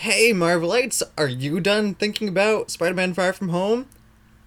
Hey, 0.00 0.32
Marvelites, 0.32 1.02
are 1.18 1.28
you 1.28 1.60
done 1.60 1.92
thinking 1.92 2.26
about 2.26 2.70
Spider 2.70 2.94
Man 2.94 3.12
Far 3.12 3.34
From 3.34 3.50
Home? 3.50 3.84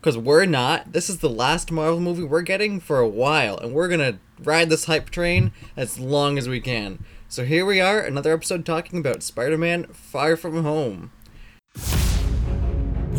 Because 0.02 0.18
we're 0.18 0.46
not. 0.46 0.94
This 0.94 1.12
is 1.12 1.20
the 1.20 1.30
last 1.30 1.72
Marvel 1.72 2.00
movie 2.00 2.24
we're 2.24 2.42
getting 2.42 2.80
for 2.80 2.98
a 2.98 3.08
while, 3.08 3.60
and 3.60 3.72
we're 3.72 3.88
gonna 3.88 4.18
ride 4.40 4.72
this 4.72 4.86
hype 4.86 5.12
train 5.12 5.52
as 5.78 6.00
long 6.00 6.40
as 6.40 6.50
we 6.50 6.60
can. 6.60 7.06
So 7.30 7.46
here 7.46 7.68
we 7.68 7.80
are, 7.80 8.00
another 8.00 8.34
episode 8.34 8.66
talking 8.66 8.98
about 8.98 9.22
Spider 9.22 9.60
Man 9.60 9.84
Far 9.94 10.36
From 10.36 10.64
Home. 10.64 11.12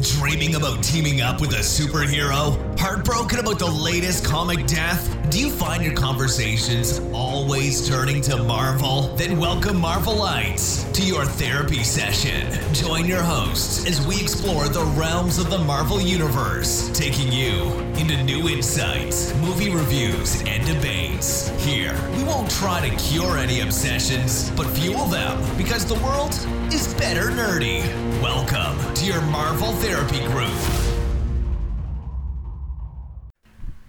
Dreaming 0.05 0.55
about 0.55 0.85
teaming 0.85 1.23
up 1.23 1.41
with 1.41 1.53
a 1.53 1.61
superhero? 1.61 2.79
Heartbroken 2.79 3.39
about 3.39 3.59
the 3.59 3.71
latest 3.71 4.23
comic 4.23 4.67
death? 4.67 5.11
Do 5.31 5.41
you 5.41 5.49
find 5.49 5.83
your 5.83 5.95
conversations 5.95 7.01
always 7.15 7.89
turning 7.89 8.21
to 8.23 8.37
Marvel? 8.37 9.17
Then 9.17 9.39
welcome 9.39 9.81
Marvelites 9.81 10.93
to 10.93 11.03
your 11.03 11.25
therapy 11.25 11.83
session. 11.83 12.53
Join 12.75 13.07
your 13.07 13.23
hosts 13.23 13.87
as 13.87 14.07
we 14.07 14.21
explore 14.21 14.69
the 14.69 14.85
realms 14.95 15.39
of 15.39 15.49
the 15.49 15.59
Marvel 15.59 16.03
Universe, 16.03 16.91
taking 16.93 17.33
you 17.33 17.73
into 17.97 18.23
new 18.25 18.51
insights, 18.51 19.35
movie 19.37 19.71
reviews, 19.71 20.43
and 20.43 20.67
debates. 20.67 21.49
Here, 21.65 21.99
we 22.15 22.25
won't 22.25 22.51
try 22.51 22.87
to 22.87 22.95
cure 22.97 23.39
any 23.39 23.61
obsessions, 23.61 24.51
but 24.51 24.67
fuel 24.67 25.07
them 25.07 25.43
because 25.57 25.87
the 25.87 25.99
world 26.05 26.35
is 26.73 26.93
better 26.95 27.31
nerdy. 27.31 27.83
Welcome 28.21 28.95
to 28.95 29.07
your 29.07 29.23
Marvel 29.23 29.73
Therapy 29.73 29.94
Group. 30.03 30.51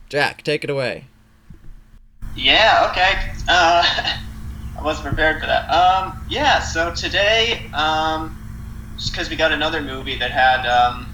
Jack, 0.08 0.44
take 0.44 0.64
it 0.64 0.70
away. 0.70 1.06
Yeah, 2.36 2.88
okay. 2.92 3.32
Uh, 3.48 3.84
I 4.78 4.84
wasn't 4.84 5.08
prepared 5.08 5.42
for 5.42 5.48
that. 5.48 5.68
Um, 5.68 6.24
yeah, 6.30 6.60
so 6.60 6.94
today, 6.94 7.66
um, 7.74 8.38
just 8.98 9.14
because 9.14 9.32
we 9.32 9.36
got 9.36 9.52
another 9.52 9.82
movie 9.82 10.16
that 10.20 10.30
had 10.30 10.68
um, 10.68 11.08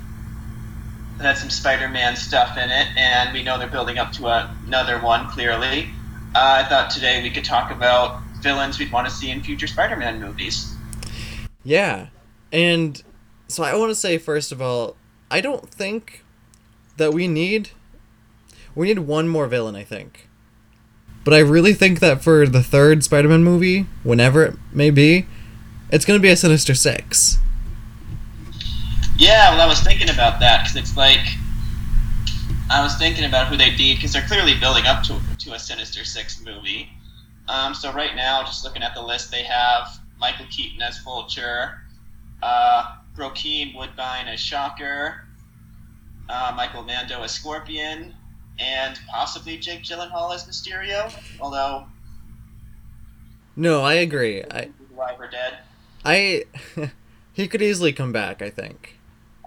that 1.18 1.24
had 1.24 1.38
some 1.38 1.50
Spider-Man 1.50 2.18
stuff 2.18 2.58
in 2.58 2.70
it, 2.70 2.88
and 2.98 3.32
we 3.32 3.44
know 3.44 3.58
they're 3.58 3.70
building 3.70 3.98
up 3.98 4.12
to 4.14 4.28
a, 4.28 4.54
another 4.68 5.00
one. 5.00 5.30
Clearly, 5.30 5.88
uh, 6.36 6.64
I 6.66 6.68
thought 6.68 6.90
today 6.90 7.24
we 7.24 7.30
could 7.30 7.46
talk 7.46 7.72
about 7.72 8.22
villains 8.42 8.78
we'd 8.78 8.92
want 8.92 9.08
to 9.08 9.14
see 9.14 9.32
in 9.32 9.42
future 9.42 9.68
Spider-Man 9.68 10.20
movies. 10.20 10.76
Yeah, 11.64 12.08
and 12.52 13.02
so 13.52 13.64
I 13.64 13.76
want 13.76 13.90
to 13.90 13.96
say 13.96 14.18
first 14.18 14.52
of 14.52 14.62
all, 14.62 14.96
I 15.30 15.42
don't 15.42 15.70
think 15.70 16.24
that 16.98 17.14
we 17.14 17.28
need 17.28 17.70
we 18.76 18.88
need 18.88 19.00
one 19.00 19.28
more 19.28 19.48
villain. 19.48 19.76
I 19.76 19.84
think, 19.84 20.28
but 21.24 21.34
I 21.34 21.40
really 21.40 21.74
think 21.74 22.00
that 22.00 22.24
for 22.24 22.48
the 22.48 22.64
third 22.64 23.04
Spider-Man 23.04 23.44
movie, 23.44 23.88
whenever 24.04 24.46
it 24.46 24.56
may 24.72 24.90
be, 24.90 25.26
it's 25.92 26.06
gonna 26.06 26.20
be 26.20 26.30
a 26.30 26.36
Sinister 26.36 26.74
Six. 26.74 27.38
Yeah, 29.18 29.52
well, 29.52 29.62
I 29.62 29.68
was 29.68 29.82
thinking 29.82 30.10
about 30.10 30.40
that 30.40 30.64
because 30.64 30.76
it's 30.76 30.98
like 30.98 31.20
I 32.72 32.82
was 32.82 32.96
thinking 32.96 33.26
about 33.26 33.48
who 33.48 33.58
they 33.58 33.76
need 33.76 33.96
because 33.96 34.14
they're 34.14 34.26
clearly 34.28 34.58
building 34.60 34.86
up 34.86 35.04
to 35.04 35.20
to 35.40 35.54
a 35.54 35.60
Sinister 35.60 36.04
Six 36.06 36.44
movie. 36.44 36.90
Um, 37.48 37.74
so 37.74 37.92
right 37.92 38.16
now, 38.16 38.44
just 38.44 38.64
looking 38.64 38.82
at 38.82 38.96
the 38.96 39.02
list, 39.02 39.30
they 39.30 39.44
have 39.44 40.00
Michael 40.18 40.46
Keaton 40.50 40.82
as 40.82 41.00
Vulture, 41.00 41.82
uh, 42.42 42.96
Bokeem 43.16 43.76
Woodbine 43.76 44.28
as 44.28 44.40
Shocker, 44.40 45.26
uh, 46.30 46.54
Michael 46.56 46.84
Mando 46.84 47.22
as 47.24 47.32
Scorpion, 47.32 48.14
and 48.60 49.00
possibly 49.10 49.58
Jake 49.58 49.84
Gyllenhaal 49.84 50.34
as 50.34 50.46
Mysterio. 50.46 51.14
Although 51.40 51.86
No, 53.56 53.82
I 53.82 53.96
agree. 53.96 54.44
I 54.44 54.70
alive 54.94 55.20
or 55.20 55.30
dead, 55.30 55.60
I 56.06 56.46
he 57.34 57.48
could 57.48 57.62
easily 57.62 57.94
come 57.94 58.12
back. 58.12 58.42
I 58.42 58.50
think. 58.50 58.98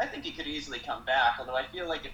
I 0.00 0.06
think 0.06 0.24
he 0.24 0.32
could 0.32 0.46
easily 0.46 0.78
come 0.78 1.04
back. 1.04 1.36
Although 1.38 1.56
I 1.56 1.66
feel 1.66 1.88
like 1.88 2.04
if 2.04 2.12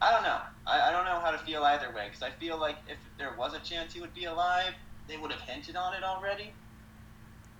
I 0.00 0.12
don't 0.12 0.22
know, 0.22 0.38
I, 0.66 0.88
I 0.88 0.90
don't 0.90 1.04
know 1.04 1.20
how 1.20 1.30
to 1.30 1.38
feel 1.38 1.64
either 1.64 1.88
way 1.94 2.06
because 2.06 2.22
I 2.22 2.30
feel 2.30 2.58
like 2.58 2.76
if 2.88 2.98
there 3.18 3.32
was 3.38 3.54
a 3.54 3.60
chance 3.60 3.94
he 3.94 4.00
would 4.00 4.14
be 4.14 4.24
alive, 4.24 4.74
they 5.08 5.16
would 5.16 5.32
have 5.32 5.40
hinted 5.40 5.76
on 5.76 5.94
it 5.94 6.04
already. 6.04 6.52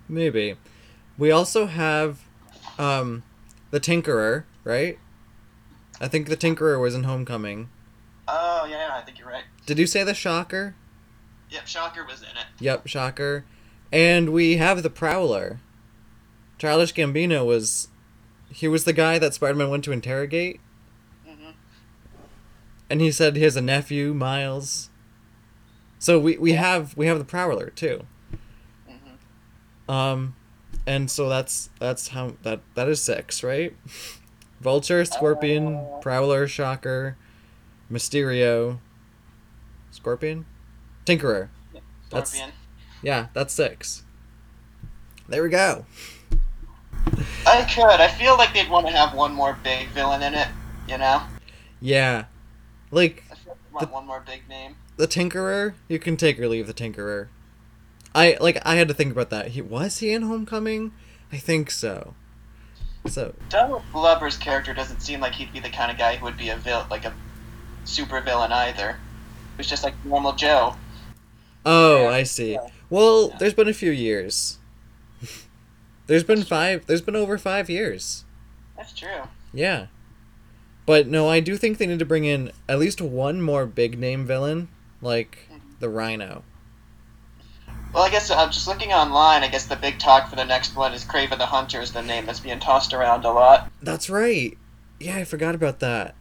Maybe. 0.07 0.55
We 1.17 1.31
also 1.31 1.65
have 1.65 2.26
um 2.77 3.23
the 3.71 3.79
Tinkerer, 3.79 4.43
right? 4.63 4.97
I 5.99 6.07
think 6.07 6.27
the 6.27 6.37
Tinkerer 6.37 6.79
was 6.79 6.95
in 6.95 7.03
Homecoming. 7.03 7.69
Oh 8.27 8.67
yeah, 8.69 8.89
I 8.93 9.01
think 9.01 9.19
you're 9.19 9.27
right. 9.27 9.43
Did 9.65 9.79
you 9.79 9.87
say 9.87 10.03
the 10.03 10.13
Shocker? 10.13 10.75
Yep, 11.49 11.67
Shocker 11.67 12.05
was 12.05 12.21
in 12.21 12.27
it. 12.29 12.45
Yep, 12.59 12.87
Shocker. 12.87 13.45
And 13.91 14.33
we 14.33 14.57
have 14.57 14.83
the 14.83 14.89
Prowler. 14.89 15.59
Childish 16.57 16.93
Gambino 16.93 17.45
was 17.45 17.87
he 18.49 18.67
was 18.67 18.83
the 18.83 18.93
guy 18.93 19.19
that 19.19 19.33
Spider-Man 19.33 19.69
went 19.69 19.83
to 19.85 19.91
interrogate 19.91 20.59
hmm 21.25 21.51
and 22.89 23.01
he 23.01 23.11
said 23.11 23.35
he 23.35 23.43
has 23.43 23.55
a 23.55 23.61
nephew, 23.61 24.13
Miles. 24.13 24.89
So 25.99 26.19
we, 26.19 26.37
we 26.37 26.53
have 26.53 26.95
we 26.97 27.07
have 27.07 27.17
the 27.19 27.25
Prowler 27.25 27.69
too. 27.69 28.05
hmm 28.87 29.91
Um 29.91 30.35
and 30.87 31.11
so 31.11 31.29
that's 31.29 31.69
that's 31.79 32.07
how 32.09 32.33
that 32.43 32.61
that 32.73 32.87
is 32.87 33.01
six, 33.01 33.43
right? 33.43 33.75
Vulture, 34.61 35.05
Scorpion, 35.05 35.75
Uh. 35.75 35.97
Prowler, 36.01 36.47
Shocker, 36.47 37.15
Mysterio, 37.91 38.79
Scorpion, 39.91 40.45
Tinkerer. 41.05 41.49
That's- 42.09 42.31
Scorpion. 42.31 42.53
Yeah, 43.03 43.27
that's 43.33 43.53
six. 43.53 44.01
There 45.29 45.43
we 45.43 45.49
go. 45.49 45.85
I 47.45 47.61
could. 47.73 47.83
I 48.01 48.07
feel 48.07 48.35
like 48.37 48.53
they'd 48.53 48.69
want 48.69 48.87
to 48.87 48.93
have 48.93 49.13
one 49.13 49.33
more 49.33 49.57
big 49.63 49.89
villain 49.89 50.23
in 50.23 50.33
it. 50.33 50.47
You 50.87 50.97
know, 50.97 51.21
Yeah. 51.81 52.25
Like 52.91 53.23
I 53.31 53.35
feel 53.35 53.53
like 53.53 53.59
they 53.69 53.73
want 53.75 53.91
one 53.91 54.07
more 54.07 54.23
big 54.25 54.47
name. 54.49 54.75
the 54.95 55.07
Tinkerer, 55.07 55.73
you 55.89 55.99
can 55.99 56.15
take 56.17 56.39
or 56.39 56.47
leave 56.47 56.65
the 56.65 56.73
Tinkerer. 56.73 57.27
I 58.15 58.37
like 58.39 58.57
I 58.65 58.75
had 58.75 58.87
to 58.87 58.93
think 58.93 59.11
about 59.11 59.29
that. 59.29 59.49
He 59.49 59.61
was 59.61 59.99
he 59.99 60.11
in 60.11 60.23
Homecoming? 60.23 60.91
I 61.31 61.37
think 61.37 61.71
so. 61.71 62.13
So 63.05 63.33
Donald 63.49 63.83
Glover's 63.91 64.37
character 64.37 64.73
doesn't 64.73 65.01
seem 65.01 65.19
like 65.19 65.33
he'd 65.33 65.53
be 65.53 65.59
the 65.59 65.69
kind 65.69 65.91
of 65.91 65.97
guy 65.97 66.15
who 66.15 66.25
would 66.25 66.37
be 66.37 66.49
a 66.49 66.57
vil- 66.57 66.87
like 66.89 67.05
a 67.05 67.13
super 67.85 68.19
villain 68.21 68.51
either. 68.51 68.97
He's 69.55 69.67
just 69.67 69.83
like 69.83 69.93
normal 70.05 70.33
Joe. 70.33 70.75
Oh, 71.65 72.03
Yeah, 72.03 72.09
I 72.09 72.23
see. 72.23 72.53
yeah. 72.53 72.67
Well, 72.89 73.29
Yeah. 73.29 73.37
there's 73.39 73.53
been 73.53 73.67
a 73.67 73.73
few 73.73 73.91
years. 73.91 74.57
there's 76.07 76.23
been 76.23 76.43
five. 76.43 76.85
There's 76.85 77.01
been 77.01 77.15
over 77.15 77.37
five 77.37 77.69
years. 77.69 78.23
That's 78.75 78.93
true. 78.93 79.23
Yeah. 79.53 79.87
But 80.85 81.07
no, 81.07 81.27
I 81.27 81.39
do 81.39 81.57
think 81.57 81.77
they 81.77 81.87
need 81.87 81.99
to 81.99 82.05
bring 82.05 82.23
in 82.23 82.51
at 82.69 82.79
least 82.79 83.01
one 83.01 83.41
more 83.41 83.65
big 83.65 83.99
name 83.99 84.25
villain, 84.25 84.69
like 85.01 85.39
mm-hmm. 85.51 85.71
the 85.79 85.89
Rhino. 85.89 86.43
Well, 87.93 88.03
I 88.03 88.09
guess 88.09 88.29
uh, 88.29 88.35
I'm 88.35 88.51
just 88.51 88.67
looking 88.67 88.91
online, 88.91 89.43
I 89.43 89.47
guess 89.47 89.65
the 89.65 89.75
big 89.75 89.99
talk 89.99 90.29
for 90.29 90.35
the 90.35 90.45
next 90.45 90.75
one 90.75 90.93
is 90.93 91.03
Kraven 91.03 91.37
the 91.37 91.45
Hunter 91.45 91.81
is 91.81 91.91
the 91.91 92.01
name 92.01 92.25
that's 92.25 92.39
being 92.39 92.59
tossed 92.59 92.93
around 92.93 93.25
a 93.25 93.31
lot. 93.31 93.71
That's 93.81 94.09
right. 94.09 94.57
Yeah, 94.99 95.17
I 95.17 95.23
forgot 95.23 95.55
about 95.55 95.79
that. 95.79 96.15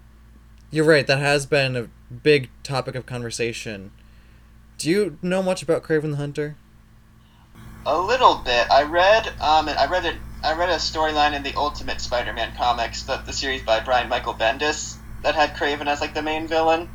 You're 0.71 0.85
right. 0.85 1.07
That 1.07 1.19
has 1.19 1.47
been 1.47 1.77
a 1.77 1.89
big 2.13 2.51
topic 2.63 2.95
of 2.95 3.07
conversation. 3.07 3.93
Do 4.79 4.91
you 4.91 5.19
know 5.23 5.43
much 5.43 5.63
about 5.63 5.83
Kraven 5.83 6.11
the 6.11 6.17
Hunter? 6.17 6.57
A 7.87 8.01
little 8.01 8.37
bit. 8.45 8.71
I 8.71 8.83
read 8.83 9.29
um, 9.41 9.69
I 9.69 9.87
read 9.87 10.05
it. 10.05 10.17
I 10.43 10.55
read 10.55 10.69
a 10.69 10.75
storyline 10.75 11.35
in 11.35 11.43
the 11.43 11.55
Ultimate 11.57 12.01
Spider-Man 12.01 12.55
comics, 12.57 13.05
the, 13.05 13.17
the 13.17 13.33
series 13.33 13.63
by 13.63 13.81
Brian 13.81 14.09
Michael 14.09 14.35
Bendis, 14.35 14.97
that 15.23 15.35
had 15.35 15.55
Kraven 15.55 15.87
as 15.87 16.01
like 16.01 16.15
the 16.15 16.23
main 16.23 16.47
villain. 16.47 16.89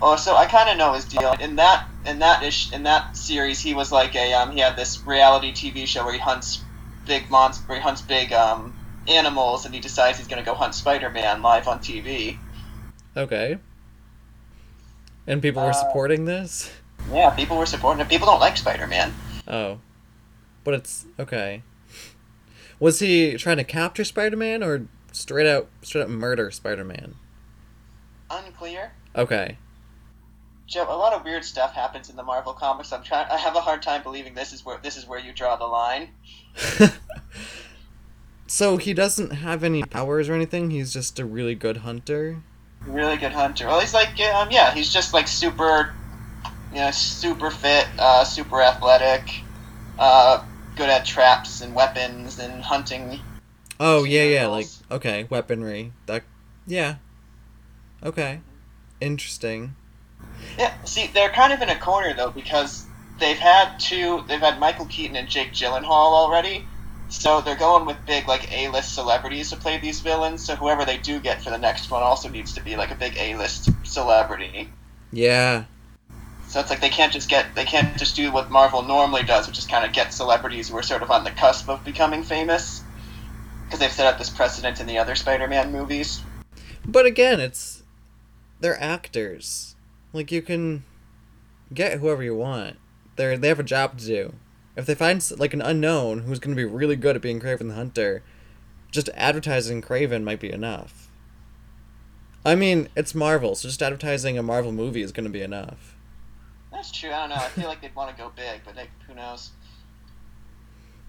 Oh, 0.00 0.16
so 0.16 0.36
I 0.36 0.46
kind 0.46 0.70
of 0.70 0.76
know 0.76 0.92
his 0.92 1.04
deal. 1.04 1.34
In 1.40 1.56
that 1.56 1.88
in 2.06 2.18
that 2.20 2.42
ish 2.42 2.72
in 2.72 2.82
that 2.84 3.16
series, 3.16 3.60
he 3.60 3.74
was 3.74 3.90
like 3.92 4.14
a 4.14 4.32
um, 4.34 4.52
he 4.52 4.60
had 4.60 4.76
this 4.76 5.00
reality 5.06 5.52
TV 5.52 5.86
show 5.86 6.04
where 6.04 6.12
he 6.12 6.18
hunts 6.18 6.62
big 7.06 7.30
monsters, 7.30 7.68
where 7.68 7.78
he 7.78 7.82
hunts 7.82 8.02
big 8.02 8.32
um, 8.32 8.74
animals, 9.08 9.64
and 9.64 9.74
he 9.74 9.80
decides 9.80 10.18
he's 10.18 10.28
gonna 10.28 10.42
go 10.42 10.54
hunt 10.54 10.74
Spider-Man 10.74 11.42
live 11.42 11.68
on 11.68 11.78
TV. 11.80 12.38
Okay. 13.16 13.58
And 15.26 15.40
people 15.40 15.62
were 15.62 15.70
Uh, 15.70 15.72
supporting 15.72 16.24
this? 16.26 16.70
Yeah, 17.12 17.30
people 17.30 17.56
were 17.56 17.66
supporting 17.66 18.00
it. 18.00 18.08
People 18.08 18.26
don't 18.26 18.40
like 18.40 18.56
Spider-Man. 18.56 19.14
Oh. 19.48 19.78
But 20.64 20.74
it's 20.74 21.06
okay. 21.18 21.62
Was 22.80 22.98
he 23.00 23.36
trying 23.36 23.58
to 23.58 23.64
capture 23.64 24.04
Spider-Man 24.04 24.62
or 24.62 24.86
straight 25.12 25.46
out 25.46 25.68
straight 25.82 26.02
up 26.02 26.08
murder 26.08 26.50
Spider-Man? 26.50 27.14
Unclear. 28.30 28.92
Okay. 29.14 29.58
Joe, 30.66 30.86
a 30.88 30.96
lot 30.96 31.12
of 31.12 31.24
weird 31.24 31.44
stuff 31.44 31.74
happens 31.74 32.08
in 32.08 32.16
the 32.16 32.22
Marvel 32.22 32.54
comics. 32.54 32.92
I'm 32.92 33.02
trying. 33.02 33.26
I 33.30 33.36
have 33.36 33.54
a 33.54 33.60
hard 33.60 33.82
time 33.82 34.02
believing 34.02 34.34
this 34.34 34.52
is 34.52 34.64
where 34.64 34.78
this 34.82 34.96
is 34.96 35.06
where 35.06 35.18
you 35.18 35.32
draw 35.32 35.56
the 35.56 35.66
line. 35.66 36.08
so 38.46 38.78
he 38.78 38.94
doesn't 38.94 39.30
have 39.30 39.62
any 39.62 39.82
powers 39.82 40.28
or 40.28 40.34
anything. 40.34 40.70
He's 40.70 40.92
just 40.92 41.18
a 41.18 41.24
really 41.24 41.54
good 41.54 41.78
hunter. 41.78 42.42
Really 42.86 43.16
good 43.16 43.32
hunter. 43.32 43.66
Well, 43.66 43.80
he's 43.80 43.94
like, 43.94 44.18
um, 44.20 44.50
yeah, 44.50 44.72
he's 44.72 44.92
just 44.92 45.12
like 45.12 45.28
super, 45.28 45.94
you 46.72 46.78
know, 46.78 46.90
super 46.90 47.50
fit, 47.50 47.86
uh, 47.98 48.24
super 48.24 48.62
athletic. 48.62 49.42
Uh, 49.98 50.44
good 50.76 50.88
at 50.88 51.04
traps 51.04 51.60
and 51.60 51.74
weapons 51.74 52.38
and 52.38 52.62
hunting. 52.62 53.20
Oh 53.78 54.04
yeah, 54.04 54.24
yeah, 54.24 54.46
like 54.46 54.66
okay, 54.90 55.26
weaponry. 55.28 55.92
That 56.06 56.24
yeah. 56.66 56.96
Okay. 58.02 58.40
Interesting. 59.00 59.74
Yeah, 60.58 60.72
see, 60.84 61.08
they're 61.12 61.30
kind 61.30 61.52
of 61.52 61.60
in 61.62 61.68
a 61.68 61.78
corner 61.78 62.14
though 62.14 62.30
because 62.30 62.84
they've 63.18 63.38
had 63.38 63.78
two. 63.78 64.24
They've 64.28 64.40
had 64.40 64.58
Michael 64.58 64.86
Keaton 64.86 65.16
and 65.16 65.28
Jake 65.28 65.52
Gyllenhaal 65.52 66.12
already, 66.12 66.66
so 67.08 67.40
they're 67.40 67.56
going 67.56 67.86
with 67.86 67.96
big 68.06 68.28
like 68.28 68.52
A-list 68.52 68.94
celebrities 68.94 69.50
to 69.50 69.56
play 69.56 69.78
these 69.78 70.00
villains. 70.00 70.44
So 70.44 70.54
whoever 70.54 70.84
they 70.84 70.98
do 70.98 71.20
get 71.20 71.42
for 71.42 71.50
the 71.50 71.58
next 71.58 71.90
one 71.90 72.02
also 72.02 72.28
needs 72.28 72.52
to 72.54 72.62
be 72.62 72.76
like 72.76 72.90
a 72.90 72.96
big 72.96 73.16
A-list 73.16 73.70
celebrity. 73.84 74.68
Yeah. 75.12 75.64
So 76.48 76.60
it's 76.60 76.70
like 76.70 76.80
they 76.80 76.90
can't 76.90 77.12
just 77.12 77.28
get 77.28 77.54
they 77.56 77.64
can't 77.64 77.96
just 77.96 78.14
do 78.14 78.30
what 78.30 78.50
Marvel 78.50 78.82
normally 78.82 79.24
does, 79.24 79.48
which 79.48 79.58
is 79.58 79.66
kind 79.66 79.84
of 79.84 79.92
get 79.92 80.12
celebrities 80.12 80.68
who 80.68 80.76
are 80.76 80.82
sort 80.82 81.02
of 81.02 81.10
on 81.10 81.24
the 81.24 81.30
cusp 81.30 81.68
of 81.68 81.84
becoming 81.84 82.22
famous, 82.22 82.82
because 83.64 83.80
they've 83.80 83.90
set 83.90 84.06
up 84.06 84.18
this 84.18 84.30
precedent 84.30 84.78
in 84.80 84.86
the 84.86 84.98
other 84.98 85.16
Spider-Man 85.16 85.72
movies. 85.72 86.22
But 86.86 87.06
again, 87.06 87.40
it's 87.40 87.82
they're 88.60 88.80
actors. 88.80 89.73
Like 90.14 90.30
you 90.30 90.40
can 90.40 90.84
get 91.74 91.98
whoever 91.98 92.22
you 92.22 92.36
want. 92.36 92.76
They're 93.16 93.36
they 93.36 93.48
have 93.48 93.60
a 93.60 93.64
job 93.64 93.98
to 93.98 94.06
do. 94.06 94.34
If 94.76 94.86
they 94.86 94.94
find 94.94 95.22
like 95.38 95.52
an 95.52 95.60
unknown 95.60 96.20
who's 96.20 96.38
going 96.38 96.56
to 96.56 96.60
be 96.60 96.64
really 96.64 96.96
good 96.96 97.16
at 97.16 97.22
being 97.22 97.40
Kraven 97.40 97.68
the 97.68 97.74
Hunter, 97.74 98.22
just 98.90 99.10
advertising 99.14 99.82
Kraven 99.82 100.22
might 100.22 100.40
be 100.40 100.52
enough. 100.52 101.10
I 102.44 102.54
mean, 102.54 102.88
it's 102.94 103.14
Marvel, 103.14 103.54
so 103.54 103.68
just 103.68 103.82
advertising 103.82 104.38
a 104.38 104.42
Marvel 104.42 104.70
movie 104.70 105.02
is 105.02 105.12
going 105.12 105.24
to 105.24 105.30
be 105.30 105.42
enough. 105.42 105.96
That's 106.70 106.92
true. 106.92 107.10
I 107.10 107.20
don't 107.20 107.30
know. 107.30 107.36
I 107.36 107.48
feel 107.48 107.68
like 107.68 107.80
they'd 107.80 107.94
want 107.94 108.14
to 108.14 108.22
go 108.22 108.30
big, 108.36 108.60
but 108.64 108.74
they, 108.74 108.88
who 109.06 109.14
knows? 109.14 109.50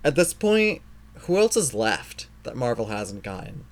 At 0.04 0.16
this 0.16 0.34
point, 0.34 0.82
who 1.22 1.38
else 1.38 1.58
is 1.58 1.74
left 1.74 2.28
that 2.44 2.56
Marvel 2.56 2.88
hasn't 2.88 3.24
gotten? 3.24 3.66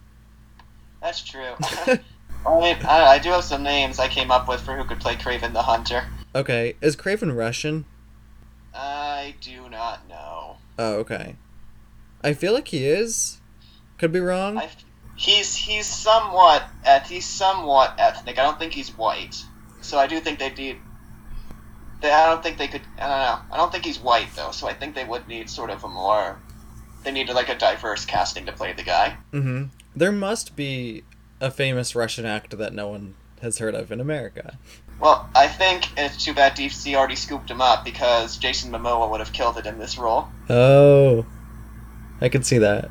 That's 1.01 1.23
true. 1.23 1.53
I, 2.45 2.77
I, 2.83 3.13
I 3.13 3.19
do 3.19 3.29
have 3.29 3.43
some 3.43 3.63
names 3.63 3.99
I 3.99 4.07
came 4.07 4.31
up 4.31 4.47
with 4.47 4.61
for 4.61 4.75
who 4.75 4.83
could 4.83 4.99
play 4.99 5.15
Kraven 5.15 5.53
the 5.53 5.61
Hunter. 5.61 6.05
Okay, 6.35 6.75
is 6.81 6.95
Kraven 6.95 7.35
Russian? 7.35 7.85
I 8.73 9.35
do 9.39 9.69
not 9.69 10.07
know. 10.09 10.57
Oh, 10.79 10.95
okay. 10.95 11.35
I 12.23 12.33
feel 12.33 12.53
like 12.53 12.69
he 12.69 12.85
is. 12.85 13.39
Could 13.97 14.11
be 14.11 14.19
wrong. 14.19 14.57
I, 14.57 14.69
he's 15.15 15.55
he's 15.55 15.85
somewhat 15.85 16.63
et, 16.83 17.07
he's 17.07 17.25
somewhat 17.25 17.95
ethnic. 17.99 18.39
I 18.39 18.43
don't 18.43 18.57
think 18.57 18.73
he's 18.73 18.89
white. 18.97 19.43
So 19.81 19.99
I 19.99 20.07
do 20.07 20.19
think 20.19 20.39
they 20.39 20.49
need. 20.49 20.77
They, 22.01 22.11
I 22.11 22.29
don't 22.29 22.41
think 22.41 22.57
they 22.57 22.67
could. 22.67 22.81
I 22.97 23.07
don't 23.07 23.09
know. 23.09 23.39
I 23.51 23.57
don't 23.57 23.71
think 23.71 23.85
he's 23.85 23.99
white 23.99 24.29
though. 24.35 24.51
So 24.51 24.67
I 24.67 24.73
think 24.73 24.95
they 24.95 25.05
would 25.05 25.27
need 25.27 25.49
sort 25.49 25.69
of 25.69 25.83
a 25.83 25.87
more. 25.87 26.39
They 27.03 27.11
need 27.11 27.29
like 27.29 27.49
a 27.49 27.57
diverse 27.57 28.05
casting 28.05 28.45
to 28.45 28.53
play 28.53 28.73
the 28.73 28.83
guy. 28.83 29.17
Mm-hmm. 29.31 29.65
There 29.95 30.11
must 30.11 30.55
be 30.55 31.03
a 31.43 31.51
famous 31.51 31.93
Russian 31.93 32.25
actor 32.25 32.55
that 32.55 32.73
no 32.73 32.87
one 32.87 33.15
has 33.41 33.57
heard 33.57 33.75
of 33.75 33.91
in 33.91 33.99
America. 33.99 34.57
Well, 34.99 35.29
I 35.35 35.49
think 35.49 35.89
it's 35.97 36.23
too 36.23 36.33
bad 36.33 36.55
DC 36.55 36.95
already 36.95 37.17
scooped 37.17 37.51
him 37.51 37.59
up 37.59 37.83
because 37.83 38.37
Jason 38.37 38.71
Momoa 38.71 39.11
would 39.11 39.19
have 39.19 39.33
killed 39.33 39.57
it 39.57 39.65
in 39.65 39.77
this 39.77 39.97
role. 39.97 40.29
Oh, 40.49 41.25
I 42.21 42.29
can 42.29 42.43
see 42.43 42.59
that. 42.59 42.89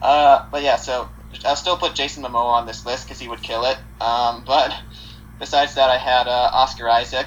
Uh, 0.00 0.46
but 0.52 0.62
yeah, 0.62 0.76
so 0.76 1.08
I'll 1.44 1.56
still 1.56 1.76
put 1.76 1.96
Jason 1.96 2.22
Momoa 2.22 2.52
on 2.52 2.66
this 2.66 2.86
list 2.86 3.06
because 3.06 3.18
he 3.18 3.26
would 3.26 3.42
kill 3.42 3.64
it. 3.64 3.76
Um, 4.00 4.44
but 4.46 4.72
besides 5.40 5.74
that, 5.74 5.90
I 5.90 5.98
had 5.98 6.28
uh, 6.28 6.50
Oscar 6.52 6.88
Isaac, 6.88 7.26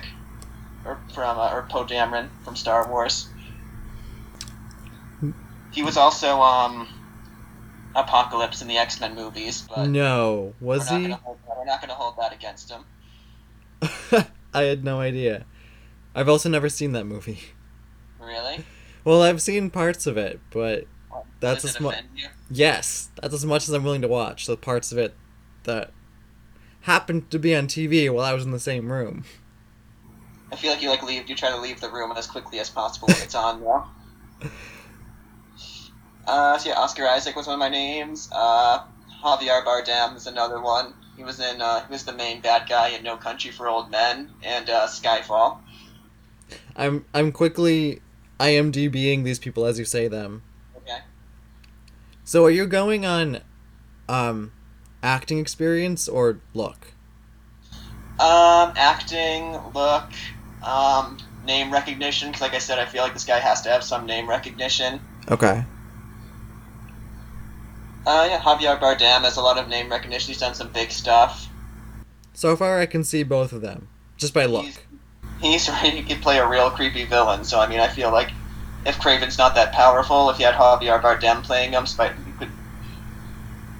or 0.86 0.98
from 1.14 1.38
uh, 1.38 1.52
or 1.52 1.64
Poe 1.70 1.84
Dameron 1.84 2.30
from 2.46 2.56
Star 2.56 2.90
Wars. 2.90 3.28
He 5.74 5.84
was 5.84 5.98
also 5.98 6.40
um, 6.40 6.88
Apocalypse 7.96 8.62
in 8.62 8.68
the 8.68 8.78
X 8.78 9.00
Men 9.00 9.16
movies, 9.16 9.66
but 9.74 9.88
no, 9.88 10.54
we're 10.60 10.78
was 10.78 10.92
not 10.92 11.02
he? 11.02 11.08
that. 11.08 11.22
We're 11.26 11.66
not 11.66 11.80
going 11.82 11.90
to 11.90 11.96
hold 11.96 12.16
that 12.18 12.34
against 12.34 12.70
him. 12.72 12.86
I 14.54 14.64
had 14.64 14.84
no 14.84 15.00
idea. 15.00 15.46
I've 16.14 16.30
also 16.30 16.50
never 16.50 16.70
seen 16.70 16.92
that 16.94 17.06
movie. 17.06 17.40
Really? 18.20 18.64
Well, 19.04 19.22
I've 19.22 19.42
seen 19.42 19.70
parts 19.70 20.08
of 20.08 20.18
it, 20.18 20.40
but 20.50 20.86
That's 21.40 21.64
Does 21.64 21.76
a 21.76 21.78
it 21.78 21.80
sma- 21.80 21.90
offend 21.90 22.08
yes, 22.50 23.10
that's 23.22 23.34
as 23.34 23.46
much 23.46 23.68
as 23.68 23.74
I'm 23.74 23.84
willing 23.84 24.02
to 24.02 24.08
watch. 24.08 24.46
The 24.46 24.58
parts 24.58 24.92
of 24.92 24.98
it 24.98 25.14
that 25.64 25.92
happened 26.82 27.30
to 27.32 27.40
be 27.40 27.56
on 27.56 27.68
TV 27.68 28.12
while 28.12 28.26
I 28.26 28.34
was 28.34 28.46
in 28.46 28.52
the 28.52 28.60
same 28.60 28.92
room. 28.92 29.26
I 30.52 30.56
feel 30.56 30.72
like 30.72 30.82
you 30.82 30.90
like 30.90 31.04
leave. 31.04 31.30
You 31.30 31.36
try 31.36 31.50
to 31.50 31.58
leave 31.58 31.82
the 31.82 31.90
room 31.90 32.12
as 32.16 32.28
quickly 32.28 32.60
as 32.60 32.70
possible 32.70 33.08
when 33.08 33.18
it's 33.18 33.36
on. 33.36 33.62
Though. 33.62 33.84
Uh, 36.28 36.58
so 36.58 36.70
yeah, 36.70 36.76
Oscar 36.76 37.08
Isaac 37.08 37.36
was 37.36 37.48
one 37.48 37.56
of 37.56 37.60
my 37.60 37.70
names. 37.70 38.30
Uh, 38.32 38.84
Javier 39.24 39.64
Bardem 39.64 40.16
is 40.16 40.28
another 40.28 40.62
one. 40.62 40.94
He 41.18 41.24
was 41.24 41.40
in. 41.40 41.62
Uh, 41.62 41.86
he 41.86 41.92
was 41.92 42.04
the 42.04 42.14
main 42.14 42.42
bad 42.42 42.68
guy 42.68 42.90
in 42.90 43.04
No 43.04 43.18
Country 43.18 43.52
for 43.52 43.68
Old 43.68 43.90
Men 43.90 44.32
and 44.44 44.70
uh, 44.70 44.88
Skyfall. 44.88 45.60
I'm 46.76 47.06
I'm 47.14 47.32
quickly 47.32 48.02
IMDBing 48.40 49.24
these 49.24 49.40
people 49.40 49.66
as 49.66 49.80
you 49.80 49.86
say 49.86 50.08
them. 50.08 50.44
Okay. 50.78 51.00
So 52.24 52.46
are 52.46 52.52
you 52.52 52.66
going 52.66 53.06
on 53.06 53.42
um 54.10 54.52
acting 55.02 55.40
experience 55.40 56.08
or 56.08 56.40
look? 56.54 56.94
Um, 58.18 58.72
acting, 58.78 59.60
look, 59.74 60.10
um, 60.64 61.18
name 61.46 61.72
recognition. 61.72 62.30
Because 62.30 62.42
like 62.42 62.54
I 62.54 62.60
said, 62.60 62.80
I 62.80 62.86
feel 62.86 63.04
like 63.04 63.14
this 63.14 63.26
guy 63.26 63.40
has 63.40 63.62
to 63.64 63.70
have 63.70 63.84
some 63.84 64.06
name 64.06 64.28
recognition. 64.28 65.02
Okay. 65.30 65.66
Uh, 68.06 68.28
yeah, 68.30 68.40
Javier 68.40 68.80
Bardem 68.80 69.22
has 69.22 69.38
a 69.38 69.42
lot 69.42 69.58
of 69.58 69.68
name 69.68 69.90
recognition. 69.90 70.28
He's 70.28 70.40
done 70.40 70.54
some 70.54 70.72
big 70.72 70.92
stuff. 70.92 71.50
So 72.34 72.56
far 72.56 72.80
I 72.80 72.86
can 72.86 73.04
see 73.04 73.24
both 73.24 73.52
of 73.52 73.62
them 73.62 73.88
just 74.18 74.34
by 74.34 74.46
look. 74.46 74.66
He's, 74.66 74.80
he's 75.42 75.68
he 75.82 76.04
could 76.04 76.22
play 76.22 76.38
a 76.38 76.48
real 76.48 76.70
creepy 76.70 77.06
villain. 77.06 77.44
So 77.44 77.60
I 77.60 77.68
mean, 77.68 77.80
I 77.80 77.88
feel 77.88 78.12
like 78.12 78.30
if 78.86 78.98
Kraven's 79.00 79.38
not 79.38 79.56
that 79.56 79.74
powerful, 79.74 80.30
if 80.30 80.40
you 80.40 80.46
had 80.46 80.56
Javier 80.56 81.02
Bardem 81.02 81.44
playing 81.44 81.74
him, 81.74 81.86
Spider 81.86 82.16
could 82.40 82.50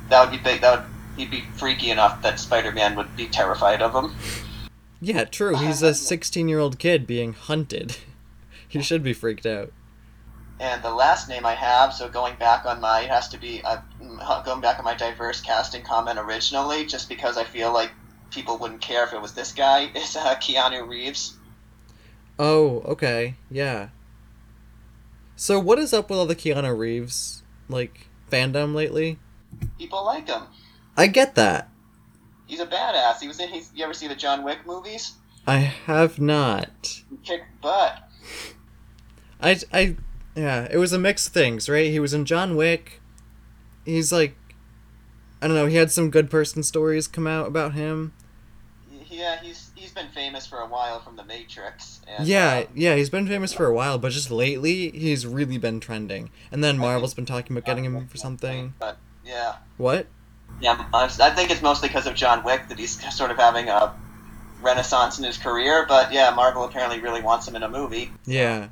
that 0.10 0.22
would 0.22 0.32
be 0.32 0.44
big. 0.44 0.62
That 0.62 0.80
would 0.80 0.96
he'd 1.18 1.32
be 1.32 1.42
freaky 1.56 1.92
enough 1.92 2.22
that 2.22 2.40
Spider-Man 2.40 2.96
would 2.96 3.16
be 3.16 3.28
terrified 3.28 3.82
of 3.82 3.94
him. 3.94 4.16
Yeah, 5.02 5.26
true. 5.26 5.56
He's 5.56 5.82
a 5.82 5.92
16-year-old 5.92 6.80
kid 6.80 7.06
being 7.06 7.34
hunted. 7.34 7.98
he 8.68 8.82
should 8.82 9.04
be 9.04 9.14
freaked 9.14 9.46
out. 9.46 9.72
And 10.60 10.82
the 10.82 10.94
last 10.94 11.28
name 11.28 11.46
I 11.46 11.54
have, 11.54 11.94
so 11.94 12.08
going 12.08 12.36
back 12.36 12.66
on 12.66 12.80
my, 12.80 13.02
it 13.02 13.10
has 13.10 13.28
to 13.30 13.38
be 13.38 13.62
uh, 13.64 13.80
going 14.44 14.62
back 14.62 14.80
on 14.80 14.86
my 14.86 14.96
diverse 14.96 15.42
casting 15.42 15.84
comment 15.84 16.18
originally, 16.18 16.86
just 16.86 17.10
because 17.10 17.38
I 17.38 17.44
feel 17.44 17.74
like 17.74 17.92
people 18.32 18.58
wouldn't 18.58 18.82
care 18.82 19.04
if 19.04 19.14
it 19.14 19.22
was 19.22 19.34
this 19.34 19.52
guy, 19.52 19.92
is 19.96 20.16
uh, 20.16 20.36
Keanu 20.36 20.88
Reeves. 20.88 21.38
Oh, 22.40 22.82
okay. 22.86 23.36
Yeah. 23.52 23.90
So 25.36 25.60
what 25.60 25.80
is 25.80 25.94
up 25.94 26.10
with 26.10 26.20
all 26.20 26.26
the 26.26 26.36
Keanu 26.36 26.78
Reeves 26.78 27.44
like 27.68 28.08
fandom 28.32 28.74
lately? 28.74 29.20
People 29.78 30.06
like 30.06 30.28
him. 30.28 30.44
I 30.96 31.08
get 31.08 31.36
that. 31.36 31.70
He's 32.46 32.60
a 32.60 32.68
badass. 32.68 33.20
He 33.20 33.28
was 33.28 33.40
in. 33.40 33.50
He's, 33.50 33.72
you 33.76 33.84
ever 33.84 33.94
see 33.94 34.08
the 34.08 34.16
John 34.16 34.44
Wick 34.44 34.60
movies? 34.66 35.14
I 35.48 35.58
have 35.58 36.20
not. 36.20 37.02
He 37.10 37.18
kicked 37.24 37.62
butt. 37.62 38.10
I 39.42 39.60
I 39.74 39.96
yeah, 40.36 40.68
it 40.70 40.78
was 40.78 40.94
a 40.94 41.00
mix 41.00 41.28
of 41.28 41.34
things, 41.34 41.70
right? 41.70 41.90
He 41.90 42.00
was 42.00 42.14
in 42.14 42.26
John 42.26 42.56
Wick. 42.56 43.02
He's 43.86 44.12
like 44.12 44.36
I 45.42 45.48
don't 45.48 45.56
know, 45.56 45.68
he 45.68 45.76
had 45.76 45.92
some 45.92 46.10
good 46.10 46.30
person 46.32 46.64
stories 46.64 47.08
come 47.08 47.28
out 47.28 47.48
about 47.48 47.74
him. 47.74 48.14
Yeah, 49.10 49.40
he's 49.42 49.72
he's 49.76 49.92
been 49.94 50.08
famous 50.10 50.48
for 50.48 50.60
a 50.60 50.66
while 50.66 51.00
from 51.00 51.16
The 51.16 51.24
Matrix. 51.24 52.02
And, 52.08 52.28
Yeah, 52.28 52.64
uh, 52.64 52.66
yeah, 52.74 52.96
he's 52.96 53.10
been 53.10 53.28
famous 53.28 53.54
for 53.54 53.66
a 53.66 53.74
while, 53.74 53.98
but 53.98 54.12
just 54.12 54.32
lately 54.32 54.90
he's 54.92 55.26
really 55.26 55.58
been 55.58 55.80
trending. 55.80 56.32
And 56.52 56.64
then 56.64 56.78
Marvel's 56.78 57.14
been 57.14 57.26
talking 57.26 57.56
about 57.56 57.66
getting 57.66 57.86
him 57.86 58.08
for 58.08 58.18
something. 58.18 58.74
But 58.80 58.98
yeah, 59.24 59.58
What? 59.78 60.08
yeah, 60.62 60.86
I 60.94 61.08
think 61.36 61.52
it's 61.52 61.62
mostly 61.62 61.90
because 61.90 62.08
of 62.08 62.16
John 62.16 62.44
Wick 62.44 62.68
that 62.70 62.80
he's 62.80 63.14
sort 63.16 63.32
of 63.32 63.38
having 63.38 63.70
a 63.70 63.94
renaissance 64.62 65.18
in 65.18 65.24
his 65.26 65.38
career. 65.38 65.86
But 65.88 66.12
yeah, 66.12 66.32
Marvel 66.32 66.64
apparently 66.64 67.00
really 67.00 67.22
wants 67.22 67.48
him 67.48 67.56
in 67.56 67.64
a 67.64 67.70
movie. 67.70 68.12
Yeah. 68.26 68.70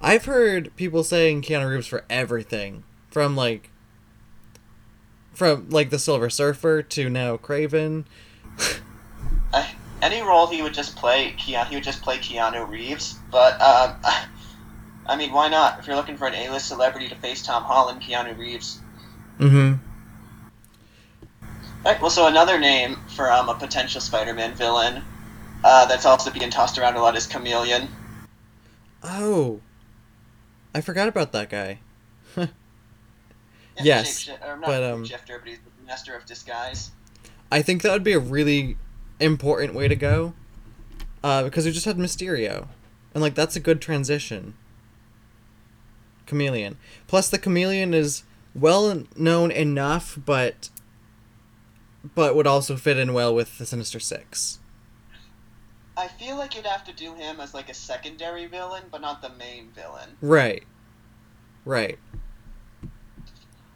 I've 0.00 0.24
heard 0.24 0.74
people 0.76 1.04
saying 1.04 1.42
Keanu 1.42 1.70
Reeves 1.70 1.86
for 1.86 2.04
everything. 2.08 2.84
From 3.10 3.36
like 3.36 3.70
from 5.32 5.68
like 5.70 5.90
the 5.90 5.98
Silver 5.98 6.30
Surfer 6.30 6.82
to 6.82 7.08
now 7.10 7.36
Kraven. 7.36 8.04
Uh, 9.52 9.66
any 10.00 10.22
role 10.22 10.46
he 10.46 10.62
would 10.62 10.72
just 10.72 10.94
play, 10.94 11.34
Keanu, 11.36 11.66
he 11.66 11.74
would 11.74 11.82
just 11.82 12.02
play 12.02 12.18
Keanu 12.18 12.68
Reeves. 12.68 13.18
But 13.32 13.60
um, 13.60 13.96
I 15.06 15.16
mean, 15.16 15.32
why 15.32 15.48
not? 15.48 15.80
If 15.80 15.88
you're 15.88 15.96
looking 15.96 16.16
for 16.16 16.28
an 16.28 16.34
A-list 16.34 16.68
celebrity 16.68 17.08
to 17.08 17.16
face 17.16 17.42
Tom 17.42 17.64
Holland, 17.64 18.00
Keanu 18.00 18.38
Reeves. 18.38 18.78
Mm-hmm. 19.40 19.84
Right. 21.84 22.00
Well, 22.00 22.10
so 22.10 22.28
another 22.28 22.60
name 22.60 22.96
for 23.16 23.32
um, 23.32 23.48
a 23.48 23.54
potential 23.54 24.00
Spider-Man 24.00 24.54
villain 24.54 25.02
uh, 25.64 25.86
that's 25.86 26.06
also 26.06 26.30
being 26.30 26.50
tossed 26.50 26.78
around 26.78 26.94
a 26.94 27.02
lot 27.02 27.16
is 27.16 27.26
Chameleon. 27.26 27.88
Oh. 29.02 29.60
I 30.74 30.80
forgot 30.80 31.08
about 31.08 31.32
that 31.32 31.50
guy. 31.50 31.80
Yeah, 32.36 32.46
Yes, 33.82 34.28
or 34.28 34.56
not 34.56 34.66
but, 34.66 34.82
um, 34.82 35.04
shifter, 35.04 35.38
but 35.38 35.48
he's 35.48 35.58
the 35.58 35.86
master 35.86 36.14
of 36.14 36.26
disguise. 36.26 36.90
I 37.50 37.62
think 37.62 37.82
that 37.82 37.92
would 37.92 38.04
be 38.04 38.12
a 38.12 38.18
really 38.18 38.76
important 39.18 39.74
way 39.74 39.88
to 39.88 39.96
go. 39.96 40.34
Uh, 41.22 41.42
because 41.44 41.66
we 41.66 41.72
just 41.72 41.84
had 41.86 41.96
Mysterio. 41.96 42.68
And 43.14 43.22
like 43.22 43.34
that's 43.34 43.56
a 43.56 43.60
good 43.60 43.80
transition. 43.80 44.54
Chameleon. 46.26 46.78
Plus 47.06 47.28
the 47.28 47.38
chameleon 47.38 47.92
is 47.92 48.22
well 48.54 49.04
known 49.16 49.50
enough 49.50 50.18
but 50.24 50.70
but 52.14 52.34
would 52.34 52.46
also 52.46 52.76
fit 52.76 52.96
in 52.96 53.12
well 53.12 53.34
with 53.34 53.58
the 53.58 53.66
Sinister 53.66 54.00
Six. 54.00 54.59
I 56.00 56.08
feel 56.08 56.38
like 56.38 56.56
you'd 56.56 56.64
have 56.64 56.84
to 56.84 56.94
do 56.94 57.14
him 57.14 57.40
as 57.40 57.52
like 57.52 57.68
a 57.68 57.74
secondary 57.74 58.46
villain, 58.46 58.84
but 58.90 59.02
not 59.02 59.20
the 59.20 59.28
main 59.28 59.68
villain. 59.74 60.16
Right. 60.22 60.64
Right. 61.66 61.98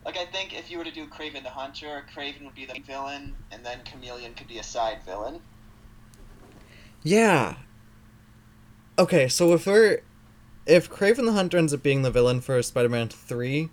Like 0.07 0.17
I 0.17 0.25
think 0.25 0.59
if 0.59 0.71
you 0.71 0.79
were 0.79 0.85
to 0.85 0.91
do 0.91 1.07
Kraven 1.07 1.43
the 1.43 1.51
Hunter, 1.51 2.03
Kraven 2.15 2.45
would 2.45 2.55
be 2.55 2.65
the 2.65 2.73
main 2.73 2.83
villain, 2.83 3.37
and 3.53 3.65
then 3.65 3.81
Chameleon 3.85 4.33
could 4.33 4.49
be 4.49 4.59
a 4.59 4.63
side 4.63 5.03
villain. 5.05 5.41
Yeah. 7.03 7.57
Okay, 8.99 9.29
so 9.29 9.53
if 9.53 9.67
we're 9.67 10.01
if 10.65 10.89
Kraven 10.89 11.27
the 11.27 11.33
Hunter 11.33 11.59
ends 11.59 11.75
up 11.75 11.83
being 11.83 12.01
the 12.01 12.11
villain 12.11 12.41
for 12.41 12.63
Spider-Man 12.63 13.11
3, 13.11 13.69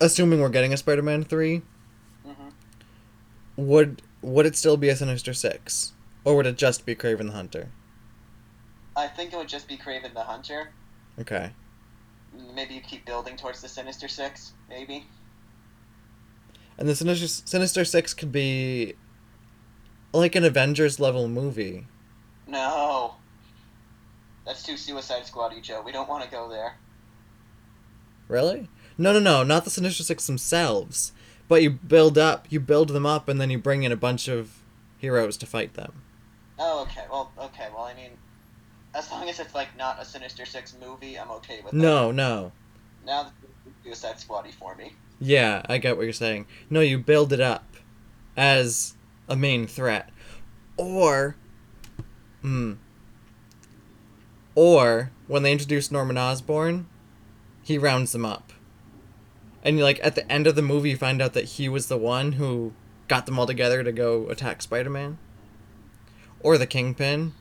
assuming 0.00 0.40
we're 0.40 0.48
getting 0.48 0.72
a 0.72 0.76
Spider-Man 0.76 1.22
3, 1.22 1.62
hmm 2.26 2.48
would 3.54 4.02
would 4.22 4.46
it 4.46 4.56
still 4.56 4.76
be 4.76 4.88
a 4.88 4.96
Sinister 4.96 5.32
6 5.32 5.92
or 6.24 6.36
would 6.36 6.46
it 6.46 6.56
just 6.56 6.86
be 6.86 6.94
Kraven 6.94 7.26
the 7.26 7.32
Hunter? 7.32 7.70
I 8.96 9.06
think 9.06 9.32
it 9.32 9.36
would 9.36 9.48
just 9.48 9.68
be 9.68 9.76
Kraven 9.76 10.14
the 10.14 10.22
Hunter. 10.22 10.70
Okay. 11.18 11.52
Maybe 12.54 12.74
you 12.74 12.80
keep 12.80 13.04
building 13.04 13.36
towards 13.36 13.60
the 13.60 13.68
Sinister 13.68 14.08
Six, 14.08 14.52
maybe. 14.68 15.06
And 16.78 16.88
the 16.88 16.94
Sinister 16.94 17.26
Sinister 17.26 17.84
6 17.84 18.14
could 18.14 18.32
be 18.32 18.94
like 20.12 20.34
an 20.34 20.44
Avengers 20.44 20.98
level 20.98 21.28
movie. 21.28 21.86
No. 22.46 23.14
That's 24.44 24.62
too 24.62 24.76
Suicide 24.76 25.26
Squad 25.26 25.54
Joe. 25.62 25.82
We 25.84 25.92
don't 25.92 26.08
want 26.08 26.24
to 26.24 26.30
go 26.30 26.48
there. 26.48 26.76
Really? 28.28 28.68
No, 28.98 29.12
no, 29.12 29.20
no, 29.20 29.42
not 29.42 29.64
the 29.64 29.70
Sinister 29.70 30.02
Six 30.02 30.26
themselves. 30.26 31.12
But 31.48 31.62
you 31.62 31.70
build 31.70 32.16
up, 32.16 32.46
you 32.50 32.60
build 32.60 32.88
them 32.88 33.04
up, 33.04 33.28
and 33.28 33.40
then 33.40 33.50
you 33.50 33.58
bring 33.58 33.82
in 33.82 33.92
a 33.92 33.96
bunch 33.96 34.28
of 34.28 34.62
heroes 34.98 35.36
to 35.38 35.46
fight 35.46 35.74
them. 35.74 36.02
Oh, 36.64 36.82
okay. 36.82 37.04
Well, 37.10 37.32
okay. 37.38 37.66
Well, 37.74 37.84
I 37.84 37.94
mean, 37.94 38.12
as 38.94 39.10
long 39.10 39.28
as 39.28 39.40
it's 39.40 39.52
like 39.52 39.76
not 39.76 40.00
a 40.00 40.04
Sinister 40.04 40.46
Six 40.46 40.76
movie, 40.80 41.18
I'm 41.18 41.30
okay 41.32 41.60
with 41.62 41.72
that. 41.72 41.76
No, 41.76 42.12
no. 42.12 42.52
Now 43.04 43.32
Suicide 43.82 44.20
Squad 44.20 44.46
for 44.58 44.76
me. 44.76 44.92
Yeah, 45.20 45.62
I 45.68 45.78
get 45.78 45.96
what 45.96 46.04
you're 46.04 46.12
saying. 46.12 46.46
No, 46.70 46.80
you 46.80 46.98
build 46.98 47.32
it 47.32 47.40
up 47.40 47.64
as 48.36 48.94
a 49.28 49.34
main 49.34 49.66
threat. 49.66 50.10
Or 50.76 51.34
hmm. 52.42 52.74
Or 54.54 55.10
when 55.26 55.42
they 55.42 55.50
introduce 55.50 55.90
Norman 55.90 56.16
Osborn, 56.18 56.86
he 57.62 57.76
rounds 57.76 58.12
them 58.12 58.24
up. 58.24 58.52
And 59.64 59.80
like 59.80 59.98
at 60.04 60.14
the 60.14 60.30
end 60.30 60.46
of 60.46 60.54
the 60.54 60.62
movie 60.62 60.90
you 60.90 60.96
find 60.96 61.20
out 61.20 61.32
that 61.32 61.44
he 61.44 61.68
was 61.68 61.88
the 61.88 61.98
one 61.98 62.32
who 62.32 62.72
got 63.08 63.26
them 63.26 63.38
all 63.38 63.46
together 63.46 63.82
to 63.82 63.90
go 63.90 64.28
attack 64.28 64.62
Spider-Man. 64.62 65.18
Or 66.42 66.58
the 66.58 66.66
Kingpin. 66.66 67.32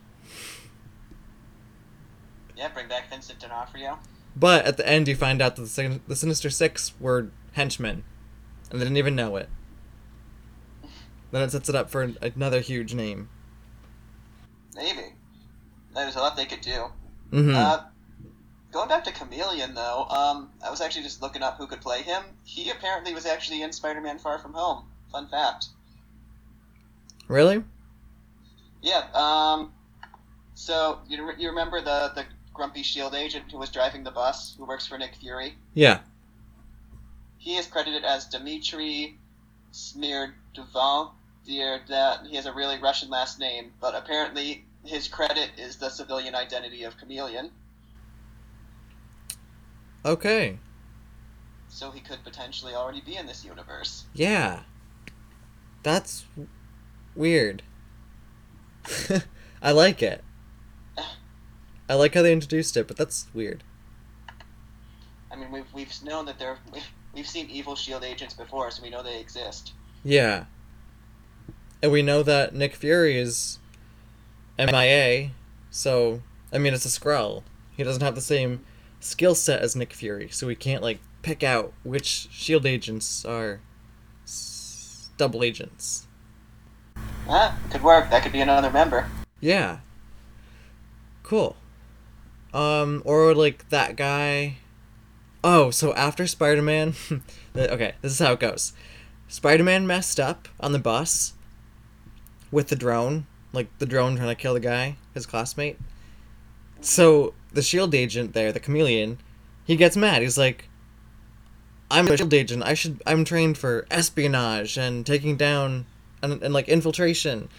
Yeah, 2.56 2.70
bring 2.70 2.88
back 2.88 3.10
Vincent 3.10 3.40
D'Onofrio. 3.40 4.00
But 4.36 4.66
at 4.66 4.78
the 4.78 4.88
end 4.88 5.08
you 5.08 5.16
find 5.16 5.42
out 5.42 5.56
that 5.56 5.64
the, 5.64 5.68
Sin- 5.68 6.02
the 6.08 6.16
Sinister 6.16 6.50
Six 6.50 6.94
were 7.00 7.32
henchmen. 7.54 8.04
And 8.70 8.80
they 8.80 8.86
didn't 8.86 8.98
even 8.98 9.16
know 9.16 9.36
it. 9.36 9.50
Then 11.32 11.42
it 11.42 11.52
sets 11.52 11.68
it 11.70 11.76
up 11.76 11.90
for 11.90 12.04
an- 12.04 12.18
another 12.22 12.62
huge 12.62 12.94
name. 12.94 13.30
Maybe. 14.76 15.14
There's 15.96 16.16
a 16.16 16.20
lot 16.20 16.38
they 16.38 16.46
could 16.46 16.62
do. 16.62 16.86
Mm-hmm. 17.32 17.56
Uh, 17.56 17.80
going 18.72 18.88
back 18.88 19.04
to 19.06 19.12
Chameleon, 19.12 19.74
though, 19.74 20.06
um, 20.10 20.50
I 20.66 20.70
was 20.70 20.82
actually 20.82 21.04
just 21.04 21.22
looking 21.22 21.42
up 21.42 21.58
who 21.58 21.68
could 21.68 21.82
play 21.82 22.02
him. 22.02 22.24
He 22.44 22.70
apparently 22.70 23.14
was 23.14 23.26
actually 23.26 23.62
in 23.62 23.72
Spider-Man: 23.74 24.20
Far 24.20 24.38
From 24.40 24.54
Home. 24.54 24.86
Fun 25.12 25.28
fact. 25.28 25.68
really? 27.28 27.64
Yeah. 28.82 29.06
Um. 29.14 29.72
So 30.56 31.00
you 31.08 31.32
you 31.38 31.50
remember 31.50 31.82
the 31.82 32.12
the 32.16 32.26
grumpy 32.54 32.84
Shield 32.84 33.16
agent 33.16 33.52
who 33.52 33.58
was 33.58 33.70
driving 33.70 34.04
the 34.04 34.12
bus, 34.12 34.56
who 34.58 34.66
works 34.66 34.86
for 34.88 34.98
Nick 34.98 35.16
Fury? 35.16 35.56
Yeah. 35.74 36.00
He 37.38 37.56
is 37.58 37.66
credited 37.68 38.04
as 38.04 38.26
Dmitry 38.26 39.18
Smerdyakov. 39.74 41.12
Dear, 41.44 41.82
that 41.88 42.28
he 42.28 42.36
has 42.36 42.46
a 42.46 42.54
really 42.54 42.78
Russian 42.80 43.10
last 43.10 43.40
name, 43.40 43.72
but 43.82 43.96
apparently 43.96 44.64
his 44.86 45.08
credit 45.08 45.50
is 45.58 45.78
the 45.78 45.90
civilian 45.90 46.36
identity 46.36 46.84
of 46.84 46.98
Chameleon. 46.98 47.50
Okay. 50.06 50.60
So 51.68 51.90
he 51.90 52.00
could 52.00 52.24
potentially 52.24 52.76
already 52.76 53.02
be 53.02 53.16
in 53.16 53.26
this 53.26 53.44
universe. 53.44 54.06
Yeah. 54.14 54.62
That's 55.84 56.26
w- 56.36 56.48
weird. 57.16 57.64
I 59.62 59.72
like 59.72 60.02
it. 60.02 60.24
I 61.90 61.96
like 61.96 62.14
how 62.14 62.22
they 62.22 62.32
introduced 62.32 62.78
it, 62.78 62.88
but 62.88 62.96
that's 62.96 63.28
weird. 63.34 63.64
I 65.32 65.36
mean, 65.36 65.52
we've 65.52 65.66
we've 65.74 65.94
known 66.04 66.26
that 66.26 66.40
there 66.40 66.58
we've, 66.74 66.88
we've 67.14 67.28
seen 67.28 67.50
evil 67.50 67.76
Shield 67.76 68.04
agents 68.04 68.34
before, 68.34 68.72
so 68.72 68.82
we 68.82 68.90
know 68.90 69.04
they 69.04 69.20
exist. 69.20 69.74
Yeah. 70.04 70.46
And 71.84 71.92
we 71.92 72.02
know 72.02 72.24
that 72.24 72.54
Nick 72.54 72.76
Fury 72.76 73.18
is 73.18 73.60
MIA, 74.58 75.32
so 75.70 76.22
I 76.54 76.58
mean 76.60 76.74
it's 76.74 76.86
a 76.86 76.90
Skrull. 77.00 77.44
He 77.76 77.84
doesn't 77.84 78.04
have 78.04 78.16
the 78.16 78.22
same 78.22 78.64
skill 79.00 79.36
set 79.36 79.62
as 79.62 79.76
Nick 79.76 79.94
Fury, 79.94 80.30
so 80.30 80.48
we 80.48 80.56
can't 80.56 80.84
like 80.84 81.00
pick 81.24 81.44
out 81.44 81.74
which 81.84 82.28
Shield 82.32 82.66
agents 82.66 83.26
are 83.26 83.60
s- 84.24 85.10
double 85.18 85.44
agents. 85.44 86.08
Ah, 87.28 87.58
could 87.70 87.84
work. 87.84 88.10
That 88.10 88.24
could 88.24 88.32
be 88.32 88.42
another 88.42 88.70
member. 88.70 89.10
Yeah. 89.40 89.80
Cool. 91.24 91.56
Um, 92.54 93.02
or 93.06 93.34
like 93.34 93.70
that 93.70 93.96
guy. 93.96 94.58
Oh, 95.44 95.72
so 95.72 95.94
after 95.94 96.28
Spider 96.28 96.62
Man. 96.62 96.94
okay, 97.56 97.94
this 98.02 98.14
is 98.14 98.20
how 98.20 98.34
it 98.34 98.40
goes. 98.40 98.74
Spider 99.28 99.64
Man 99.64 99.88
messed 99.88 100.20
up 100.20 100.48
on 100.60 100.72
the 100.74 100.80
bus 100.80 101.34
with 102.52 102.68
the 102.68 102.76
drone. 102.76 103.26
Like 103.54 103.68
the 103.80 103.86
drone 103.86 104.16
trying 104.16 104.30
to 104.30 104.36
kill 104.36 104.54
the 104.54 104.60
guy, 104.60 104.98
his 105.14 105.26
classmate. 105.26 105.80
So 106.82 107.34
the 107.54 107.62
shield 107.62 107.94
agent 107.96 108.34
there, 108.34 108.52
the 108.52 108.60
chameleon, 108.60 109.20
he 109.64 109.76
gets 109.76 109.96
mad. 109.96 110.22
He's 110.22 110.38
like, 110.38 110.68
I'm 111.90 112.08
a 112.08 112.18
shield 112.18 112.34
agent. 112.34 112.64
I 112.64 112.74
should 112.74 113.02
I'm 113.06 113.24
trained 113.24 113.58
for 113.58 113.86
espionage 113.92 114.78
and 114.78 115.06
taking 115.06 115.38
down 115.38 115.86
and, 116.22 116.42
and 116.44 116.54
like 116.54 116.68
infiltration 116.68 117.50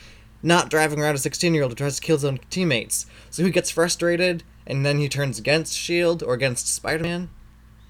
not 0.42 0.71
driving 0.71 1.00
around 1.00 1.14
a 1.14 1.19
16 1.19 1.54
year 1.54 1.62
old 1.62 1.73
who 1.73 1.76
tries 1.76 1.97
to 1.97 2.02
kill 2.02 2.16
his 2.16 2.25
own 2.25 2.40
teammates. 2.50 3.07
So 3.31 3.45
he 3.45 3.50
gets 3.50 3.71
frustrated, 3.71 4.42
and 4.66 4.85
then 4.85 4.99
he 4.99 5.09
turns 5.09 5.38
against 5.38 5.73
S.H.I.E.L.D. 5.75 6.25
or 6.25 6.35
against 6.35 6.66
Spider 6.66 7.04
Man, 7.04 7.31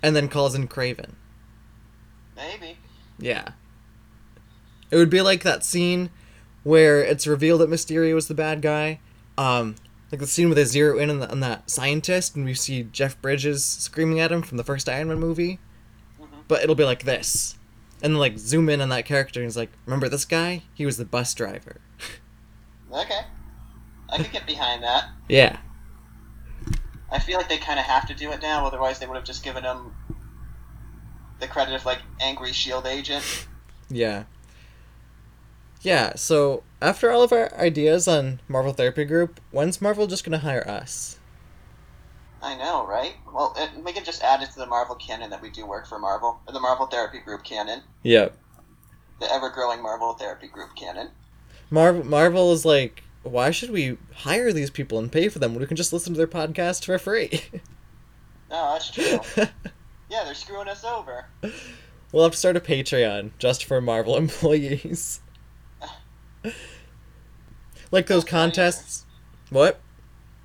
and 0.03 0.15
then 0.15 0.29
calls 0.29 0.55
in 0.55 0.69
Kraven. 0.69 1.13
Maybe. 2.37 2.79
Yeah. 3.19 3.53
It 4.91 4.97
would 4.97 5.11
be 5.11 5.23
like 5.23 5.43
that 5.43 5.65
scene 5.65 6.11
where 6.63 7.03
it's 7.03 7.27
revealed 7.27 7.61
that 7.63 7.71
Mysterio 7.71 8.17
is 8.17 8.29
the 8.29 8.35
bad 8.35 8.61
guy. 8.61 9.01
Um, 9.39 9.77
like 10.11 10.21
the 10.21 10.27
scene 10.27 10.49
where 10.49 10.55
they 10.55 10.65
zero 10.65 10.99
in 10.99 11.09
on, 11.09 11.21
the, 11.21 11.31
on 11.31 11.41
that 11.41 11.71
scientist, 11.71 12.37
and 12.37 12.45
we 12.45 12.53
see 12.53 12.83
Jeff 12.83 13.21
Bridges 13.23 13.65
screaming 13.65 14.21
at 14.21 14.31
him 14.31 14.43
from 14.43 14.59
the 14.59 14.65
first 14.65 14.89
Iron 14.89 15.09
Man 15.09 15.19
movie. 15.19 15.59
Mhm. 16.21 16.43
But 16.49 16.63
it'll 16.63 16.75
be 16.75 16.85
like 16.85 17.05
this. 17.05 17.57
And 18.03 18.15
then, 18.15 18.19
like, 18.19 18.39
zoom 18.39 18.69
in 18.69 18.81
on 18.81 18.89
that 18.91 19.07
character, 19.07 19.41
and 19.41 19.47
he's 19.47 19.57
like, 19.57 19.71
Remember 19.87 20.09
this 20.09 20.25
guy? 20.25 20.65
He 20.75 20.85
was 20.85 20.97
the 20.97 21.05
bus 21.05 21.33
driver. 21.35 21.81
Okay. 22.93 23.21
I 24.11 24.17
could 24.19 24.33
get 24.33 24.47
behind 24.47 24.83
that. 24.83 25.09
yeah. 25.29 25.59
I 27.11 27.19
feel 27.19 27.39
like 27.39 27.49
they 27.49 27.59
kind 27.59 27.79
of 27.79 27.87
have 27.87 28.07
to 28.09 28.15
do 28.15 28.31
it 28.33 28.43
now, 28.43 28.67
otherwise 28.67 28.99
they 28.99 29.07
would 29.07 29.17
have 29.17 29.25
just 29.25 29.45
given 29.45 29.65
him 29.65 29.95
the 31.41 31.47
credit 31.47 31.75
of 31.75 31.85
like 31.85 31.99
angry 32.21 32.53
Shield 32.53 32.87
agent. 32.87 33.25
Yeah. 33.91 34.25
Yeah, 35.83 36.15
so 36.15 36.63
after 36.81 37.11
all 37.11 37.23
of 37.23 37.31
our 37.31 37.53
ideas 37.59 38.09
on 38.09 38.41
Marvel 38.49 38.73
Therapy 38.73 39.05
Group, 39.05 39.39
when's 39.51 39.83
Marvel 39.83 40.07
just 40.07 40.25
gonna 40.25 40.39
hire 40.39 40.67
us? 40.67 41.19
I 42.43 42.57
know, 42.57 42.85
right? 42.87 43.15
Well, 43.33 43.55
it, 43.57 43.71
we 43.85 43.93
can 43.93 44.05
just 44.05 44.23
add 44.23 44.43
it 44.43 44.51
to 44.51 44.59
the 44.59 44.67
Marvel 44.67 44.97
canon 44.97 45.31
that 45.31 45.41
we 45.41 45.49
do 45.51 45.65
work 45.65 45.87
for 45.87 45.99
Marvel, 45.99 46.41
or 46.47 46.53
the 46.53 46.59
Marvel 46.61 46.87
Therapy 46.87 47.21
Group 47.21 47.45
canon, 47.45 47.83
Yep. 48.03 48.37
the 49.21 49.33
ever-growing 49.33 49.81
Marvel 49.83 50.13
Therapy 50.15 50.49
Group 50.49 50.75
canon. 50.75 51.11
Marvel 51.71 52.05
Marvel 52.05 52.53
is 52.53 52.65
like, 52.65 53.05
why 53.23 53.51
should 53.53 53.71
we 53.71 53.97
hire 54.17 54.53
these 54.53 54.71
people 54.71 54.99
and 54.99 55.11
pay 55.13 55.29
for 55.29 55.39
them 55.39 55.53
when 55.53 55.61
we 55.61 55.67
can 55.67 55.77
just 55.77 55.93
listen 55.93 56.13
to 56.13 56.19
their 56.19 56.27
podcast 56.27 56.85
for 56.85 56.99
free? 56.99 57.43
No, 58.51 58.51
oh, 58.51 58.73
that's 58.73 58.91
true. 58.91 59.21
yeah, 60.11 60.25
they're 60.25 60.35
screwing 60.35 60.69
us 60.69 60.85
over. 60.85 61.27
We'll 62.11 62.25
have 62.25 62.33
to 62.33 62.39
start 62.39 62.57
a 62.57 62.61
Patreon 62.61 63.31
just 63.39 63.65
for 63.65 63.81
Marvel 63.81 64.17
employees. 64.19 65.21
like 67.93 68.07
those 68.07 68.25
contests. 68.25 69.07
What? 69.51 69.81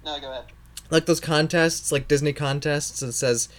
No, 0.06 0.20
go 0.22 0.32
ahead. 0.32 0.46
Like 0.90 1.06
those 1.06 1.20
contests, 1.20 1.92
like 1.92 2.08
Disney 2.08 2.34
contests, 2.34 3.02
it 3.02 3.12
says 3.14 3.50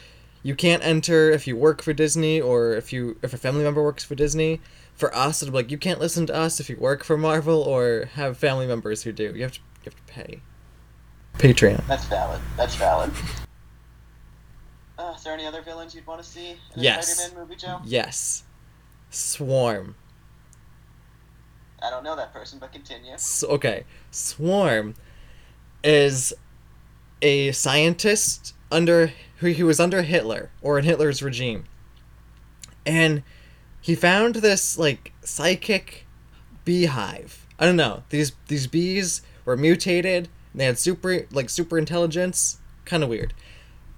you 0.42 0.54
can't 0.54 0.84
enter 0.84 1.30
if 1.30 1.46
you 1.46 1.56
work 1.56 1.82
for 1.82 1.92
Disney 1.92 2.40
or 2.40 2.74
if 2.74 2.92
you 2.92 3.18
if 3.22 3.34
a 3.34 3.38
family 3.38 3.62
member 3.64 3.82
works 3.82 4.04
for 4.04 4.14
Disney. 4.14 4.60
For 4.94 5.14
us, 5.14 5.42
it'll 5.42 5.52
be 5.52 5.58
like 5.58 5.70
you 5.70 5.78
can't 5.78 6.00
listen 6.00 6.26
to 6.26 6.34
us 6.34 6.58
if 6.58 6.68
you 6.68 6.76
work 6.76 7.04
for 7.04 7.16
Marvel 7.16 7.60
or 7.62 8.06
have 8.14 8.36
family 8.36 8.66
members 8.66 9.02
who 9.02 9.12
do. 9.12 9.32
You 9.34 9.42
have 9.42 9.52
to 9.52 9.60
you 9.84 9.84
have 9.92 9.94
to 9.94 10.12
pay. 10.12 10.40
Patreon. 11.38 11.86
That's 11.86 12.04
valid. 12.06 12.40
That's 12.56 12.74
valid. 12.74 13.12
Uh, 14.98 15.14
is 15.16 15.22
there 15.22 15.32
any 15.34 15.46
other 15.46 15.62
villains 15.62 15.94
you'd 15.94 16.06
want 16.06 16.20
to 16.20 16.28
see 16.28 16.50
in 16.50 16.80
a 16.80 16.82
Yes. 16.82 17.16
Spider-Man 17.16 17.40
movie, 17.44 17.54
Joe? 17.56 17.80
Yes. 17.84 18.42
Swarm. 19.10 19.94
I 21.80 21.90
don't 21.90 22.02
know 22.02 22.16
that 22.16 22.32
person, 22.32 22.58
but 22.58 22.72
continue. 22.72 23.12
S- 23.12 23.44
okay, 23.48 23.84
Swarm 24.10 24.94
is 25.84 26.34
a 27.22 27.52
scientist 27.52 28.54
under 28.70 29.12
who 29.38 29.48
he 29.48 29.62
was 29.62 29.80
under 29.80 30.02
Hitler 30.02 30.50
or 30.62 30.78
in 30.78 30.84
Hitler's 30.84 31.22
regime, 31.22 31.64
and 32.84 33.22
he 33.80 33.94
found 33.94 34.36
this 34.36 34.78
like 34.78 35.12
psychic 35.22 36.06
beehive. 36.64 37.46
I 37.58 37.66
don't 37.66 37.76
know. 37.76 38.02
These 38.10 38.32
these 38.48 38.66
bees 38.66 39.22
were 39.44 39.56
mutated. 39.56 40.28
And 40.52 40.60
they 40.60 40.64
had 40.64 40.78
super 40.78 41.26
like 41.30 41.50
super 41.50 41.78
intelligence. 41.78 42.58
Kind 42.84 43.02
of 43.02 43.08
weird, 43.08 43.34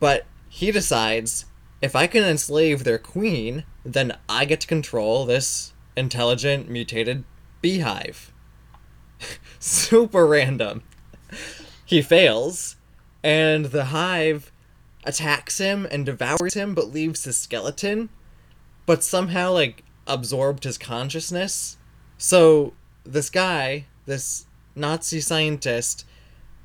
but 0.00 0.27
he 0.49 0.73
decides 0.73 1.47
if 1.81 1.97
I 1.97 2.07
can 2.07 2.25
enslave 2.25 2.85
their 2.85 2.99
queen, 2.99 3.65
then 3.85 4.17
I 4.29 4.45
get 4.45 4.61
to 4.62 4.67
control 4.67 5.25
this 5.25 5.73
intelligent 5.97 6.69
mutated 6.69 7.25
beehive. 7.62 8.33
Super 9.59 10.27
random. 10.27 10.83
He 11.85 12.03
fails, 12.03 12.77
and 13.23 13.67
the 13.67 13.87
hive 13.87 14.53
attacks 15.05 15.59
him 15.59 15.87
and 15.91 16.05
devours 16.07 16.55
him, 16.55 16.75
but 16.75 16.93
leaves 16.93 17.25
his 17.25 17.37
skeleton, 17.37 18.09
but 18.87 19.03
somehow, 19.03 19.53
like, 19.53 19.85
absorbed 20.07 20.65
his 20.65 20.79
consciousness. 20.79 21.77
So, 22.19 22.75
this 23.05 23.31
guy, 23.31 23.87
this 24.07 24.47
Nazi 24.75 25.21
scientist, 25.21 26.05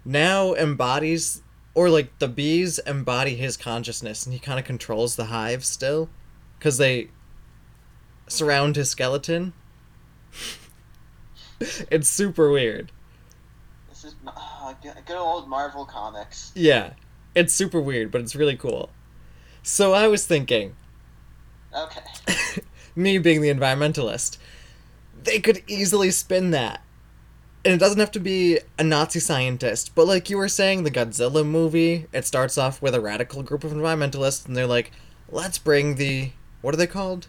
now 0.04 0.54
embodies, 0.54 1.42
or 1.74 1.90
like, 1.90 2.18
the 2.20 2.28
bees 2.28 2.80
embody 2.80 3.36
his 3.36 3.58
consciousness, 3.58 4.26
and 4.26 4.34
he 4.34 4.40
kind 4.40 4.60
of 4.60 4.66
controls 4.66 5.16
the 5.16 5.26
hive 5.26 5.66
still, 5.66 6.10
because 6.58 6.78
they 6.78 7.10
surround 8.28 8.76
his 8.76 8.90
skeleton. 8.90 9.54
it's 11.60 12.10
super 12.10 12.52
weird. 12.52 12.92
Is 14.06 14.16
uh, 14.28 14.74
good 14.82 14.94
good 15.06 15.18
old 15.18 15.48
Marvel 15.48 15.86
comics. 15.86 16.52
Yeah, 16.56 16.94
it's 17.34 17.54
super 17.54 17.82
weird, 17.82 18.12
but 18.12 18.22
it's 18.22 18.36
really 18.36 18.56
cool. 18.56 18.90
So 19.64 19.94
I 19.94 20.08
was 20.08 20.26
thinking, 20.28 20.76
Okay. 21.76 22.02
me 22.96 23.18
being 23.18 23.42
the 23.42 23.50
environmentalist, 23.50 24.38
they 25.24 25.40
could 25.40 25.64
easily 25.68 26.12
spin 26.12 26.52
that. 26.52 26.82
And 27.64 27.74
it 27.74 27.80
doesn't 27.80 28.00
have 28.00 28.12
to 28.12 28.20
be 28.20 28.60
a 28.78 28.84
Nazi 28.84 29.20
scientist, 29.20 29.96
but 29.96 30.06
like 30.06 30.30
you 30.30 30.38
were 30.38 30.48
saying, 30.48 30.84
the 30.84 30.92
Godzilla 30.92 31.44
movie, 31.44 32.06
it 32.14 32.26
starts 32.26 32.60
off 32.60 32.80
with 32.80 32.94
a 32.94 33.02
radical 33.02 33.42
group 33.42 33.64
of 33.64 33.72
environmentalists, 33.72 34.46
and 34.46 34.56
they're 34.56 34.68
like, 34.68 34.92
let's 35.30 35.58
bring 35.58 35.96
the. 35.96 36.32
What 36.62 36.76
are 36.76 36.78
they 36.78 36.86
called? 36.88 37.28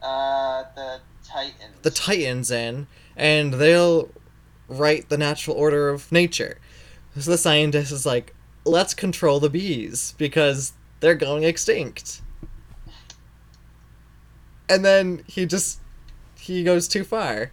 Uh, 0.00 0.62
the 0.76 1.00
Titans. 1.26 1.82
the 1.82 1.90
Titans 1.90 2.50
in, 2.52 2.86
and 3.16 3.54
they'll 3.54 4.08
right 4.70 5.06
the 5.08 5.18
natural 5.18 5.56
order 5.56 5.88
of 5.90 6.10
nature. 6.10 6.58
So 7.18 7.30
the 7.30 7.38
scientist 7.38 7.92
is 7.92 8.06
like, 8.06 8.34
let's 8.64 8.94
control 8.94 9.40
the 9.40 9.50
bees 9.50 10.14
because 10.16 10.72
they're 11.00 11.14
going 11.14 11.44
extinct. 11.44 12.22
And 14.68 14.84
then 14.84 15.24
he 15.26 15.46
just 15.46 15.80
he 16.38 16.62
goes 16.62 16.86
too 16.86 17.04
far. 17.04 17.50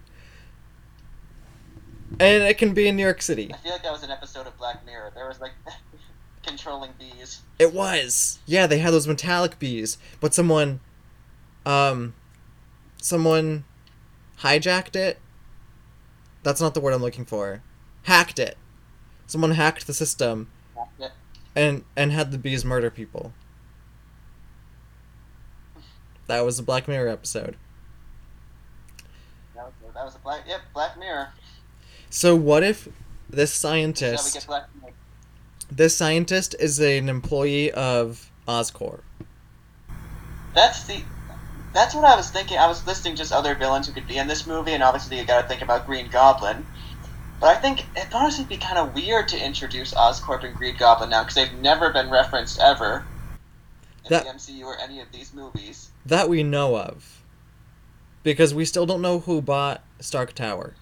And 2.19 2.43
it 2.43 2.57
can 2.57 2.73
be 2.73 2.87
in 2.87 2.95
New 2.95 3.03
York 3.03 3.21
City. 3.21 3.51
I 3.53 3.57
feel 3.57 3.71
like 3.73 3.83
that 3.83 3.91
was 3.91 4.03
an 4.03 4.11
episode 4.11 4.47
of 4.47 4.57
Black 4.57 4.85
Mirror. 4.85 5.11
There 5.13 5.27
was 5.27 5.41
like 5.41 5.51
controlling 6.45 6.91
bees. 6.97 7.41
It 7.59 7.73
was. 7.73 8.39
Yeah, 8.45 8.67
they 8.67 8.77
had 8.77 8.93
those 8.93 9.07
metallic 9.07 9.59
bees, 9.59 9.97
but 10.19 10.33
someone 10.33 10.79
um 11.65 12.13
someone 13.01 13.65
hijacked 14.41 14.95
it. 14.95 15.19
That's 16.47 16.61
not 16.61 16.73
the 16.73 16.79
word 16.79 16.93
I'm 16.93 17.01
looking 17.01 17.25
for. 17.25 17.61
Hacked 18.03 18.39
it. 18.39 18.57
Someone 19.25 19.51
hacked 19.51 19.85
the 19.85 19.93
system 19.93 20.49
Yeah. 20.97 21.09
and 21.53 21.83
and 21.97 22.13
had 22.13 22.31
the 22.31 22.37
bees 22.37 22.63
murder 22.63 22.89
people. 22.89 23.33
That 26.27 26.45
was 26.45 26.57
a 26.57 26.63
Black 26.63 26.87
Mirror 26.87 27.09
episode. 27.09 27.57
That 29.55 29.65
was, 29.65 29.73
that 29.93 30.05
was 30.05 30.15
a 30.15 30.19
Black. 30.19 30.45
Yep, 30.47 30.61
Black 30.73 30.97
Mirror. 30.97 31.27
So 32.09 32.33
what 32.37 32.63
if 32.63 32.87
this 33.29 33.51
scientist 33.51 34.47
this 35.69 35.97
scientist 35.97 36.55
is 36.61 36.79
an 36.79 37.09
employee 37.09 37.73
of 37.73 38.31
Oscorp? 38.47 39.01
That's 40.55 40.85
the. 40.85 41.01
That's 41.77 41.93
what 41.93 42.05
I 42.05 42.15
was 42.15 42.31
thinking. 42.31 42.57
I 42.57 42.65
was 42.65 42.87
listing 42.87 43.15
just 43.15 43.31
other 43.31 43.53
villains 43.53 43.85
who 43.85 43.93
could 43.93 44.07
be 44.07 44.17
in 44.17 44.25
this 44.25 44.47
movie, 44.47 44.71
and 44.71 44.81
obviously 44.81 45.19
you 45.19 45.25
got 45.25 45.43
to 45.43 45.47
think 45.47 45.61
about 45.61 45.85
Green 45.85 46.07
Goblin. 46.07 46.65
But 47.39 47.55
I 47.55 47.61
think 47.61 47.85
it'd 47.95 48.11
honestly 48.15 48.45
be 48.45 48.57
kind 48.57 48.79
of 48.79 48.95
weird 48.95 49.27
to 49.27 49.37
introduce 49.37 49.93
Oscorp 49.93 50.43
and 50.43 50.55
Green 50.55 50.75
Goblin 50.75 51.11
now 51.11 51.21
because 51.21 51.35
they've 51.35 51.53
never 51.53 51.93
been 51.93 52.09
referenced 52.09 52.59
ever 52.59 53.05
in 54.03 54.09
That- 54.09 54.23
the 54.23 54.29
MCU 54.31 54.65
or 54.65 54.75
any 54.79 55.01
of 55.01 55.11
these 55.11 55.35
movies. 55.35 55.89
That 56.03 56.27
we 56.27 56.41
know 56.41 56.75
of. 56.75 57.21
Because 58.23 58.55
we 58.55 58.65
still 58.65 58.87
don't 58.87 59.03
know 59.03 59.19
who 59.19 59.39
bought 59.39 59.83
Stark 59.99 60.33
Tower. 60.33 60.73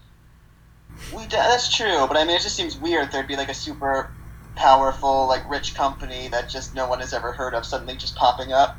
We 1.14 1.26
that's 1.26 1.76
true, 1.76 2.08
but 2.08 2.16
I 2.16 2.24
mean, 2.24 2.38
it 2.38 2.42
just 2.42 2.56
seems 2.56 2.78
weird. 2.78 3.12
There'd 3.12 3.28
be 3.28 3.36
like 3.36 3.50
a 3.50 3.54
super 3.54 4.12
powerful, 4.56 5.28
like 5.28 5.50
rich 5.50 5.76
company 5.76 6.30
that 6.30 6.48
just 6.48 6.74
no 6.74 6.88
one 6.88 7.02
has 7.02 7.12
ever 7.12 7.34
heard 7.34 7.54
of 7.54 7.66
suddenly 7.66 7.98
just 7.98 8.16
popping 8.16 8.54
up. 8.54 8.78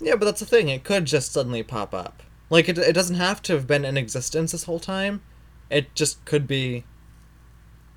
Yeah, 0.00 0.16
but 0.16 0.26
that's 0.26 0.40
the 0.40 0.46
thing. 0.46 0.68
It 0.68 0.84
could 0.84 1.04
just 1.06 1.32
suddenly 1.32 1.62
pop 1.62 1.94
up. 1.94 2.22
Like, 2.50 2.68
it, 2.68 2.78
it 2.78 2.92
doesn't 2.92 3.16
have 3.16 3.42
to 3.42 3.54
have 3.54 3.66
been 3.66 3.84
in 3.84 3.96
existence 3.96 4.52
this 4.52 4.64
whole 4.64 4.78
time. 4.78 5.22
It 5.70 5.94
just 5.94 6.24
could 6.24 6.46
be 6.46 6.84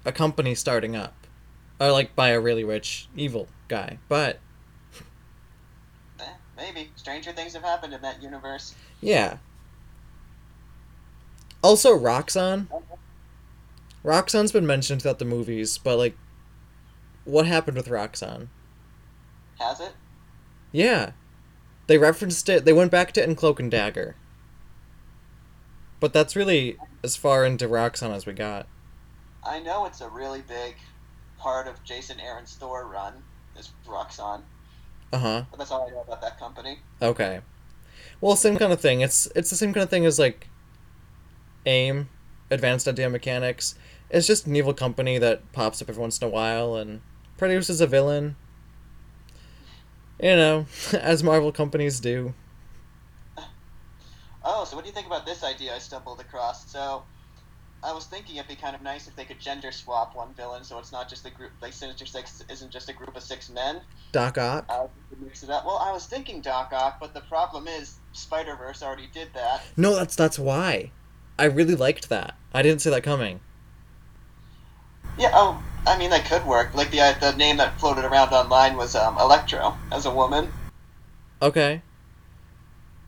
a 0.05 0.11
company 0.11 0.55
starting 0.55 0.95
up. 0.95 1.27
Or, 1.79 1.91
like, 1.91 2.15
by 2.15 2.29
a 2.29 2.39
really 2.39 2.63
rich, 2.63 3.07
evil 3.15 3.47
guy. 3.67 3.99
But, 4.07 4.39
Eh, 6.19 6.23
maybe 6.57 6.91
stranger 6.95 7.31
things 7.31 7.53
have 7.53 7.63
happened 7.63 7.93
in 7.93 8.01
that 8.01 8.21
universe. 8.23 8.75
yeah. 9.01 9.37
Also, 11.61 11.97
Roxxon. 11.97 12.67
Roxxon's 14.03 14.53
been 14.53 14.65
mentioned 14.65 15.01
throughout 15.01 15.19
the 15.19 15.25
movies, 15.25 15.77
but, 15.77 15.97
like, 15.97 16.15
what 17.25 17.45
happened 17.45 17.75
with 17.75 17.89
Roxxon? 17.89 18.47
Has 19.59 19.81
it? 19.81 19.91
Yeah. 20.71 21.11
They 21.89 21.97
referenced 21.97 22.47
it. 22.49 22.65
They 22.65 22.71
went 22.71 22.91
back 22.91 23.13
to 23.13 23.21
it 23.23 23.27
in 23.27 23.35
Cloak 23.35 23.59
and 23.59 23.71
Dagger. 23.71 24.15
But 25.99 26.13
that's 26.13 26.35
really 26.35 26.77
as 27.03 27.15
far 27.15 27.43
into 27.43 27.67
Roxxon 27.67 28.13
as 28.15 28.27
we 28.27 28.33
got. 28.33 28.67
I 29.43 29.57
know 29.59 29.85
it's 29.87 29.99
a 29.99 30.07
really 30.07 30.41
big 30.41 30.75
part 31.39 31.67
of 31.67 31.83
Jason 31.83 32.19
Aaron's 32.19 32.53
Thor 32.53 32.85
run. 32.85 33.23
Is 33.57 33.71
Roxxon, 33.87 34.43
Uh 35.11 35.17
huh. 35.17 35.43
but 35.49 35.57
that's 35.57 35.71
all 35.71 35.87
I 35.87 35.89
know 35.89 36.01
about 36.01 36.21
that 36.21 36.37
company. 36.37 36.77
Okay. 37.01 37.41
Well, 38.21 38.35
same 38.35 38.57
kind 38.57 38.71
of 38.71 38.79
thing. 38.79 39.01
It's 39.01 39.25
it's 39.35 39.49
the 39.49 39.55
same 39.55 39.73
kind 39.73 39.83
of 39.83 39.89
thing 39.89 40.05
as 40.05 40.19
like 40.19 40.47
AIM, 41.65 42.07
Advanced 42.51 42.87
Idea 42.87 43.09
Mechanics. 43.09 43.73
It's 44.11 44.27
just 44.27 44.45
an 44.45 44.55
evil 44.55 44.75
company 44.75 45.17
that 45.17 45.51
pops 45.53 45.81
up 45.81 45.89
every 45.89 46.01
once 46.01 46.21
in 46.21 46.27
a 46.27 46.29
while 46.29 46.75
and 46.75 47.01
produces 47.35 47.81
a 47.81 47.87
villain. 47.87 48.35
You 50.21 50.35
know, 50.35 50.65
as 50.93 51.23
Marvel 51.23 51.51
companies 51.51 51.99
do. 51.99 52.33
Oh, 54.43 54.63
so 54.65 54.75
what 54.75 54.83
do 54.83 54.89
you 54.89 54.93
think 54.93 55.07
about 55.07 55.25
this 55.25 55.43
idea 55.43 55.75
I 55.75 55.79
stumbled 55.79 56.19
across? 56.19 56.71
So, 56.71 57.03
I 57.83 57.93
was 57.93 58.05
thinking 58.05 58.37
it'd 58.37 58.47
be 58.47 58.55
kind 58.55 58.75
of 58.75 58.81
nice 58.81 59.07
if 59.07 59.15
they 59.15 59.25
could 59.25 59.39
gender 59.39 59.71
swap 59.71 60.15
one 60.15 60.33
villain, 60.33 60.63
so 60.63 60.79
it's 60.79 60.91
not 60.91 61.09
just 61.09 61.25
a 61.25 61.29
group 61.29 61.51
like 61.61 61.71
Sinister 61.71 62.05
Six 62.05 62.43
isn't 62.49 62.71
just 62.71 62.89
a 62.89 62.93
group 62.93 63.15
of 63.15 63.23
six 63.23 63.49
men. 63.49 63.81
Doc 64.11 64.37
Ock. 64.37 64.65
Uh, 64.69 64.87
mix 65.21 65.43
it 65.43 65.49
up. 65.49 65.65
Well, 65.65 65.77
I 65.77 65.91
was 65.91 66.05
thinking 66.05 66.41
Doc 66.41 66.71
Ock, 66.73 66.99
but 66.99 67.13
the 67.13 67.21
problem 67.21 67.67
is 67.67 67.95
Spider 68.11 68.55
Verse 68.55 68.83
already 68.83 69.07
did 69.13 69.29
that. 69.33 69.61
No, 69.77 69.95
that's 69.95 70.15
that's 70.15 70.39
why. 70.39 70.91
I 71.37 71.45
really 71.45 71.75
liked 71.75 72.09
that. 72.09 72.35
I 72.53 72.61
didn't 72.61 72.81
see 72.81 72.89
that 72.89 73.03
coming. 73.03 73.39
Yeah. 75.17 75.31
Oh, 75.33 75.63
I 75.87 75.97
mean, 75.97 76.09
that 76.11 76.25
could 76.25 76.45
work. 76.45 76.73
Like 76.75 76.91
the 76.91 77.01
uh, 77.01 77.13
the 77.19 77.35
name 77.35 77.57
that 77.57 77.79
floated 77.79 78.05
around 78.05 78.29
online 78.33 78.77
was 78.77 78.95
um, 78.95 79.17
Electro 79.17 79.75
as 79.91 80.05
a 80.05 80.11
woman. 80.11 80.51
Okay. 81.41 81.81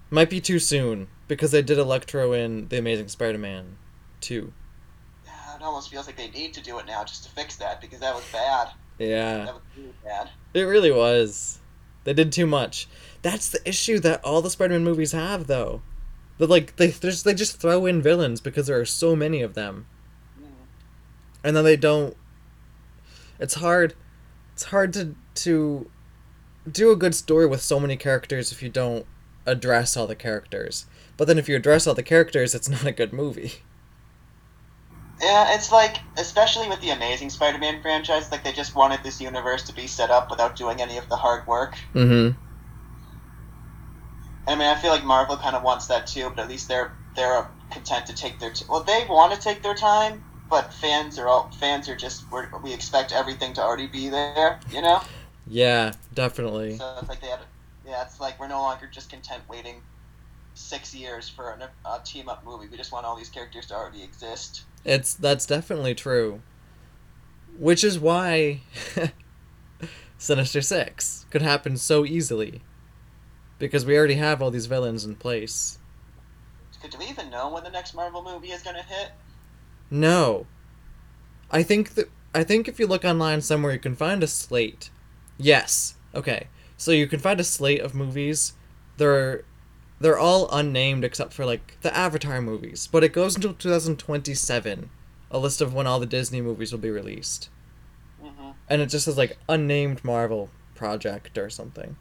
Might 0.09 0.29
be 0.29 0.41
too 0.41 0.59
soon 0.59 1.07
because 1.27 1.51
they 1.51 1.61
did 1.61 1.77
Electro 1.77 2.33
in 2.33 2.67
The 2.67 2.77
Amazing 2.77 3.07
Spider-Man 3.07 3.77
2. 4.21 4.51
Yeah, 5.25 5.55
It 5.55 5.61
almost 5.61 5.89
feels 5.89 6.05
like 6.07 6.17
they 6.17 6.29
need 6.29 6.53
to 6.55 6.61
do 6.61 6.79
it 6.79 6.85
now 6.85 7.03
just 7.05 7.23
to 7.23 7.29
fix 7.29 7.55
that 7.57 7.79
because 7.79 7.99
that 7.99 8.13
was 8.13 8.25
bad. 8.31 8.69
Yeah. 8.99 9.45
That 9.45 9.53
was 9.53 9.63
really 9.77 9.93
bad. 10.03 10.29
It 10.53 10.63
really 10.63 10.91
was. 10.91 11.59
They 12.03 12.13
did 12.13 12.31
too 12.31 12.45
much. 12.47 12.89
That's 13.21 13.49
the 13.49 13.65
issue 13.67 13.99
that 13.99 14.23
all 14.23 14.41
the 14.41 14.49
Spider-Man 14.49 14.83
movies 14.83 15.11
have, 15.13 15.47
though. 15.47 15.81
That 16.39 16.49
like 16.49 16.75
they 16.77 16.87
they 16.87 17.09
just, 17.09 17.23
they 17.23 17.33
just 17.33 17.61
throw 17.61 17.85
in 17.85 18.01
villains 18.01 18.41
because 18.41 18.67
there 18.67 18.79
are 18.79 18.85
so 18.85 19.15
many 19.15 19.41
of 19.41 19.53
them, 19.53 19.85
Mm. 20.41 20.45
and 21.43 21.55
then 21.55 21.63
they 21.63 21.77
don't. 21.77 22.17
It's 23.41 23.55
hard. 23.55 23.95
It's 24.53 24.63
hard 24.65 24.93
to 24.93 25.15
to 25.33 25.89
do 26.71 26.91
a 26.91 26.95
good 26.95 27.15
story 27.15 27.47
with 27.47 27.61
so 27.61 27.79
many 27.79 27.97
characters 27.97 28.51
if 28.51 28.61
you 28.61 28.69
don't 28.69 29.05
address 29.45 29.97
all 29.97 30.07
the 30.07 30.15
characters. 30.15 30.85
But 31.17 31.27
then 31.27 31.37
if 31.37 31.49
you 31.49 31.55
address 31.55 31.87
all 31.87 31.95
the 31.95 32.03
characters, 32.03 32.55
it's 32.55 32.69
not 32.75 32.85
a 32.85 32.91
good 32.91 33.11
movie. 33.11 33.55
Yeah, 35.21 35.53
it's 35.53 35.71
like, 35.71 35.97
especially 36.17 36.67
with 36.67 36.81
the 36.81 36.89
Amazing 36.89 37.29
Spider-Man 37.29 37.83
franchise, 37.83 38.31
like 38.31 38.43
they 38.43 38.53
just 38.53 38.75
wanted 38.75 39.03
this 39.03 39.21
universe 39.21 39.61
to 39.63 39.73
be 39.73 39.85
set 39.85 40.09
up 40.09 40.31
without 40.31 40.55
doing 40.55 40.81
any 40.81 40.97
of 40.97 41.07
the 41.09 41.15
hard 41.15 41.45
work. 41.45 41.75
Mm-hmm. 41.93 42.39
I 44.47 44.55
mean, 44.55 44.67
I 44.67 44.75
feel 44.81 44.89
like 44.89 45.03
Marvel 45.03 45.37
kind 45.37 45.55
of 45.55 45.61
wants 45.61 45.85
that 45.87 46.07
too, 46.07 46.29
but 46.29 46.39
at 46.39 46.49
least 46.49 46.67
they're 46.67 46.97
they're 47.15 47.47
content 47.69 48.07
to 48.07 48.15
take 48.15 48.39
their 48.39 48.51
t- 48.51 48.65
well, 48.67 48.83
they 48.83 49.05
want 49.07 49.33
to 49.33 49.39
take 49.39 49.61
their 49.61 49.75
time, 49.75 50.23
but 50.51 50.71
fans 50.73 51.17
are 51.17 51.29
all 51.29 51.49
fans 51.59 51.87
are 51.89 51.95
just 51.95 52.29
we're, 52.29 52.47
we 52.61 52.73
expect 52.73 53.13
everything 53.13 53.53
to 53.53 53.61
already 53.61 53.87
be 53.87 54.09
there, 54.09 54.59
you 54.69 54.81
know. 54.81 55.01
Yeah, 55.47 55.93
definitely. 56.13 56.77
So 56.77 56.97
it's 56.99 57.09
like 57.09 57.21
they 57.21 57.27
had, 57.27 57.39
yeah, 57.87 58.03
it's 58.03 58.19
like 58.19 58.39
we're 58.39 58.49
no 58.49 58.61
longer 58.61 58.87
just 58.91 59.09
content 59.09 59.41
waiting 59.49 59.81
six 60.53 60.93
years 60.93 61.29
for 61.29 61.51
an, 61.51 61.63
a 61.85 61.99
team 62.03 62.27
up 62.27 62.45
movie. 62.45 62.67
We 62.69 62.77
just 62.77 62.91
want 62.91 63.05
all 63.05 63.15
these 63.15 63.29
characters 63.29 63.65
to 63.67 63.75
already 63.75 64.03
exist. 64.03 64.63
It's 64.83 65.13
that's 65.13 65.45
definitely 65.45 65.95
true. 65.95 66.41
Which 67.57 67.83
is 67.83 67.97
why 67.97 68.59
Sinister 70.17 70.61
Six 70.61 71.25
could 71.31 71.41
happen 71.41 71.77
so 71.77 72.05
easily. 72.05 72.61
Because 73.57 73.85
we 73.85 73.97
already 73.97 74.15
have 74.15 74.41
all 74.41 74.51
these 74.51 74.65
villains 74.65 75.05
in 75.05 75.15
place. 75.15 75.77
Do 76.89 76.97
we 76.97 77.05
even 77.05 77.29
know 77.29 77.49
when 77.49 77.63
the 77.63 77.69
next 77.69 77.93
Marvel 77.93 78.23
movie 78.23 78.51
is 78.51 78.63
gonna 78.63 78.81
hit? 78.81 79.11
No. 79.91 80.47
I 81.51 81.63
think 81.63 81.95
that 81.95 82.09
I 82.33 82.45
think 82.45 82.67
if 82.67 82.79
you 82.79 82.87
look 82.87 83.03
online 83.03 83.41
somewhere 83.41 83.73
you 83.73 83.79
can 83.79 83.95
find 83.95 84.23
a 84.23 84.27
slate. 84.27 84.89
Yes. 85.37 85.95
Okay. 86.15 86.47
So 86.77 86.91
you 86.91 87.05
can 87.07 87.19
find 87.19 87.39
a 87.39 87.43
slate 87.43 87.81
of 87.81 87.93
movies. 87.93 88.53
They're 88.97 89.43
they're 89.99 90.17
all 90.17 90.49
unnamed 90.51 91.03
except 91.03 91.33
for 91.33 91.45
like 91.45 91.77
the 91.81 91.95
Avatar 91.95 92.41
movies, 92.41 92.87
but 92.91 93.03
it 93.03 93.13
goes 93.13 93.35
until 93.35 93.53
2027. 93.53 94.89
A 95.33 95.37
list 95.37 95.61
of 95.61 95.73
when 95.73 95.87
all 95.87 95.99
the 95.99 96.05
Disney 96.05 96.41
movies 96.41 96.71
will 96.71 96.79
be 96.79 96.89
released. 96.89 97.49
hmm 98.21 98.51
And 98.69 98.81
it 98.81 98.87
just 98.87 99.05
says 99.05 99.17
like 99.17 99.37
unnamed 99.49 100.03
Marvel 100.03 100.49
project 100.73 101.37
or 101.37 101.49
something. 101.49 101.97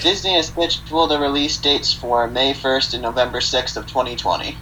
Disney 0.00 0.34
has 0.34 0.48
scheduled 0.48 1.10
the 1.10 1.18
release 1.18 1.56
dates 1.58 1.92
for 1.92 2.26
May 2.26 2.52
1st 2.52 2.94
and 2.94 3.02
November 3.02 3.40
6th 3.40 3.76
of 3.76 3.86
2020. 3.86 4.56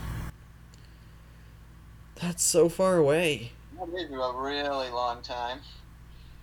That's 2.22 2.44
so 2.44 2.68
far 2.68 2.98
away. 2.98 3.50
That 3.76 3.88
is 3.88 4.08
a 4.12 4.32
really 4.32 4.90
long 4.90 5.22
time. 5.22 5.58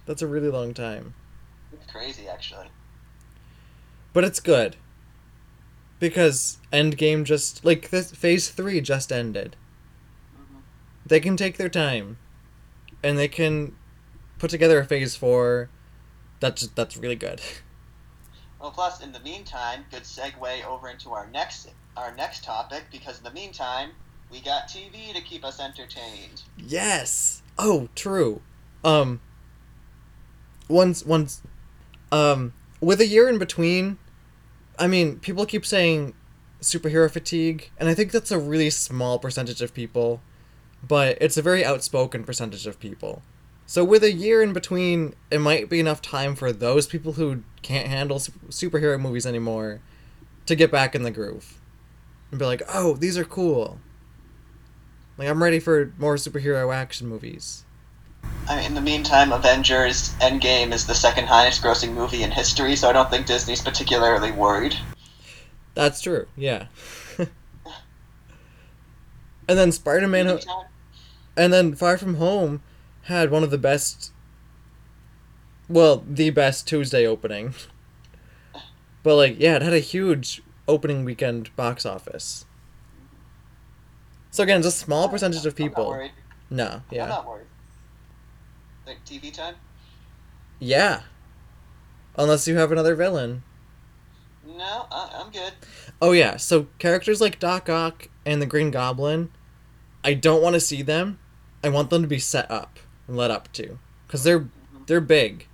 That's 0.05 0.21
a 0.21 0.27
really 0.27 0.49
long 0.49 0.73
time. 0.73 1.13
It's 1.71 1.89
crazy, 1.89 2.27
actually. 2.27 2.67
But 4.11 4.25
it's 4.25 4.41
good. 4.41 4.75
Because 5.97 6.57
Endgame 6.73 7.23
just 7.23 7.63
like 7.63 7.91
this 7.91 8.11
phase 8.11 8.49
3 8.49 8.81
just 8.81 9.09
ended. 9.09 9.55
Mhm. 10.37 10.63
They 11.05 11.21
can 11.21 11.37
take 11.37 11.55
their 11.55 11.69
time 11.69 12.17
and 13.01 13.17
they 13.17 13.29
can 13.29 13.73
put 14.37 14.49
together 14.49 14.79
a 14.79 14.85
phase 14.85 15.15
4 15.15 15.69
that's 16.41 16.67
that's 16.67 16.97
really 16.97 17.15
good. 17.15 17.41
Well, 18.59 18.71
plus, 18.71 18.99
in 18.99 19.13
the 19.13 19.21
meantime, 19.21 19.85
good 19.89 20.03
segue 20.03 20.65
over 20.65 20.89
into 20.89 21.11
our 21.11 21.27
next 21.27 21.69
our 21.95 22.13
next 22.13 22.43
topic 22.43 22.87
because 22.91 23.17
in 23.19 23.23
the 23.23 23.31
meantime, 23.31 23.91
we 24.31 24.41
got 24.41 24.67
TV 24.67 25.13
to 25.13 25.21
keep 25.21 25.43
us 25.43 25.59
entertained. 25.59 26.43
Yes. 26.57 27.41
Oh, 27.57 27.89
true. 27.95 28.41
Um 28.83 29.21
once 30.67 31.03
once 31.05 31.41
um 32.11 32.53
with 32.79 33.01
a 33.01 33.07
year 33.07 33.27
in 33.27 33.37
between, 33.37 33.97
I 34.77 34.87
mean, 34.87 35.19
people 35.19 35.45
keep 35.45 35.65
saying 35.65 36.13
superhero 36.61 37.09
fatigue, 37.11 37.69
and 37.77 37.89
I 37.89 37.93
think 37.93 38.11
that's 38.11 38.31
a 38.31 38.39
really 38.39 38.69
small 38.69 39.19
percentage 39.19 39.61
of 39.61 39.73
people, 39.73 40.21
but 40.87 41.17
it's 41.19 41.37
a 41.37 41.41
very 41.41 41.65
outspoken 41.65 42.23
percentage 42.23 42.65
of 42.67 42.79
people. 42.79 43.21
So 43.65 43.83
with 43.83 44.03
a 44.03 44.11
year 44.11 44.41
in 44.41 44.53
between, 44.53 45.13
it 45.29 45.39
might 45.39 45.69
be 45.69 45.79
enough 45.79 46.01
time 46.01 46.35
for 46.35 46.51
those 46.51 46.87
people 46.87 47.13
who 47.13 47.43
can't 47.61 47.87
handle 47.87 48.17
superhero 48.17 48.99
movies 48.99 49.27
anymore 49.27 49.81
to 50.47 50.55
get 50.55 50.71
back 50.71 50.95
in 50.95 51.03
the 51.03 51.11
groove 51.11 51.59
and 52.31 52.39
be 52.39 52.45
like, 52.45 52.63
"Oh, 52.67 52.95
these 52.95 53.17
are 53.17 53.25
cool." 53.25 53.79
Like 55.19 55.27
I'm 55.27 55.43
ready 55.43 55.59
for 55.59 55.91
more 55.97 56.15
superhero 56.15 56.73
action 56.73 57.07
movies. 57.07 57.65
I 58.47 58.55
mean, 58.55 58.67
in 58.67 58.73
the 58.73 58.81
meantime, 58.81 59.33
Avengers 59.33 60.13
Endgame 60.21 60.71
is 60.71 60.87
the 60.87 60.95
second 60.95 61.27
highest 61.27 61.61
grossing 61.61 61.93
movie 61.93 62.23
in 62.23 62.31
history, 62.31 62.77
so 62.77 62.89
I 62.89 62.93
don't 62.93 63.09
think 63.11 63.25
Disney's 63.27 63.61
particularly 63.61 64.31
worried. 64.31 64.77
That's 65.75 65.99
true. 65.99 66.27
Yeah. 66.37 66.67
and 67.17 67.27
then 69.45 69.73
Spider-Man 69.73 70.39
and 71.35 71.51
then 71.51 71.75
Far 71.75 71.97
From 71.97 72.15
Home 72.15 72.61
had 73.03 73.29
one 73.29 73.43
of 73.43 73.51
the 73.51 73.57
best 73.57 74.13
well, 75.67 76.01
the 76.07 76.29
best 76.29 76.65
Tuesday 76.65 77.05
opening. 77.05 77.55
But 79.03 79.15
like, 79.15 79.35
yeah, 79.37 79.57
it 79.57 79.61
had 79.63 79.73
a 79.73 79.79
huge 79.79 80.41
opening 80.65 81.03
weekend 81.03 81.53
box 81.57 81.85
office. 81.85 82.45
So 84.31 84.43
again, 84.43 84.59
it's 84.59 84.67
a 84.67 84.71
small 84.71 85.09
percentage 85.09 85.45
of 85.45 85.53
I'm 85.59 85.65
not 85.65 85.69
people. 85.69 85.87
worried. 85.89 86.11
No, 86.49 86.65
I'm 86.67 86.83
yeah. 86.91 87.07
not 87.07 87.27
worried. 87.27 87.47
Like 88.85 89.03
TV 89.05 89.33
time? 89.33 89.55
Yeah. 90.59 91.01
Unless 92.15 92.47
you 92.47 92.57
have 92.57 92.71
another 92.71 92.95
villain. 92.95 93.43
No, 94.45 94.87
I, 94.91 95.09
I'm 95.23 95.31
good. 95.31 95.53
Oh 96.01 96.11
yeah, 96.11 96.37
so 96.37 96.67
characters 96.79 97.21
like 97.21 97.39
Doc 97.39 97.69
Ock 97.69 98.09
and 98.25 98.41
the 98.41 98.45
Green 98.45 98.71
Goblin, 98.71 99.29
I 100.03 100.13
don't 100.15 100.41
want 100.41 100.53
to 100.55 100.59
see 100.59 100.81
them. 100.81 101.19
I 101.63 101.69
want 101.69 101.89
them 101.89 102.01
to 102.01 102.07
be 102.07 102.19
set 102.19 102.49
up 102.49 102.79
and 103.07 103.15
led 103.17 103.31
up 103.31 103.51
to, 103.53 103.77
cause 104.07 104.23
they're 104.23 104.47
they're 104.87 105.01
big. 105.01 105.47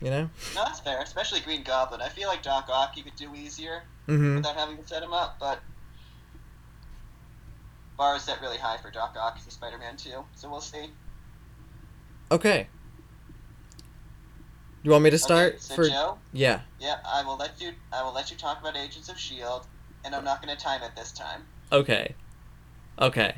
You 0.00 0.10
know. 0.10 0.30
No, 0.54 0.64
that's 0.64 0.80
fair, 0.80 1.00
especially 1.00 1.40
Green 1.40 1.62
Goblin. 1.62 2.00
I 2.02 2.08
feel 2.08 2.28
like 2.28 2.42
Doc 2.42 2.68
Ock 2.70 2.96
you 2.96 3.02
could 3.02 3.16
do 3.16 3.34
easier 3.34 3.82
Mm-hmm. 4.06 4.36
without 4.36 4.54
having 4.54 4.76
to 4.76 4.86
set 4.86 5.02
him 5.02 5.14
up, 5.14 5.38
but 5.40 5.60
bar 7.96 8.16
is 8.16 8.22
set 8.22 8.40
really 8.40 8.58
high 8.58 8.76
for 8.78 8.90
Doc 8.90 9.16
Ock 9.18 9.38
as 9.46 9.52
Spider-Man 9.52 9.96
2, 9.96 10.10
so 10.34 10.50
we'll 10.50 10.60
see. 10.60 10.90
Okay. 12.30 12.68
You 14.82 14.90
want 14.90 15.04
me 15.04 15.10
to 15.10 15.18
start 15.18 15.54
okay, 15.54 15.58
so 15.60 15.74
for? 15.74 15.88
Joe, 15.88 16.18
Yeah. 16.32 16.60
yeah, 16.78 16.98
I 17.06 17.22
will 17.24 17.36
let 17.36 17.60
you. 17.60 17.72
I 17.92 18.02
will 18.02 18.12
let 18.12 18.30
you 18.30 18.36
talk 18.36 18.60
about 18.60 18.76
Agents 18.76 19.08
of 19.08 19.18
Shield, 19.18 19.66
and 20.04 20.14
I'm 20.14 20.24
not 20.24 20.42
going 20.44 20.54
to 20.54 20.62
time 20.62 20.82
it 20.82 20.90
this 20.94 21.12
time. 21.12 21.42
Okay. 21.72 22.14
Okay. 22.98 23.36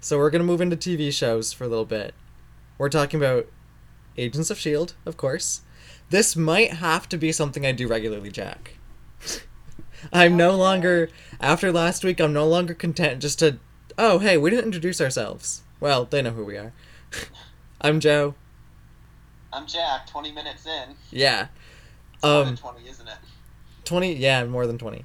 So 0.00 0.18
we're 0.18 0.30
gonna 0.30 0.44
move 0.44 0.60
into 0.60 0.76
TV 0.76 1.10
shows 1.10 1.52
for 1.52 1.64
a 1.64 1.68
little 1.68 1.86
bit. 1.86 2.14
We're 2.76 2.90
talking 2.90 3.18
about 3.18 3.46
Agents 4.18 4.50
of 4.50 4.58
Shield, 4.58 4.94
of 5.06 5.16
course. 5.16 5.62
This 6.10 6.36
might 6.36 6.74
have 6.74 7.08
to 7.08 7.16
be 7.16 7.32
something 7.32 7.64
I 7.64 7.72
do 7.72 7.88
regularly, 7.88 8.30
Jack. 8.30 8.76
I'm 10.12 10.36
no 10.36 10.56
longer 10.56 11.08
after 11.40 11.72
last 11.72 12.04
week. 12.04 12.20
I'm 12.20 12.34
no 12.34 12.46
longer 12.46 12.74
content 12.74 13.22
just 13.22 13.38
to. 13.38 13.58
Oh, 13.96 14.18
hey, 14.18 14.36
we 14.36 14.50
didn't 14.50 14.66
introduce 14.66 15.00
ourselves. 15.00 15.62
Well, 15.80 16.04
they 16.04 16.22
know 16.22 16.30
who 16.30 16.44
we 16.44 16.56
are. 16.56 16.72
I'm 17.80 18.00
Joe. 18.00 18.34
I'm 19.52 19.66
Jack. 19.66 20.08
20 20.08 20.32
minutes 20.32 20.66
in. 20.66 20.96
Yeah. 21.10 21.48
It's 22.14 22.22
more 22.24 22.40
Um, 22.40 22.46
than 22.46 22.56
20, 22.56 22.88
isn't 22.88 23.08
it? 23.08 23.14
20 23.84 24.14
yeah 24.14 24.42
more 24.46 24.66
than 24.66 24.78
20 24.78 25.04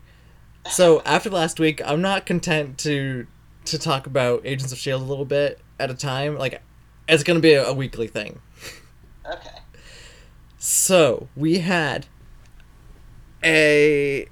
so 0.71 1.02
after 1.06 1.30
last 1.30 1.60
week 1.60 1.82
i'm 1.86 2.02
not 2.02 2.25
content 2.25 2.78
to 2.78 3.28
to 3.65 3.78
talk 3.78 4.08
about 4.08 4.41
agents 4.45 4.71
of 4.71 4.78
shield 4.78 5.02
a 5.02 5.06
little 5.06 5.25
bit 5.25 5.60
at 5.78 5.91
a 5.91 5.93
time 5.93 6.38
like 6.38 6.62
it's 7.10 7.21
gonna 7.23 7.41
be 7.41 7.52
a, 7.52 7.65
a 7.67 7.73
weekly 7.73 8.08
thing 8.08 8.39
Okay. 9.30 9.49
so 10.58 11.28
we 11.36 11.58
had 11.60 12.06
a 13.43 14.30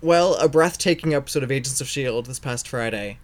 well 0.00 0.36
a 0.36 0.48
breathtaking 0.48 1.12
episode 1.12 1.42
of 1.42 1.50
agents 1.50 1.80
of 1.80 1.88
shield 1.88 2.26
this 2.26 2.38
past 2.38 2.68
friday 2.68 3.18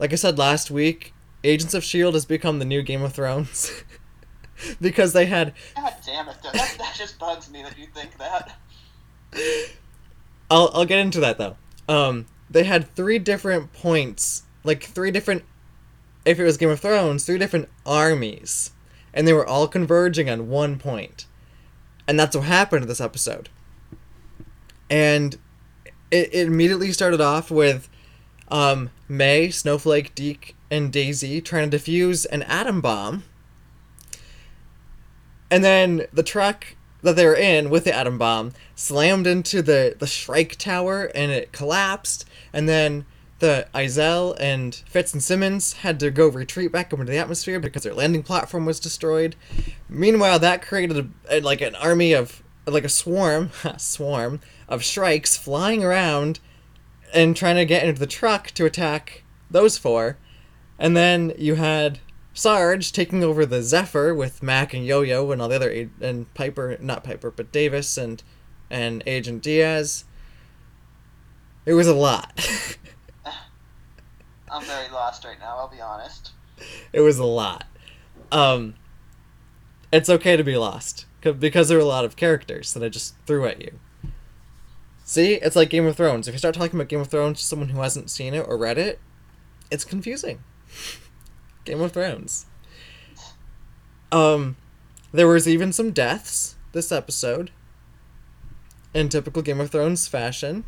like 0.00 0.12
i 0.12 0.16
said 0.16 0.36
last 0.36 0.70
week 0.70 1.14
Agents 1.42 1.74
of 1.74 1.84
Shield 1.84 2.14
has 2.14 2.24
become 2.24 2.58
the 2.58 2.64
new 2.64 2.82
Game 2.82 3.02
of 3.02 3.12
Thrones 3.14 3.82
because 4.80 5.12
they 5.12 5.26
had 5.26 5.54
God 5.74 5.94
damn 6.04 6.28
it! 6.28 6.36
That, 6.42 6.74
that 6.78 6.94
just 6.96 7.18
bugs 7.18 7.50
me 7.50 7.62
that 7.62 7.78
you 7.78 7.86
think 7.94 8.18
that. 8.18 8.58
I'll 10.50 10.70
I'll 10.74 10.84
get 10.84 10.98
into 10.98 11.20
that 11.20 11.38
though. 11.38 11.56
Um, 11.88 12.26
they 12.50 12.64
had 12.64 12.94
three 12.94 13.18
different 13.18 13.72
points, 13.72 14.42
like 14.64 14.82
three 14.82 15.10
different. 15.10 15.44
If 16.26 16.38
it 16.38 16.44
was 16.44 16.58
Game 16.58 16.68
of 16.68 16.80
Thrones, 16.80 17.24
three 17.24 17.38
different 17.38 17.70
armies, 17.86 18.72
and 19.14 19.26
they 19.26 19.32
were 19.32 19.46
all 19.46 19.66
converging 19.66 20.28
on 20.28 20.50
one 20.50 20.78
point, 20.78 21.24
and 22.06 22.20
that's 22.20 22.36
what 22.36 22.44
happened 22.44 22.82
in 22.82 22.88
this 22.88 23.00
episode. 23.00 23.48
And 24.90 25.38
it, 26.10 26.34
it 26.34 26.46
immediately 26.48 26.92
started 26.92 27.20
off 27.20 27.50
with, 27.50 27.88
um, 28.50 28.90
May, 29.08 29.50
Snowflake, 29.50 30.14
Deke, 30.14 30.54
and 30.70 30.92
Daisy 30.92 31.40
trying 31.40 31.70
to 31.70 31.78
defuse 31.78 32.26
an 32.30 32.42
atom 32.44 32.80
bomb. 32.80 33.24
And 35.50 35.64
then 35.64 36.06
the 36.12 36.22
truck 36.22 36.76
that 37.02 37.16
they 37.16 37.26
were 37.26 37.34
in 37.34 37.70
with 37.70 37.84
the 37.84 37.94
atom 37.94 38.18
bomb 38.18 38.52
slammed 38.74 39.26
into 39.26 39.62
the, 39.62 39.96
the 39.98 40.06
Shrike 40.06 40.56
Tower 40.56 41.10
and 41.14 41.32
it 41.32 41.52
collapsed. 41.52 42.24
And 42.52 42.68
then 42.68 43.04
the 43.40 43.66
Izel 43.74 44.36
and 44.38 44.74
Fitz 44.74 45.12
and 45.12 45.22
Simmons 45.22 45.72
had 45.74 45.98
to 46.00 46.10
go 46.10 46.28
retreat 46.28 46.70
back 46.70 46.92
up 46.92 47.00
into 47.00 47.10
the 47.10 47.18
atmosphere 47.18 47.58
because 47.58 47.82
their 47.82 47.94
landing 47.94 48.22
platform 48.22 48.66
was 48.66 48.78
destroyed. 48.78 49.34
Meanwhile, 49.88 50.38
that 50.40 50.62
created 50.62 51.10
a- 51.28 51.40
like 51.40 51.60
an 51.60 51.74
army 51.74 52.12
of 52.12 52.42
like 52.66 52.84
a 52.84 52.88
swarm, 52.88 53.50
swarm 53.78 54.40
of 54.68 54.84
Shrikes 54.84 55.36
flying 55.36 55.82
around 55.82 56.38
and 57.12 57.36
trying 57.36 57.56
to 57.56 57.64
get 57.64 57.84
into 57.84 57.98
the 57.98 58.06
truck 58.06 58.50
to 58.52 58.64
attack 58.64 59.24
those 59.50 59.78
four. 59.78 60.16
And 60.78 60.96
then 60.96 61.32
you 61.36 61.56
had 61.56 61.98
Sarge 62.32 62.92
taking 62.92 63.22
over 63.22 63.44
the 63.44 63.62
Zephyr 63.62 64.14
with 64.14 64.42
Mac 64.42 64.72
and 64.72 64.86
Yo-Yo 64.86 65.30
and 65.30 65.42
all 65.42 65.48
the 65.48 65.56
other 65.56 65.88
and 66.00 66.32
Piper, 66.34 66.76
not 66.80 67.04
Piper, 67.04 67.30
but 67.30 67.52
Davis 67.52 67.98
and 67.98 68.22
and 68.70 69.02
Agent 69.06 69.42
Diaz. 69.42 70.04
It 71.66 71.74
was 71.74 71.88
a 71.88 71.94
lot. 71.94 72.76
I'm 74.50 74.64
very 74.64 74.88
lost 74.88 75.24
right 75.24 75.38
now. 75.38 75.56
I'll 75.58 75.68
be 75.68 75.80
honest. 75.80 76.32
it 76.92 77.00
was 77.00 77.18
a 77.18 77.24
lot. 77.24 77.64
Um, 78.32 78.74
it's 79.92 80.08
okay 80.08 80.36
to 80.36 80.44
be 80.44 80.56
lost 80.56 81.06
because 81.20 81.68
there 81.68 81.78
were 81.78 81.84
a 81.84 81.86
lot 81.86 82.04
of 82.04 82.16
characters 82.16 82.72
that 82.74 82.82
I 82.82 82.88
just 82.88 83.14
threw 83.26 83.44
at 83.46 83.60
you. 83.60 83.78
See, 85.10 85.34
it's 85.34 85.56
like 85.56 85.70
Game 85.70 85.86
of 85.86 85.96
Thrones. 85.96 86.28
If 86.28 86.34
you 86.34 86.38
start 86.38 86.54
talking 86.54 86.78
about 86.78 86.86
Game 86.86 87.00
of 87.00 87.08
Thrones 87.08 87.40
to 87.40 87.44
someone 87.44 87.70
who 87.70 87.80
hasn't 87.80 88.10
seen 88.10 88.32
it 88.32 88.46
or 88.46 88.56
read 88.56 88.78
it, 88.78 89.00
it's 89.68 89.84
confusing. 89.84 90.38
Game 91.64 91.80
of 91.80 91.90
Thrones. 91.90 92.46
Um, 94.12 94.56
there 95.10 95.26
was 95.26 95.48
even 95.48 95.72
some 95.72 95.90
deaths 95.90 96.54
this 96.70 96.92
episode. 96.92 97.50
In 98.94 99.08
typical 99.08 99.42
Game 99.42 99.58
of 99.58 99.72
Thrones 99.72 100.06
fashion. 100.06 100.62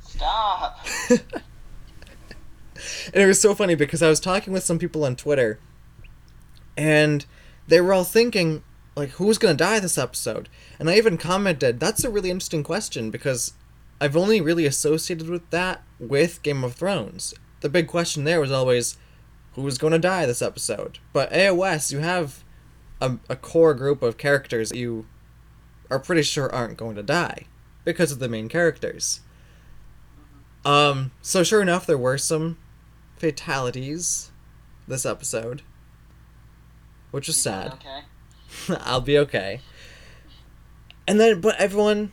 Stop. 0.00 0.84
And 3.14 3.22
it 3.22 3.26
was 3.26 3.40
so 3.40 3.54
funny 3.54 3.76
because 3.76 4.02
I 4.02 4.08
was 4.08 4.18
talking 4.18 4.52
with 4.52 4.64
some 4.64 4.80
people 4.80 5.04
on 5.04 5.14
Twitter, 5.14 5.60
and 6.76 7.24
they 7.68 7.80
were 7.80 7.92
all 7.92 8.02
thinking, 8.02 8.64
like, 8.94 9.10
who's 9.10 9.38
gonna 9.38 9.54
die 9.54 9.80
this 9.80 9.98
episode? 9.98 10.48
And 10.78 10.88
I 10.90 10.96
even 10.96 11.18
commented, 11.18 11.80
that's 11.80 12.04
a 12.04 12.10
really 12.10 12.30
interesting 12.30 12.62
question 12.62 13.10
because 13.10 13.54
I've 14.00 14.16
only 14.16 14.40
really 14.40 14.66
associated 14.66 15.28
with 15.28 15.48
that 15.50 15.82
with 15.98 16.42
Game 16.42 16.64
of 16.64 16.74
Thrones. 16.74 17.34
The 17.60 17.68
big 17.68 17.86
question 17.86 18.24
there 18.24 18.40
was 18.40 18.52
always, 18.52 18.96
who's 19.54 19.78
gonna 19.78 19.98
die 19.98 20.26
this 20.26 20.42
episode? 20.42 20.98
But 21.12 21.32
AOS, 21.32 21.92
you 21.92 22.00
have 22.00 22.44
a, 23.00 23.18
a 23.28 23.36
core 23.36 23.74
group 23.74 24.02
of 24.02 24.18
characters 24.18 24.70
that 24.70 24.78
you 24.78 25.06
are 25.90 25.98
pretty 25.98 26.22
sure 26.22 26.52
aren't 26.52 26.76
going 26.78 26.96
to 26.96 27.02
die 27.02 27.46
because 27.84 28.12
of 28.12 28.18
the 28.18 28.28
main 28.28 28.48
characters. 28.48 29.20
Um, 30.64 31.10
so 31.20 31.42
sure 31.42 31.60
enough, 31.60 31.86
there 31.86 31.98
were 31.98 32.18
some 32.18 32.58
fatalities 33.16 34.30
this 34.86 35.04
episode, 35.04 35.62
which 37.10 37.26
was 37.26 37.42
doing 37.42 37.54
sad. 37.54 37.72
Okay. 37.74 38.00
I'll 38.80 39.00
be 39.00 39.18
okay. 39.18 39.60
And 41.06 41.18
then, 41.18 41.40
but 41.40 41.56
everyone, 41.58 42.12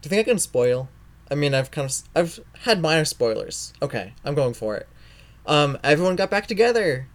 do 0.00 0.06
you 0.06 0.10
think 0.10 0.20
I 0.20 0.30
can 0.30 0.38
spoil? 0.38 0.88
I 1.30 1.34
mean, 1.34 1.54
I've 1.54 1.70
kind 1.70 1.90
of, 1.90 2.02
I've 2.14 2.40
had 2.60 2.80
minor 2.80 3.04
spoilers. 3.04 3.72
Okay, 3.82 4.12
I'm 4.24 4.34
going 4.34 4.54
for 4.54 4.76
it. 4.76 4.88
Um, 5.46 5.78
everyone 5.82 6.16
got 6.16 6.30
back 6.30 6.46
together. 6.46 7.08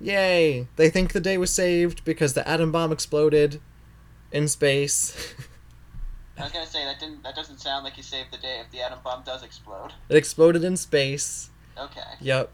Yay! 0.00 0.66
They 0.76 0.90
think 0.90 1.12
the 1.12 1.20
day 1.20 1.38
was 1.38 1.50
saved 1.50 2.04
because 2.04 2.34
the 2.34 2.46
atom 2.46 2.72
bomb 2.72 2.92
exploded 2.92 3.60
in 4.32 4.48
space. 4.48 5.34
I 6.38 6.44
was 6.44 6.52
gonna 6.52 6.66
say 6.66 6.84
that 6.84 6.98
didn't. 6.98 7.22
That 7.22 7.36
doesn't 7.36 7.60
sound 7.60 7.84
like 7.84 7.96
you 7.96 8.02
saved 8.02 8.32
the 8.32 8.38
day 8.38 8.60
if 8.64 8.70
the 8.70 8.80
atom 8.80 8.98
bomb 9.04 9.22
does 9.22 9.42
explode. 9.42 9.92
it 10.08 10.16
exploded 10.16 10.64
in 10.64 10.76
space. 10.76 11.50
Okay. 11.78 12.00
Yep. 12.20 12.50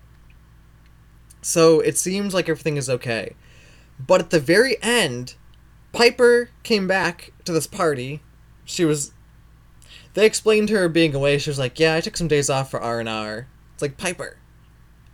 So 1.41 1.81
it 1.81 1.97
seems 1.97 2.35
like 2.35 2.49
everything 2.49 2.77
is 2.77 2.91
okay. 2.91 3.35
But 3.99 4.21
at 4.21 4.31
the 4.31 4.41
very 4.41 4.81
end, 4.83 5.35
Piper 5.93 6.51
came 6.63 6.87
back 6.87 7.33
to 7.45 7.53
this 7.53 7.67
party. 7.67 8.23
She 8.65 8.85
was 8.85 9.13
they 10.15 10.27
explained 10.27 10.71
her 10.71 10.89
being 10.89 11.15
away. 11.15 11.39
She 11.39 11.51
was 11.51 11.59
like, 11.59 11.79
"Yeah, 11.79 11.95
I 11.95 12.01
took 12.01 12.17
some 12.17 12.29
days 12.29 12.51
off 12.51 12.71
for 12.71 12.81
R&R." 12.81 13.47
It's 13.75 13.83
like, 13.83 13.97
"Piper, 13.97 14.39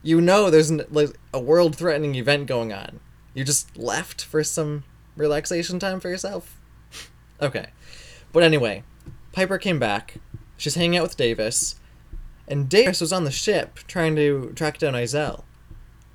you 0.03 0.21
know 0.21 0.51
there's 0.51 0.71
n- 0.71 0.87
like 0.91 1.19
a 1.33 1.41
world-threatening 1.41 2.15
event 2.15 2.47
going 2.47 2.73
on. 2.73 3.01
You 3.35 3.45
just 3.45 3.77
left 3.77 4.25
for 4.25 4.43
some 4.43 4.85
relaxation 5.17 5.79
time 5.79 6.01
for 6.01 6.09
yourself?" 6.09 6.61
okay. 7.43 7.69
But 8.33 8.43
anyway, 8.43 8.83
Piper 9.33 9.59
came 9.59 9.79
back. 9.79 10.17
She's 10.57 10.75
hanging 10.75 10.99
out 10.99 11.03
with 11.05 11.17
Davis 11.17 11.77
and 12.47 12.69
Davis 12.69 13.01
was 13.01 13.13
on 13.13 13.25
the 13.25 13.31
ship 13.31 13.79
trying 13.87 14.17
to 14.17 14.53
track 14.55 14.79
down 14.79 14.95
Izel. 14.95 15.45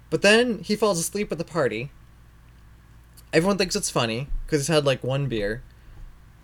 But 0.10 0.22
then 0.22 0.60
he 0.60 0.76
falls 0.76 1.00
asleep 1.00 1.32
at 1.32 1.38
the 1.38 1.44
party. 1.44 1.92
Everyone 3.32 3.58
thinks 3.58 3.76
it's 3.76 3.90
funny 3.90 4.28
because 4.46 4.62
he's 4.62 4.74
had 4.76 4.86
like 4.86 5.04
one 5.04 5.28
beer, 5.28 5.62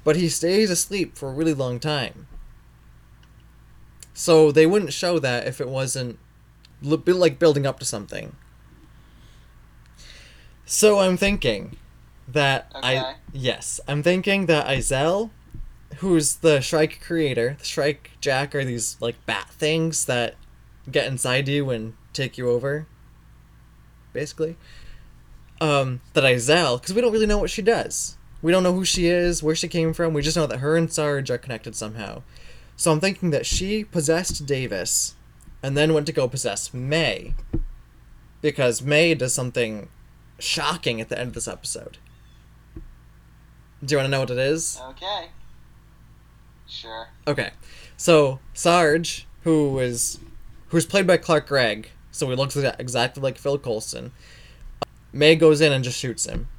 but 0.03 0.15
he 0.15 0.29
stays 0.29 0.69
asleep 0.69 1.17
for 1.17 1.29
a 1.29 1.33
really 1.33 1.53
long 1.53 1.79
time. 1.79 2.27
So 4.13 4.51
they 4.51 4.65
wouldn't 4.65 4.93
show 4.93 5.19
that 5.19 5.47
if 5.47 5.59
it 5.59 5.67
wasn't 5.67 6.19
like 6.81 7.39
building 7.39 7.65
up 7.65 7.79
to 7.79 7.85
something. 7.85 8.35
So 10.65 10.99
I'm 10.99 11.17
thinking 11.17 11.77
that 12.27 12.71
I 12.75 13.15
yes, 13.33 13.79
I'm 13.87 14.01
thinking 14.01 14.45
that 14.47 14.67
Izel 14.67 15.31
who's 15.97 16.35
the 16.37 16.61
Shrike 16.61 17.01
creator. 17.01 17.55
The 17.59 17.65
Shrike 17.65 18.11
Jack 18.21 18.55
are 18.55 18.65
these 18.65 18.97
like 18.99 19.23
bat 19.25 19.49
things 19.49 20.05
that 20.05 20.35
get 20.91 21.07
inside 21.07 21.47
you 21.47 21.69
and 21.69 21.93
take 22.13 22.37
you 22.37 22.49
over. 22.49 22.87
Basically. 24.13 24.55
Um, 25.65 26.01
that 26.13 26.23
Izel, 26.23 26.79
because 26.79 26.93
we 26.93 27.01
don't 27.01 27.11
really 27.11 27.25
know 27.25 27.39
what 27.39 27.49
she 27.49 27.61
does. 27.61 28.17
We 28.41 28.51
don't 28.51 28.61
know 28.61 28.73
who 28.73 28.85
she 28.85 29.07
is, 29.07 29.41
where 29.41 29.55
she 29.55 29.67
came 29.67 29.93
from. 29.93 30.13
We 30.13 30.21
just 30.21 30.37
know 30.37 30.45
that 30.45 30.59
her 30.59 30.77
and 30.77 30.91
Sarge 30.91 31.31
are 31.31 31.39
connected 31.39 31.75
somehow. 31.75 32.21
So 32.75 32.91
I'm 32.91 32.99
thinking 32.99 33.31
that 33.31 33.45
she 33.45 33.83
possessed 33.83 34.45
Davis, 34.45 35.15
and 35.63 35.75
then 35.75 35.93
went 35.93 36.05
to 36.05 36.13
go 36.13 36.27
possess 36.27 36.73
May. 36.73 37.33
Because 38.41 38.83
May 38.83 39.15
does 39.15 39.33
something 39.33 39.89
shocking 40.37 41.01
at 41.01 41.09
the 41.09 41.17
end 41.17 41.29
of 41.29 41.33
this 41.33 41.47
episode. 41.47 41.97
Do 43.83 43.93
you 43.93 43.97
want 43.97 44.07
to 44.07 44.11
know 44.11 44.19
what 44.19 44.29
it 44.29 44.37
is? 44.37 44.79
Okay. 44.89 45.29
Sure. 46.67 47.07
Okay, 47.27 47.51
so 47.97 48.39
Sarge, 48.53 49.27
who 49.43 49.71
was 49.71 50.19
who's 50.69 50.85
played 50.85 51.07
by 51.07 51.17
Clark 51.17 51.47
Gregg, 51.47 51.89
so 52.11 52.29
he 52.29 52.35
looks 52.35 52.55
exactly 52.55 53.23
like 53.23 53.37
Phil 53.37 53.57
Coulson. 53.57 54.11
May 55.15 55.37
goes 55.37 55.61
in 55.61 55.71
and 55.71 55.81
just 55.81 55.97
shoots 55.97 56.25
him, 56.25 56.49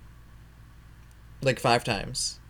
like 1.43 1.61
five 1.61 1.85
times. 1.85 2.41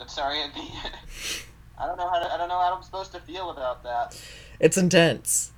I'm 0.00 0.08
sorry. 0.08 0.40
I 1.78 1.86
don't 1.86 1.96
know 1.96 2.10
how 2.10 2.18
to, 2.18 2.34
I 2.34 2.36
don't 2.36 2.48
know 2.48 2.58
how 2.58 2.74
I'm 2.74 2.82
supposed 2.82 3.12
to 3.12 3.20
feel 3.20 3.50
about 3.50 3.84
that. 3.84 4.20
It's 4.58 4.76
intense. 4.76 5.52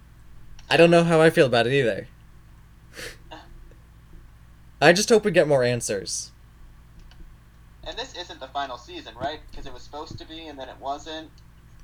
I 0.69 0.77
don't 0.77 0.91
know 0.91 1.03
how 1.03 1.19
I 1.19 1.31
feel 1.31 1.47
about 1.47 1.67
it 1.67 1.73
either. 1.73 2.09
I 4.83 4.93
just 4.93 5.09
hope 5.09 5.25
we 5.25 5.31
get 5.31 5.49
more 5.49 5.65
answers. 5.65 6.31
And 7.85 7.97
this 7.97 8.15
isn't 8.15 8.39
the 8.39 8.49
final 8.49 8.77
season, 8.77 9.15
right? 9.19 9.41
Because 9.51 9.65
it 9.65 9.73
was 9.73 9.83
supposed 9.83 10.19
to 10.19 10.27
be, 10.27 10.47
and 10.49 10.59
then 10.59 10.69
it 10.69 10.77
wasn't. 10.79 11.31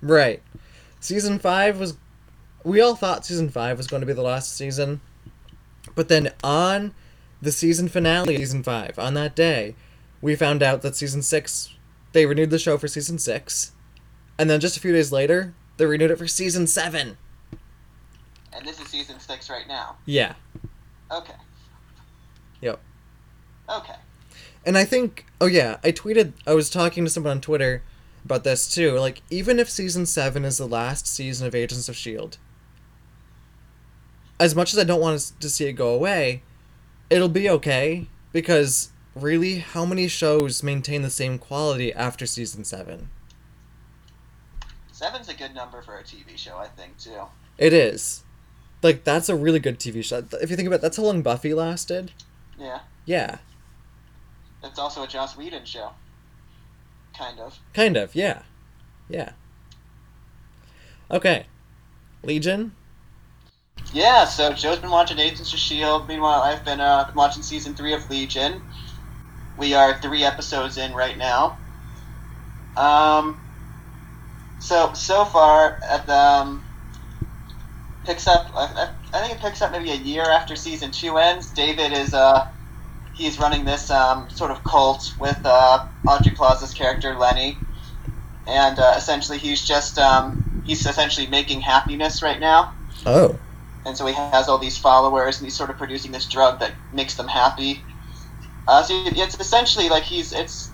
Right. 0.02 0.42
Season 1.00 1.38
5 1.38 1.80
was. 1.80 1.96
We 2.62 2.82
all 2.82 2.94
thought 2.94 3.24
season 3.24 3.48
5 3.48 3.78
was 3.78 3.86
going 3.86 4.02
to 4.02 4.06
be 4.06 4.12
the 4.12 4.20
last 4.20 4.54
season. 4.54 5.00
But 5.98 6.06
then 6.06 6.30
on 6.44 6.94
the 7.42 7.50
season 7.50 7.88
finale 7.88 8.36
season 8.36 8.62
5, 8.62 9.00
on 9.00 9.14
that 9.14 9.34
day, 9.34 9.74
we 10.22 10.36
found 10.36 10.62
out 10.62 10.82
that 10.82 10.94
season 10.94 11.22
6. 11.22 11.70
They 12.12 12.24
renewed 12.24 12.50
the 12.50 12.58
show 12.60 12.78
for 12.78 12.86
season 12.86 13.18
6. 13.18 13.72
And 14.38 14.48
then 14.48 14.60
just 14.60 14.76
a 14.76 14.80
few 14.80 14.92
days 14.92 15.10
later, 15.10 15.54
they 15.76 15.86
renewed 15.86 16.12
it 16.12 16.18
for 16.18 16.28
season 16.28 16.68
7. 16.68 17.16
And 18.52 18.64
this 18.64 18.78
is 18.78 18.86
season 18.86 19.18
six 19.18 19.50
right 19.50 19.66
now. 19.66 19.96
Yeah. 20.06 20.34
Okay. 21.10 21.34
Yep. 22.60 22.78
Okay. 23.68 23.96
And 24.64 24.78
I 24.78 24.84
think, 24.84 25.26
oh 25.40 25.46
yeah, 25.46 25.78
I 25.82 25.90
tweeted, 25.90 26.32
I 26.46 26.54
was 26.54 26.70
talking 26.70 27.04
to 27.06 27.10
someone 27.10 27.32
on 27.32 27.40
Twitter 27.40 27.82
about 28.24 28.44
this 28.44 28.72
too. 28.72 28.96
Like, 29.00 29.22
even 29.30 29.58
if 29.58 29.68
season 29.68 30.06
7 30.06 30.44
is 30.44 30.58
the 30.58 30.68
last 30.68 31.08
season 31.08 31.48
of 31.48 31.56
Agents 31.56 31.88
of 31.88 31.96
S.H.I.E.L.D., 31.96 32.38
as 34.40 34.54
much 34.54 34.72
as 34.72 34.78
I 34.78 34.84
don't 34.84 35.00
want 35.00 35.32
to 35.40 35.50
see 35.50 35.66
it 35.66 35.72
go 35.72 35.94
away, 35.94 36.42
it'll 37.10 37.28
be 37.28 37.48
okay 37.50 38.06
because 38.32 38.90
really, 39.14 39.58
how 39.58 39.84
many 39.84 40.08
shows 40.08 40.62
maintain 40.62 41.02
the 41.02 41.10
same 41.10 41.38
quality 41.38 41.92
after 41.92 42.26
season 42.26 42.64
7? 42.64 43.08
Seven's 44.92 45.28
a 45.28 45.34
good 45.34 45.54
number 45.54 45.82
for 45.82 45.96
a 45.96 46.02
TV 46.02 46.36
show, 46.36 46.56
I 46.56 46.66
think, 46.66 46.98
too. 46.98 47.22
It 47.56 47.72
is. 47.72 48.24
Like, 48.82 49.04
that's 49.04 49.28
a 49.28 49.36
really 49.36 49.60
good 49.60 49.78
TV 49.78 50.04
show. 50.04 50.24
If 50.40 50.50
you 50.50 50.56
think 50.56 50.66
about 50.66 50.76
it, 50.76 50.82
that's 50.82 50.96
how 50.96 51.04
long 51.04 51.22
Buffy 51.22 51.54
lasted. 51.54 52.12
Yeah. 52.58 52.80
Yeah. 53.04 53.38
It's 54.62 54.78
also 54.78 55.02
a 55.02 55.08
Joss 55.08 55.36
Whedon 55.36 55.64
show. 55.64 55.90
Kind 57.16 57.40
of. 57.40 57.58
Kind 57.74 57.96
of, 57.96 58.14
yeah. 58.14 58.42
Yeah. 59.08 59.32
Okay. 61.10 61.46
Legion? 62.22 62.72
Yeah, 63.92 64.24
so 64.24 64.52
Joe's 64.52 64.78
been 64.78 64.90
watching 64.90 65.18
Agents 65.18 65.52
of 65.52 65.54
S.H.I.E.L.D. 65.54 66.06
Meanwhile, 66.08 66.42
I've 66.42 66.64
been, 66.64 66.80
uh, 66.80 67.10
watching 67.14 67.42
season 67.42 67.74
three 67.74 67.94
of 67.94 68.08
Legion. 68.10 68.60
We 69.56 69.74
are 69.74 69.98
three 70.00 70.24
episodes 70.24 70.76
in 70.76 70.92
right 70.92 71.16
now. 71.16 71.58
Um, 72.76 73.40
so, 74.60 74.92
so 74.92 75.24
far, 75.24 75.80
at 75.88 76.06
the, 76.06 76.14
um, 76.14 76.64
picks 78.04 78.26
up, 78.26 78.50
I, 78.54 78.90
I 79.12 79.20
think 79.20 79.38
it 79.38 79.40
picks 79.40 79.62
up 79.62 79.72
maybe 79.72 79.90
a 79.90 79.96
year 79.96 80.22
after 80.22 80.54
season 80.54 80.90
two 80.90 81.16
ends. 81.16 81.50
David 81.50 81.92
is, 81.92 82.12
uh, 82.12 82.46
he's 83.14 83.38
running 83.38 83.64
this, 83.64 83.90
um, 83.90 84.28
sort 84.30 84.50
of 84.50 84.62
cult 84.64 85.14
with, 85.18 85.40
uh, 85.44 85.86
Aubrey 86.06 86.32
Plaza's 86.32 86.74
character, 86.74 87.14
Lenny. 87.16 87.56
And, 88.46 88.78
uh, 88.78 88.94
essentially 88.96 89.38
he's 89.38 89.64
just, 89.64 89.98
um, 89.98 90.62
he's 90.66 90.86
essentially 90.86 91.26
making 91.26 91.62
happiness 91.62 92.22
right 92.22 92.38
now 92.38 92.74
Oh. 93.06 93.38
And 93.84 93.96
so 93.96 94.06
he 94.06 94.12
has 94.14 94.48
all 94.48 94.58
these 94.58 94.78
followers, 94.78 95.38
and 95.38 95.46
he's 95.46 95.56
sort 95.56 95.70
of 95.70 95.78
producing 95.78 96.12
this 96.12 96.26
drug 96.28 96.60
that 96.60 96.74
makes 96.92 97.14
them 97.16 97.28
happy. 97.28 97.84
Uh, 98.66 98.82
so 98.82 98.94
it's 99.06 99.38
essentially 99.40 99.88
like 99.88 100.02
he's 100.04 100.32
it's, 100.32 100.70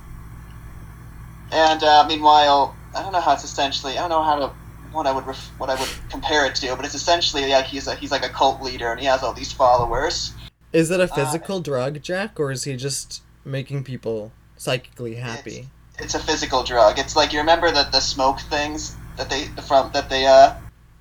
and 1.53 1.83
uh, 1.83 2.05
meanwhile, 2.09 2.75
I 2.95 3.03
don't 3.03 3.13
know 3.13 3.21
how 3.21 3.33
it's 3.35 3.45
essentially. 3.45 3.93
I 3.99 4.09
don't 4.09 4.11
know 4.11 4.23
how 4.23 4.37
to 4.37 4.53
what 4.93 5.07
I 5.07 5.13
would 5.13 5.27
ref, 5.27 5.53
what 5.59 5.71
I 5.71 5.75
would 5.75 5.89
compare 6.09 6.47
it 6.47 6.55
to, 6.57 6.75
but 6.77 6.85
it's 6.85 6.95
essentially 6.95 7.51
like 7.51 7.67
he's 7.67 7.87
a, 7.87 7.95
he's 7.97 8.11
like 8.11 8.25
a 8.25 8.29
cult 8.29 8.63
leader, 8.63 8.91
and 8.91 9.01
he 9.01 9.07
has 9.07 9.23
all 9.23 9.33
these 9.33 9.53
followers. 9.53 10.33
Is 10.73 10.91
it 10.91 11.01
a 11.01 11.07
physical 11.07 11.61
drug, 11.61 12.03
Jack, 12.03 12.41
or 12.41 12.51
is 12.51 12.65
he 12.65 12.77
just 12.77 13.23
making 13.45 13.85
people 13.85 14.33
psychically 14.57 15.15
happy? 15.15 15.69
It's 15.99 16.15
a 16.15 16.19
physical 16.19 16.65
drug. 16.65 16.99
It's 16.99 17.15
like 17.15 17.33
you 17.33 17.39
remember 17.39 17.71
the 17.71 17.87
the 17.93 18.01
smoke 18.01 18.41
things 18.41 18.97
that 19.17 19.31
they 19.31 19.45
from 19.69 19.91
that 19.93 20.11
they 20.11 20.27
uh 20.27 20.55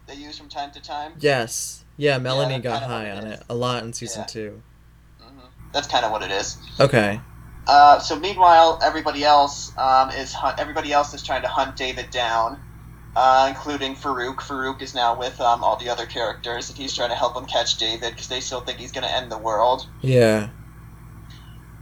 they 0.08 0.16
use 0.16 0.38
from 0.38 0.50
time 0.50 0.72
to 0.72 0.82
time. 0.82 1.14
Yes. 1.20 1.83
Yeah, 1.98 2.18
Melanie 2.18 2.60
that's 2.60 2.80
got 2.80 2.90
high 2.90 3.12
on 3.12 3.28
it 3.28 3.44
a 3.50 3.56
lot 3.56 3.84
in 3.84 3.94
season 3.94 4.22
Yeah. 4.22 4.26
two. 4.28 4.62
hmm 5.22 5.40
That's 5.72 5.88
kind 5.88 6.06
of 6.06 6.12
what 6.12 6.24
it 6.24 6.32
is. 6.32 6.58
Okay. 6.80 7.20
Uh, 7.68 8.00
so 8.00 8.20
meanwhile, 8.20 8.80
everybody 8.84 9.24
else 9.24 9.72
um, 9.78 10.10
is 10.10 10.34
hunt- 10.34 10.60
everybody 10.60 10.92
else 10.92 11.14
is 11.14 11.24
trying 11.24 11.44
to 11.44 11.48
hunt 11.48 11.78
David 11.78 12.10
down, 12.10 12.60
uh, 13.16 13.46
including 13.48 13.96
Farouk. 13.96 14.38
Farouk 14.38 14.82
is 14.82 14.94
now 14.94 15.18
with 15.18 15.40
um, 15.40 15.64
all 15.64 15.78
the 15.78 15.90
other 15.90 16.06
characters, 16.06 16.70
and 16.70 16.78
he's 16.78 16.94
trying 16.94 17.10
to 17.10 17.16
help 17.16 17.36
them 17.36 17.46
catch 17.46 17.78
David 17.78 18.12
because 18.12 18.28
they 18.28 18.42
still 18.42 18.60
think 18.62 18.80
he's 18.80 18.92
going 18.92 19.06
to 19.06 19.16
end 19.16 19.32
the 19.32 19.38
world. 19.38 19.88
Yeah. 20.02 20.50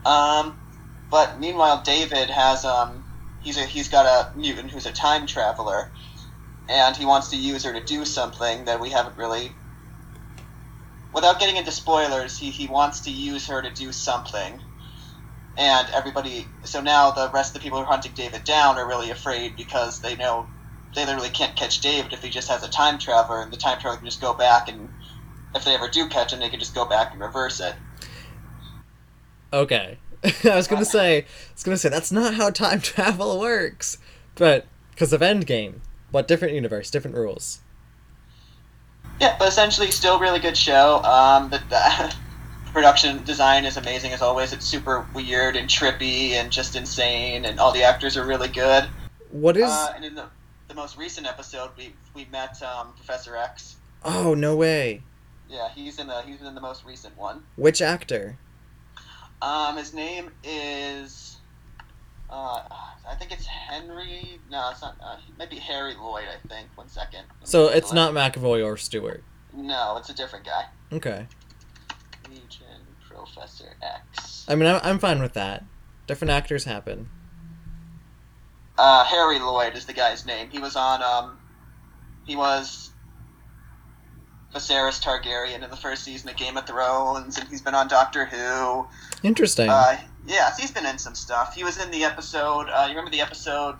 Um, 0.05 0.55
but 1.09 1.39
meanwhile, 1.39 1.81
David 1.83 2.29
has 2.29 2.63
um, 2.65 3.03
he's 3.41 3.57
a, 3.57 3.61
he's 3.65 3.89
got 3.89 4.05
a 4.05 4.37
mutant 4.37 4.71
who's 4.71 4.85
a 4.85 4.91
time 4.91 5.25
traveler, 5.25 5.89
and 6.69 6.95
he 6.95 7.05
wants 7.05 7.29
to 7.29 7.37
use 7.37 7.63
her 7.63 7.73
to 7.73 7.83
do 7.83 8.05
something 8.05 8.65
that 8.65 8.79
we 8.79 8.89
haven't 8.89 9.17
really. 9.17 9.51
Without 11.13 11.39
getting 11.39 11.57
into 11.57 11.71
spoilers, 11.71 12.37
he, 12.37 12.49
he 12.49 12.67
wants 12.67 13.01
to 13.01 13.11
use 13.11 13.47
her 13.47 13.61
to 13.61 13.69
do 13.69 13.91
something. 13.91 14.61
And 15.57 15.87
everybody. 15.93 16.47
So 16.63 16.81
now 16.81 17.11
the 17.11 17.29
rest 17.33 17.53
of 17.55 17.61
the 17.61 17.63
people 17.63 17.79
who 17.79 17.83
are 17.83 17.87
hunting 17.87 18.13
David 18.15 18.45
down 18.45 18.77
are 18.77 18.87
really 18.87 19.11
afraid 19.11 19.57
because 19.57 19.99
they 19.99 20.15
know 20.15 20.47
they 20.95 21.05
literally 21.05 21.29
can't 21.29 21.55
catch 21.57 21.81
David 21.81 22.13
if 22.13 22.23
he 22.23 22.29
just 22.29 22.49
has 22.49 22.63
a 22.63 22.69
time 22.69 22.97
traveler, 22.99 23.41
and 23.41 23.51
the 23.51 23.57
time 23.57 23.79
traveler 23.79 23.97
can 23.97 24.05
just 24.05 24.21
go 24.21 24.33
back 24.33 24.69
and. 24.69 24.89
If 25.53 25.65
they 25.65 25.75
ever 25.75 25.89
do 25.89 26.07
catch 26.07 26.31
him, 26.31 26.39
they 26.39 26.47
can 26.47 26.61
just 26.61 26.73
go 26.73 26.85
back 26.85 27.11
and 27.11 27.19
reverse 27.19 27.59
it. 27.59 27.75
Okay. 29.51 29.97
I 30.23 30.55
was 30.55 30.67
gonna 30.67 30.85
say, 30.85 31.23
I 31.23 31.25
was 31.53 31.63
gonna 31.63 31.77
say 31.77 31.89
that's 31.89 32.11
not 32.11 32.35
how 32.35 32.49
time 32.49 32.79
travel 32.81 33.39
works, 33.39 33.97
but 34.35 34.65
because 34.91 35.13
of 35.13 35.21
Endgame, 35.21 35.79
but 36.11 36.27
different 36.27 36.53
universe, 36.53 36.91
different 36.91 37.17
rules. 37.17 37.59
Yeah, 39.21 39.35
but 39.37 39.47
essentially, 39.47 39.91
still 39.91 40.17
really 40.17 40.39
good 40.39 40.57
show. 40.57 40.95
Um, 41.03 41.51
the, 41.51 41.61
the 41.69 42.15
production 42.73 43.23
design 43.23 43.65
is 43.65 43.77
amazing 43.77 44.13
as 44.13 44.23
always. 44.23 44.51
It's 44.51 44.65
super 44.65 45.05
weird 45.13 45.55
and 45.55 45.69
trippy 45.69 46.31
and 46.31 46.51
just 46.51 46.75
insane, 46.75 47.45
and 47.45 47.59
all 47.59 47.71
the 47.71 47.83
actors 47.83 48.17
are 48.17 48.25
really 48.25 48.47
good. 48.47 48.85
What 49.29 49.57
is? 49.57 49.69
Uh, 49.69 49.93
and 49.95 50.03
in 50.03 50.15
the, 50.15 50.25
the 50.69 50.73
most 50.73 50.97
recent 50.97 51.27
episode, 51.27 51.69
we 51.77 51.93
we 52.15 52.25
met 52.31 52.59
um, 52.63 52.93
Professor 52.95 53.35
X. 53.35 53.75
oh 54.03 54.33
no 54.33 54.55
way! 54.55 55.03
Yeah, 55.47 55.69
he's 55.69 55.99
in 55.99 56.07
the 56.07 56.23
he's 56.23 56.41
in 56.41 56.55
the 56.55 56.61
most 56.61 56.83
recent 56.83 57.15
one. 57.15 57.43
Which 57.57 57.79
actor? 57.79 58.39
Um, 59.39 59.77
his 59.77 59.93
name 59.93 60.31
is. 60.43 61.37
Uh, 62.27 62.63
I 63.09 63.15
think 63.15 63.31
it's 63.31 63.45
Henry. 63.45 64.39
No, 64.49 64.69
it's 64.71 64.81
not. 64.81 64.95
Uh, 65.03 65.17
it 65.27 65.37
might 65.37 65.49
be 65.49 65.57
Harry 65.57 65.95
Lloyd. 65.95 66.25
I 66.27 66.47
think. 66.47 66.67
One 66.75 66.87
second. 66.87 67.23
So 67.43 67.67
it's 67.67 67.91
it. 67.91 67.95
not 67.95 68.13
McAvoy 68.13 68.65
or 68.65 68.77
Stewart. 68.77 69.23
No, 69.53 69.97
it's 69.97 70.09
a 70.09 70.13
different 70.13 70.45
guy. 70.45 70.65
Okay. 70.93 71.27
Legion 72.29 72.67
Professor 73.07 73.75
X. 73.81 74.45
I 74.47 74.55
mean, 74.55 74.67
I'm 74.67 74.79
I'm 74.83 74.99
fine 74.99 75.21
with 75.21 75.33
that. 75.33 75.63
Different 76.07 76.31
actors 76.31 76.63
happen. 76.65 77.09
Uh, 78.77 79.03
Harry 79.03 79.39
Lloyd 79.39 79.75
is 79.75 79.85
the 79.85 79.93
guy's 79.93 80.25
name. 80.25 80.49
He 80.49 80.57
was 80.57 80.75
on, 80.75 81.03
um, 81.03 81.37
he 82.25 82.35
was 82.35 82.90
Viserys 84.53 85.01
Targaryen 85.01 85.63
in 85.63 85.69
the 85.69 85.77
first 85.77 86.03
season 86.03 86.29
of 86.29 86.35
Game 86.35 86.57
of 86.57 86.67
Thrones, 86.67 87.37
and 87.37 87.47
he's 87.49 87.61
been 87.61 87.75
on 87.75 87.87
Doctor 87.87 88.25
Who. 88.25 88.87
Interesting. 89.23 89.69
Uh, 89.69 89.97
yeah, 90.27 90.51
he's 90.57 90.71
been 90.71 90.85
in 90.85 90.97
some 90.97 91.15
stuff. 91.15 91.55
He 91.55 91.63
was 91.63 91.81
in 91.81 91.91
the 91.91 92.03
episode, 92.03 92.67
uh, 92.69 92.83
you 92.83 92.89
remember 92.89 93.11
the 93.11 93.21
episode 93.21 93.75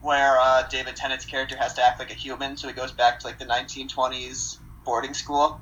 where 0.00 0.38
uh, 0.38 0.66
David 0.68 0.96
Tennant's 0.96 1.24
character 1.24 1.56
has 1.56 1.74
to 1.74 1.82
act 1.84 1.98
like 1.98 2.10
a 2.10 2.14
human, 2.14 2.56
so 2.56 2.68
he 2.68 2.74
goes 2.74 2.92
back 2.92 3.20
to 3.20 3.26
like 3.26 3.38
the 3.38 3.44
1920s 3.44 4.58
boarding 4.84 5.14
school? 5.14 5.60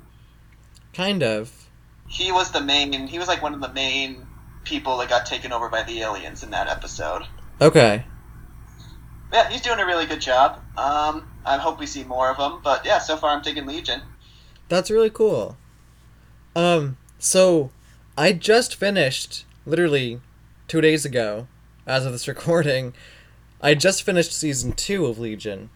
kind 0.93 1.23
of. 1.23 1.69
He 2.07 2.31
was 2.31 2.51
the 2.51 2.61
main, 2.61 3.07
he 3.07 3.19
was 3.19 3.27
like 3.27 3.41
one 3.41 3.53
of 3.53 3.61
the 3.61 3.71
main 3.71 4.27
people 4.63 4.97
that 4.97 5.09
got 5.09 5.25
taken 5.25 5.51
over 5.51 5.69
by 5.69 5.83
the 5.83 6.01
aliens 6.01 6.43
in 6.43 6.51
that 6.51 6.67
episode. 6.67 7.23
Okay. 7.59 8.05
Yeah, 9.31 9.49
he's 9.49 9.61
doing 9.61 9.79
a 9.79 9.85
really 9.85 10.05
good 10.05 10.19
job. 10.19 10.59
Um, 10.77 11.29
I 11.45 11.57
hope 11.57 11.79
we 11.79 11.85
see 11.85 12.03
more 12.03 12.29
of 12.29 12.37
him. 12.37 12.59
But 12.63 12.85
yeah, 12.85 12.99
so 12.99 13.15
far 13.15 13.31
I'm 13.31 13.41
taking 13.41 13.65
Legion. 13.65 14.01
That's 14.71 14.89
really 14.89 15.09
cool. 15.09 15.57
Um, 16.55 16.95
so 17.19 17.71
I 18.17 18.31
just 18.31 18.73
finished 18.73 19.43
literally 19.65 20.21
two 20.69 20.79
days 20.79 21.03
ago, 21.03 21.47
as 21.85 22.05
of 22.05 22.13
this 22.13 22.25
recording, 22.29 22.93
I 23.59 23.73
just 23.75 24.03
finished 24.03 24.31
season 24.31 24.71
two 24.71 25.07
of 25.07 25.19
Legion. 25.19 25.71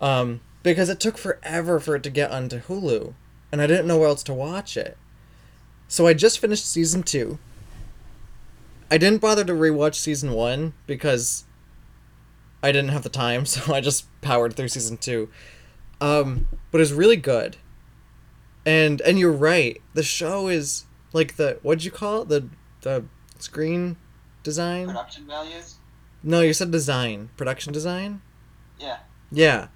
Um, 0.00 0.42
because 0.62 0.88
it 0.88 1.00
took 1.00 1.18
forever 1.18 1.80
for 1.80 1.96
it 1.96 2.04
to 2.04 2.10
get 2.10 2.30
onto 2.30 2.60
Hulu, 2.60 3.14
and 3.50 3.60
I 3.60 3.66
didn't 3.66 3.88
know 3.88 3.98
where 3.98 4.06
else 4.06 4.22
to 4.22 4.32
watch 4.32 4.76
it. 4.76 4.96
So 5.88 6.06
I 6.06 6.14
just 6.14 6.38
finished 6.38 6.70
season 6.70 7.02
two. 7.02 7.40
I 8.92 8.96
didn't 8.96 9.20
bother 9.20 9.42
to 9.42 9.52
rewatch 9.54 9.96
season 9.96 10.34
one 10.34 10.74
because 10.86 11.46
I 12.62 12.70
didn't 12.70 12.90
have 12.90 13.02
the 13.02 13.08
time, 13.08 13.44
so 13.46 13.74
I 13.74 13.80
just 13.80 14.06
powered 14.20 14.54
through 14.54 14.68
season 14.68 14.98
two. 14.98 15.30
Um, 16.00 16.46
but 16.70 16.80
it's 16.80 16.92
really 16.92 17.16
good. 17.16 17.56
And 18.66 19.00
and 19.00 19.18
you're 19.18 19.32
right. 19.32 19.80
The 19.94 20.02
show 20.02 20.48
is 20.48 20.84
like 21.12 21.36
the 21.36 21.58
what'd 21.62 21.84
you 21.84 21.90
call 21.90 22.22
it? 22.22 22.28
The 22.28 22.48
the 22.82 23.04
screen 23.38 23.96
design? 24.42 24.86
Production 24.86 25.26
values. 25.26 25.76
No, 26.22 26.40
you 26.42 26.52
said 26.52 26.70
design. 26.70 27.30
Production 27.36 27.72
design? 27.72 28.20
Yeah. 28.78 28.98
Yeah. 29.30 29.68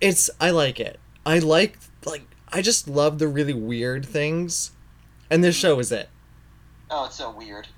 It's 0.00 0.30
I 0.40 0.50
like 0.50 0.80
it. 0.80 0.98
I 1.24 1.38
like 1.38 1.78
like 2.04 2.22
I 2.52 2.62
just 2.62 2.88
love 2.88 3.18
the 3.18 3.28
really 3.28 3.54
weird 3.54 4.04
things. 4.04 4.72
And 5.30 5.44
this 5.44 5.56
show 5.56 5.78
is 5.78 5.92
it. 5.92 6.08
Oh, 6.90 7.06
it's 7.06 7.16
so 7.16 7.30
weird. 7.30 7.68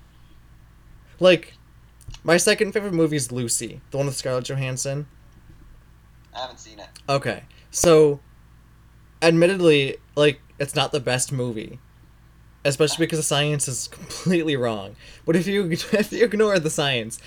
Like 1.20 1.54
my 2.24 2.36
second 2.36 2.72
favorite 2.72 2.94
movie 2.94 3.16
is 3.16 3.30
Lucy, 3.30 3.80
the 3.90 3.96
one 3.98 4.06
with 4.06 4.16
Scarlett 4.16 4.44
Johansson. 4.44 5.06
I 6.34 6.40
haven't 6.40 6.60
seen 6.60 6.78
it. 6.78 6.88
Okay. 7.08 7.44
So 7.70 8.20
admittedly, 9.22 9.96
like 10.16 10.40
it's 10.58 10.74
not 10.74 10.92
the 10.92 11.00
best 11.00 11.32
movie, 11.32 11.78
especially 12.64 13.06
because 13.06 13.18
the 13.18 13.24
science 13.24 13.68
is 13.68 13.88
completely 13.88 14.56
wrong. 14.56 14.96
But 15.24 15.36
if 15.36 15.46
you 15.46 15.70
if 15.70 16.12
you 16.12 16.24
ignore 16.24 16.58
the 16.58 16.70
science, 16.70 17.18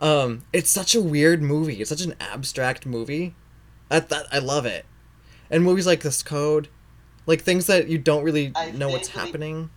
um, 0.00 0.42
it's 0.52 0.70
such 0.70 0.94
a 0.94 1.00
weird 1.00 1.42
movie. 1.42 1.80
It's 1.80 1.90
such 1.90 2.02
an 2.02 2.14
abstract 2.20 2.86
movie. 2.86 3.34
I 3.90 4.00
that 4.00 4.26
I 4.30 4.38
love 4.38 4.66
it, 4.66 4.84
and 5.50 5.64
movies 5.64 5.86
like 5.86 6.00
this 6.02 6.22
Code, 6.22 6.68
like 7.26 7.42
things 7.42 7.66
that 7.66 7.88
you 7.88 7.98
don't 7.98 8.22
really 8.22 8.52
I 8.54 8.70
know 8.70 8.90
what's 8.90 9.08
vaguely- 9.08 9.26
happening. 9.26 9.70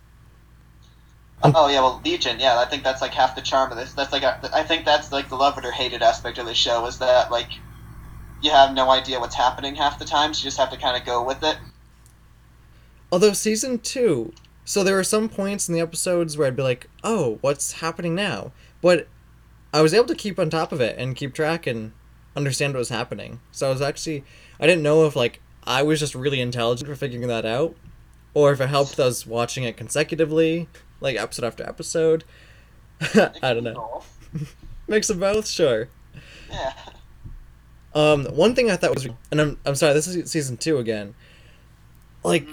Oh 1.44 1.68
yeah, 1.68 1.80
well 1.80 2.00
Legion, 2.04 2.38
yeah, 2.38 2.60
I 2.60 2.66
think 2.66 2.84
that's 2.84 3.02
like 3.02 3.12
half 3.12 3.34
the 3.34 3.40
charm 3.42 3.72
of 3.72 3.76
this. 3.76 3.94
That's 3.94 4.12
like 4.12 4.22
a, 4.22 4.38
I 4.54 4.62
think 4.62 4.84
that's 4.84 5.10
like 5.10 5.28
the 5.28 5.34
love 5.34 5.58
it 5.58 5.64
or 5.64 5.72
hate 5.72 5.92
it 5.92 6.00
aspect 6.00 6.38
of 6.38 6.46
the 6.46 6.54
show 6.54 6.86
is 6.86 6.98
that 6.98 7.32
like 7.32 7.48
you 8.42 8.50
have 8.50 8.74
no 8.74 8.90
idea 8.90 9.20
what's 9.20 9.34
happening 9.34 9.74
half 9.74 9.98
the 9.98 10.04
time, 10.04 10.34
so 10.34 10.40
you 10.40 10.44
just 10.44 10.58
have 10.58 10.70
to 10.70 10.76
kind 10.76 10.96
of 10.96 11.06
go 11.06 11.22
with 11.22 11.42
it. 11.42 11.56
Although 13.10 13.32
season 13.32 13.78
two, 13.78 14.32
so 14.64 14.82
there 14.82 14.96
were 14.96 15.04
some 15.04 15.28
points 15.28 15.68
in 15.68 15.74
the 15.74 15.80
episodes 15.80 16.36
where 16.36 16.46
I'd 16.46 16.56
be 16.56 16.62
like, 16.62 16.88
"Oh, 17.04 17.38
what's 17.40 17.74
happening 17.74 18.14
now?" 18.14 18.52
But 18.80 19.06
I 19.72 19.80
was 19.80 19.94
able 19.94 20.06
to 20.06 20.14
keep 20.14 20.38
on 20.38 20.50
top 20.50 20.72
of 20.72 20.80
it 20.80 20.98
and 20.98 21.16
keep 21.16 21.34
track 21.34 21.66
and 21.66 21.92
understand 22.36 22.74
what 22.74 22.80
was 22.80 22.88
happening. 22.88 23.40
So 23.52 23.68
I 23.68 23.70
was 23.70 23.82
actually, 23.82 24.24
I 24.58 24.66
didn't 24.66 24.82
know 24.82 25.06
if 25.06 25.14
like 25.14 25.40
I 25.64 25.82
was 25.82 26.00
just 26.00 26.14
really 26.14 26.40
intelligent 26.40 26.88
for 26.88 26.96
figuring 26.96 27.28
that 27.28 27.44
out, 27.44 27.76
or 28.34 28.52
if 28.52 28.60
it 28.60 28.68
helped 28.68 28.98
us 28.98 29.26
watching 29.26 29.64
it 29.64 29.76
consecutively, 29.76 30.68
like 31.00 31.16
episode 31.16 31.44
after 31.44 31.64
episode. 31.64 32.24
I 33.00 33.54
don't 33.54 33.64
know. 33.64 34.02
Mix 34.88 35.10
of 35.10 35.20
both, 35.20 35.46
sure. 35.46 35.88
Yeah. 36.50 36.72
Um, 37.94 38.24
one 38.26 38.54
thing 38.54 38.70
I 38.70 38.76
thought 38.76 38.94
was, 38.94 39.06
and 39.30 39.40
I'm 39.40 39.58
I'm 39.66 39.74
sorry, 39.74 39.92
this 39.94 40.06
is 40.06 40.30
season 40.30 40.56
two 40.56 40.78
again. 40.78 41.14
Like, 42.24 42.46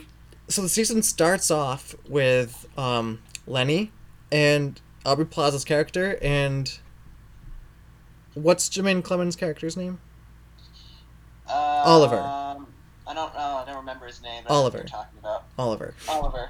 so 0.47 0.61
the 0.61 0.69
season 0.69 1.03
starts 1.03 1.49
off 1.51 1.95
with 2.07 2.67
um 2.77 3.19
Lenny 3.47 3.91
and 4.31 4.79
Aubrey 5.05 5.25
Plaza's 5.25 5.63
character 5.63 6.17
and 6.21 6.79
what's 8.33 8.69
Jemaine 8.69 9.01
Clement's 9.01 9.35
character's 9.35 9.77
name? 9.77 9.99
Um, 11.47 11.55
Oliver. 11.55 12.17
I 12.17 13.13
don't. 13.13 13.31
Oh, 13.35 13.57
I 13.57 13.63
don't 13.65 13.77
remember 13.77 14.05
his 14.05 14.21
name. 14.21 14.43
but 14.45 14.53
I 14.53 14.53
what 14.53 14.59
Oliver. 14.59 14.83
talking 14.83 15.19
about 15.19 15.45
Oliver. 15.57 15.93
Oliver. 16.07 16.49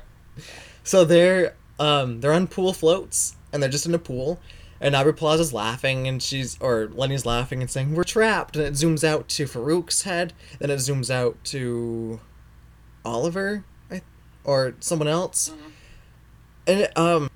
So 0.83 1.05
they're 1.05 1.55
um 1.79 2.19
they're 2.21 2.33
on 2.33 2.47
pool 2.47 2.73
floats 2.73 3.35
and 3.53 3.61
they're 3.63 3.69
just 3.69 3.85
in 3.85 3.93
a 3.93 3.99
pool 3.99 4.39
and 4.81 4.95
Aubrey 4.95 5.13
Plaza's 5.13 5.53
laughing 5.53 6.07
and 6.07 6.21
she's 6.23 6.57
or 6.61 6.89
Lenny's 6.93 7.25
laughing 7.25 7.61
and 7.61 7.69
saying 7.69 7.93
we're 7.95 8.03
trapped 8.03 8.55
and 8.55 8.65
it 8.65 8.73
zooms 8.73 9.03
out 9.03 9.27
to 9.29 9.45
Farouk's 9.45 10.03
head 10.03 10.33
then 10.59 10.69
it 10.69 10.75
zooms 10.77 11.09
out 11.09 11.37
to 11.45 12.19
Oliver 13.05 13.63
I, 13.91 14.01
or 14.43 14.75
someone 14.79 15.07
else 15.07 15.49
Mhm. 15.49 15.71
and 16.67 16.79
it, 16.81 16.97
um 16.97 17.29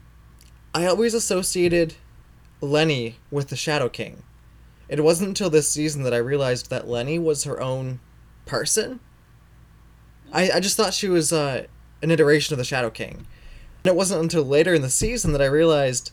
I 0.75 0.85
always 0.87 1.13
associated 1.13 1.95
Lenny 2.59 3.17
with 3.29 3.49
the 3.49 3.55
Shadow 3.55 3.89
King. 3.89 4.23
It 4.89 5.03
wasn't 5.03 5.27
until 5.29 5.49
this 5.49 5.69
season 5.69 6.01
that 6.03 6.13
I 6.13 6.17
realized 6.17 6.69
that 6.69 6.87
Lenny 6.87 7.19
was 7.19 7.43
her 7.43 7.61
own 7.61 7.99
person. 8.45 8.99
I, 10.31 10.49
I 10.51 10.59
just 10.59 10.75
thought 10.75 10.93
she 10.93 11.09
was 11.09 11.31
uh, 11.31 11.65
an 12.01 12.09
iteration 12.09 12.53
of 12.53 12.57
the 12.57 12.63
Shadow 12.63 12.89
King. 12.89 13.27
And 13.83 13.91
it 13.91 13.95
wasn't 13.95 14.21
until 14.23 14.43
later 14.43 14.73
in 14.73 14.81
the 14.81 14.89
season 14.89 15.31
that 15.33 15.41
I 15.41 15.45
realized 15.45 16.11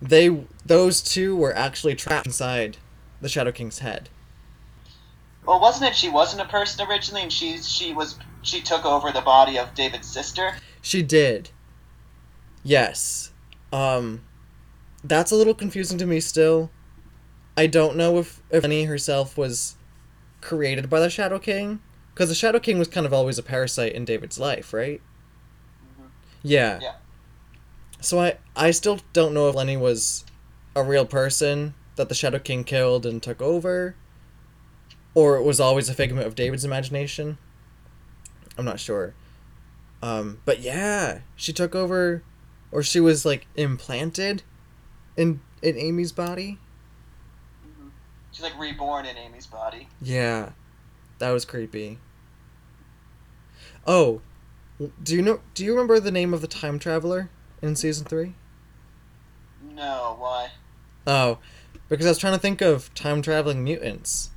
they 0.00 0.44
those 0.64 1.00
two 1.00 1.36
were 1.36 1.54
actually 1.56 1.94
trapped 1.94 2.26
inside 2.26 2.78
the 3.20 3.28
Shadow 3.28 3.52
King's 3.52 3.80
head. 3.80 4.08
Well, 5.46 5.60
wasn't 5.60 5.90
it? 5.90 5.96
She 5.96 6.08
wasn't 6.08 6.42
a 6.42 6.46
person 6.46 6.86
originally, 6.86 7.22
and 7.22 7.32
she 7.32 7.58
she 7.58 7.92
was 7.92 8.18
she 8.42 8.60
took 8.60 8.84
over 8.84 9.10
the 9.12 9.20
body 9.20 9.58
of 9.58 9.74
David's 9.74 10.08
sister. 10.08 10.54
She 10.82 11.02
did. 11.02 11.50
Yes. 12.62 13.32
Um 13.72 14.22
that's 15.02 15.30
a 15.30 15.36
little 15.36 15.54
confusing 15.54 15.98
to 15.98 16.06
me 16.06 16.20
still. 16.20 16.70
I 17.56 17.66
don't 17.66 17.96
know 17.96 18.18
if 18.18 18.40
if 18.50 18.62
Lenny 18.62 18.84
herself 18.84 19.36
was 19.36 19.76
created 20.40 20.88
by 20.88 21.00
the 21.00 21.10
Shadow 21.10 21.38
King 21.38 21.80
because 22.14 22.28
the 22.28 22.34
Shadow 22.34 22.58
King 22.58 22.78
was 22.78 22.88
kind 22.88 23.06
of 23.06 23.12
always 23.12 23.38
a 23.38 23.42
parasite 23.42 23.92
in 23.92 24.04
David's 24.04 24.38
life, 24.38 24.72
right? 24.72 25.00
Mhm. 25.98 26.06
Yeah. 26.42 26.78
Yeah. 26.80 26.92
So 28.00 28.20
I 28.20 28.38
I 28.56 28.70
still 28.70 29.00
don't 29.12 29.34
know 29.34 29.48
if 29.48 29.54
Lenny 29.54 29.76
was 29.76 30.24
a 30.74 30.82
real 30.82 31.06
person 31.06 31.74
that 31.96 32.08
the 32.08 32.14
Shadow 32.14 32.38
King 32.38 32.64
killed 32.64 33.04
and 33.04 33.22
took 33.22 33.42
over 33.42 33.94
or 35.14 35.36
it 35.36 35.42
was 35.42 35.60
always 35.60 35.88
a 35.88 35.94
figment 35.94 36.26
of 36.26 36.34
David's 36.34 36.64
imagination. 36.64 37.38
I'm 38.56 38.64
not 38.64 38.80
sure. 38.80 39.14
Um, 40.02 40.40
but 40.44 40.60
yeah, 40.60 41.20
she 41.36 41.52
took 41.52 41.74
over, 41.74 42.22
or 42.72 42.82
she 42.82 43.00
was 43.00 43.24
like 43.24 43.46
implanted 43.56 44.42
in 45.16 45.40
in 45.62 45.76
Amy's 45.76 46.12
body. 46.12 46.58
She's 48.32 48.42
like 48.42 48.58
reborn 48.58 49.04
in 49.06 49.16
Amy's 49.16 49.46
body. 49.46 49.88
Yeah, 50.00 50.50
that 51.18 51.30
was 51.30 51.44
creepy. 51.44 51.98
Oh, 53.86 54.22
do 55.02 55.14
you 55.14 55.22
know? 55.22 55.40
Do 55.54 55.64
you 55.64 55.72
remember 55.72 56.00
the 56.00 56.12
name 56.12 56.32
of 56.32 56.40
the 56.40 56.46
time 56.46 56.78
traveler 56.78 57.28
in 57.62 57.76
season 57.76 58.06
three? 58.06 58.34
No, 59.62 60.16
why? 60.18 60.50
Oh, 61.06 61.38
because 61.88 62.06
I 62.06 62.10
was 62.10 62.18
trying 62.18 62.34
to 62.34 62.38
think 62.38 62.60
of 62.60 62.92
time 62.94 63.22
traveling 63.22 63.62
mutants. 63.64 64.30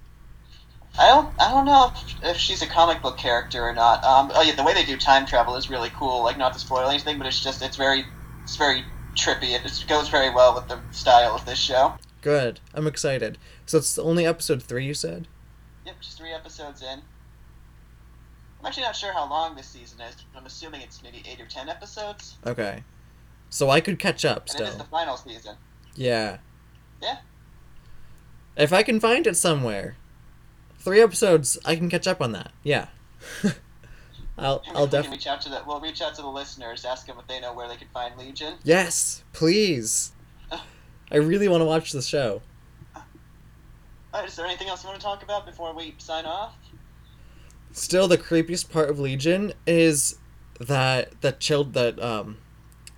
I 0.98 1.08
don't. 1.08 1.34
I 1.40 1.50
don't 1.52 1.66
know 1.66 1.92
if, 1.96 2.24
if 2.24 2.38
she's 2.38 2.62
a 2.62 2.68
comic 2.68 3.02
book 3.02 3.18
character 3.18 3.62
or 3.64 3.74
not. 3.74 4.04
Um, 4.04 4.32
oh 4.36 4.42
yeah, 4.44 4.54
the 4.56 4.64
way 4.64 4.74
they 4.74 4.86
do 4.86 4.96
time 4.98 5.26
travel 5.26 5.56
is 5.56 5.70
really 5.70 5.90
cool. 5.96 6.24
Like 6.24 6.38
not 6.38 6.54
to 6.54 6.60
spoil 6.60 6.88
anything, 6.90 7.18
but 7.18 7.26
it's 7.26 7.44
just 7.44 7.62
it's 7.64 7.78
very 7.78 8.06
it's 8.44 8.56
very 8.56 8.84
trippy. 9.16 9.56
It 9.56 9.64
just 9.64 9.88
goes 9.88 10.10
very 10.10 10.30
well 10.30 10.54
with 10.54 10.68
the 10.68 10.80
style 10.92 11.34
of 11.34 11.46
this 11.46 11.58
show. 11.58 11.96
Good, 12.22 12.60
I'm 12.74 12.88
excited. 12.88 13.38
So 13.66 13.80
it's 13.80 13.98
only 13.98 14.26
episode 14.26 14.62
three, 14.64 14.86
you 14.86 14.94
said? 14.94 15.28
Yep, 15.86 15.96
just 16.00 16.18
three 16.18 16.32
episodes 16.32 16.82
in. 16.82 17.02
I'm 18.60 18.68
actually 18.68 18.84
not 18.84 18.96
sure 18.96 19.12
how 19.12 19.28
long 19.30 19.56
this 19.56 19.68
season 19.68 20.00
is. 20.00 20.16
but 20.32 20.40
I'm 20.40 20.46
assuming 20.46 20.82
it's 20.82 21.04
maybe 21.04 21.22
eight 21.30 21.42
or 21.42 21.48
ten 21.48 21.68
episodes, 21.70 22.38
Okay, 22.46 22.84
so 23.54 23.70
I 23.70 23.82
could 23.82 24.00
catch 24.00 24.26
up 24.26 24.50
and 24.50 24.62
it 24.62 24.64
is 24.64 24.70
still. 24.70 24.78
the 24.80 24.90
final 24.90 25.16
season. 25.16 25.56
Yeah. 25.96 26.38
Yeah. 27.00 27.18
If 28.58 28.74
I 28.74 28.82
can 28.82 29.00
find 29.00 29.28
it 29.28 29.38
somewhere, 29.38 29.96
three 30.80 31.00
episodes, 31.00 31.60
I 31.64 31.76
can 31.76 31.88
catch 31.88 32.08
up 32.08 32.20
on 32.20 32.32
that. 32.32 32.52
Yeah. 32.64 32.88
I'll 34.40 34.64
I'll 34.74 34.88
definitely. 34.88 35.18
reach 35.18 35.28
out 35.28 35.40
to 35.42 35.50
the 35.50 35.62
we'll 35.68 35.80
reach 35.80 36.02
out 36.02 36.16
to 36.16 36.24
the 36.24 36.28
listeners, 36.28 36.84
ask 36.84 37.06
them 37.06 37.18
if 37.20 37.28
they 37.28 37.40
know 37.40 37.54
where 37.54 37.68
they 37.68 37.76
can 37.76 37.90
find 37.94 38.18
Legion. 38.18 38.56
Yes, 38.64 39.24
please. 39.34 40.14
I 41.12 41.18
really 41.18 41.48
want 41.48 41.62
to 41.62 41.66
watch 41.66 41.92
the 41.92 42.02
show. 42.02 42.42
Alright, 42.96 44.30
is 44.30 44.36
there 44.36 44.48
anything 44.48 44.68
else 44.68 44.84
you 44.84 44.90
want 44.90 45.00
to 45.00 45.06
talk 45.06 45.22
about 45.22 45.46
before 45.46 45.76
we 45.76 45.94
sign 46.00 46.26
off? 46.26 46.56
Still, 47.72 48.08
the 48.08 48.18
creepiest 48.18 48.72
part 48.72 48.90
of 48.90 48.98
Legion 48.98 49.54
is 49.68 50.18
that 50.60 51.22
that 51.22 51.40
child 51.40 51.74
that 51.74 52.02
um, 52.02 52.38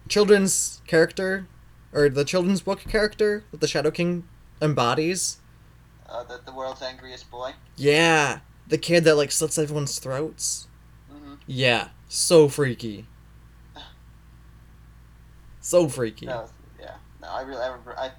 children's 0.07 0.81
character, 0.87 1.47
or 1.93 2.09
the 2.09 2.25
children's 2.25 2.61
book 2.61 2.79
character 2.81 3.43
that 3.51 3.61
the 3.61 3.67
Shadow 3.67 3.91
King 3.91 4.27
embodies. 4.61 5.37
Uh, 6.07 6.23
the 6.23 6.39
the 6.45 6.53
world's 6.53 6.81
angriest 6.81 7.29
boy. 7.31 7.53
Yeah, 7.75 8.39
the 8.67 8.77
kid 8.77 9.03
that 9.05 9.15
like 9.15 9.31
slits 9.31 9.57
everyone's 9.57 9.99
throats. 9.99 10.67
hmm 11.09 11.35
Yeah, 11.47 11.89
so 12.07 12.47
freaky. 12.47 13.05
So 15.61 15.89
freaky. 15.89 16.27
Was, 16.27 16.51
yeah. 16.79 16.95
No, 17.21 17.27
I 17.29 17.41
really 17.41 17.61
I 17.61 17.67
remember 17.67 17.97
I. 17.97 18.11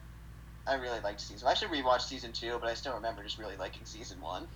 I 0.69 0.75
really 0.75 0.99
liked 0.99 1.21
season. 1.21 1.47
I 1.47 1.55
should 1.55 1.69
rewatch 1.69 2.01
season 2.01 2.33
two, 2.33 2.59
but 2.61 2.69
I 2.69 2.75
still 2.75 2.95
remember 2.95 3.23
just 3.23 3.39
really 3.39 3.57
liking 3.57 3.85
season 3.85 4.21
one. 4.21 4.49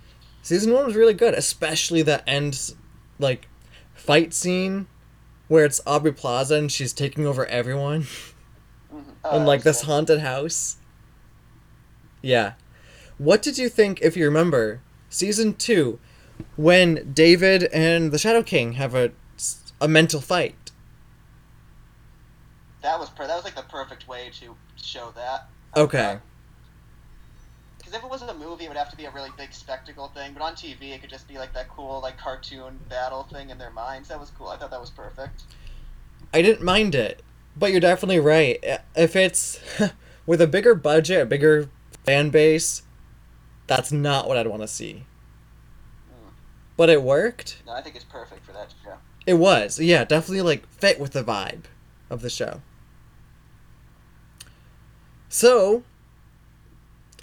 Season 0.42 0.72
one 0.72 0.84
was 0.86 0.96
really 0.96 1.14
good, 1.14 1.34
especially 1.34 2.02
the 2.02 2.28
end, 2.28 2.74
like, 3.20 3.46
fight 3.94 4.34
scene 4.34 4.88
where 5.50 5.64
it's 5.64 5.80
Aubrey 5.84 6.12
Plaza 6.12 6.54
and 6.54 6.70
she's 6.70 6.92
taking 6.92 7.26
over 7.26 7.44
everyone 7.46 8.06
Mm-hmm. 8.94 9.36
in 9.36 9.44
like 9.46 9.62
this 9.64 9.82
haunted 9.82 10.20
house. 10.20 10.76
Yeah. 12.22 12.52
What 13.18 13.42
did 13.42 13.58
you 13.58 13.68
think, 13.68 14.00
if 14.00 14.16
you 14.16 14.24
remember, 14.24 14.80
season 15.08 15.54
two, 15.54 15.98
when 16.56 17.12
David 17.12 17.64
and 17.72 18.10
the 18.12 18.18
Shadow 18.18 18.42
King 18.42 18.72
have 18.74 18.94
a 18.94 19.10
a 19.80 19.86
mental 19.88 20.20
fight? 20.20 20.70
That 22.82 22.98
was 22.98 23.10
per- 23.10 23.26
that 23.26 23.34
was 23.36 23.44
like 23.44 23.54
the 23.56 23.62
perfect 23.62 24.08
way 24.08 24.30
to 24.40 24.56
show 24.76 25.12
that. 25.16 25.48
Okay. 25.76 26.18
Because 27.90 28.04
if 28.04 28.04
it 28.04 28.10
was 28.10 28.22
a 28.22 28.34
movie, 28.34 28.66
it 28.66 28.68
would 28.68 28.76
have 28.76 28.90
to 28.90 28.96
be 28.96 29.06
a 29.06 29.10
really 29.10 29.30
big 29.36 29.52
spectacle 29.52 30.08
thing. 30.14 30.32
But 30.32 30.42
on 30.42 30.54
TV, 30.54 30.92
it 30.92 31.00
could 31.00 31.10
just 31.10 31.26
be 31.26 31.38
like 31.38 31.52
that 31.54 31.68
cool 31.68 32.00
like 32.00 32.18
cartoon 32.18 32.78
battle 32.88 33.24
thing 33.24 33.50
in 33.50 33.58
their 33.58 33.70
minds. 33.70 34.08
That 34.10 34.20
was 34.20 34.30
cool. 34.30 34.46
I 34.46 34.56
thought 34.56 34.70
that 34.70 34.80
was 34.80 34.90
perfect. 34.90 35.42
I 36.32 36.40
didn't 36.40 36.62
mind 36.64 36.94
it, 36.94 37.20
but 37.56 37.72
you're 37.72 37.80
definitely 37.80 38.20
right. 38.20 38.62
If 38.94 39.16
it's 39.16 39.58
with 40.26 40.40
a 40.40 40.46
bigger 40.46 40.76
budget, 40.76 41.22
a 41.22 41.26
bigger 41.26 41.68
fan 42.04 42.30
base, 42.30 42.82
that's 43.66 43.90
not 43.90 44.28
what 44.28 44.36
I'd 44.36 44.46
want 44.46 44.62
to 44.62 44.68
see. 44.68 45.04
Mm. 46.08 46.30
but 46.76 46.90
it 46.90 47.02
worked. 47.02 47.60
No, 47.66 47.72
I 47.72 47.82
think 47.82 47.96
it's 47.96 48.04
perfect 48.04 48.46
for 48.46 48.52
that 48.52 48.72
show. 48.84 48.94
It 49.26 49.34
was, 49.34 49.80
yeah, 49.80 50.04
definitely 50.04 50.42
like 50.42 50.68
fit 50.68 51.00
with 51.00 51.10
the 51.10 51.24
vibe 51.24 51.64
of 52.08 52.22
the 52.22 52.30
show. 52.30 52.62
So, 55.28 55.82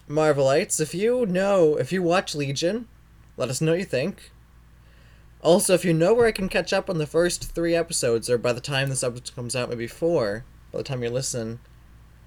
Marvelites, 0.10 0.80
if 0.80 0.94
you 0.94 1.26
know, 1.26 1.76
if 1.76 1.92
you 1.92 2.02
watch 2.02 2.36
Legion, 2.36 2.88
let 3.36 3.50
us 3.50 3.62
know 3.62 3.72
what 3.72 3.80
you 3.80 3.86
think. 3.86 4.32
Also, 5.42 5.74
if 5.74 5.86
you 5.86 5.94
know 5.94 6.14
where 6.14 6.28
I 6.28 6.32
can 6.32 6.50
catch 6.50 6.74
up 6.74 6.90
on 6.90 6.98
the 6.98 7.06
first 7.06 7.54
three 7.54 7.76
episodes, 7.76 8.30
or 8.30 8.38
by 8.38 8.54
the 8.54 8.62
time 8.62 8.90
this 8.90 9.04
episode 9.04 9.36
comes 9.36 9.56
out, 9.56 9.70
maybe 9.70 9.88
four, 9.88 10.46
by 10.72 10.80
the 10.80 10.84
time 10.84 11.04
you 11.04 11.10
listen, 11.10 11.60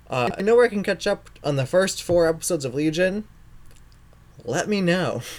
uh, 0.08 0.28
I 0.36 0.42
know 0.42 0.56
where 0.56 0.64
I 0.64 0.68
can 0.68 0.82
catch 0.82 1.06
up 1.06 1.30
on 1.42 1.56
the 1.56 1.66
first 1.66 2.02
four 2.02 2.28
episodes 2.28 2.64
of 2.64 2.74
Legion. 2.74 3.24
Let 4.44 4.68
me 4.68 4.80
know. 4.80 5.22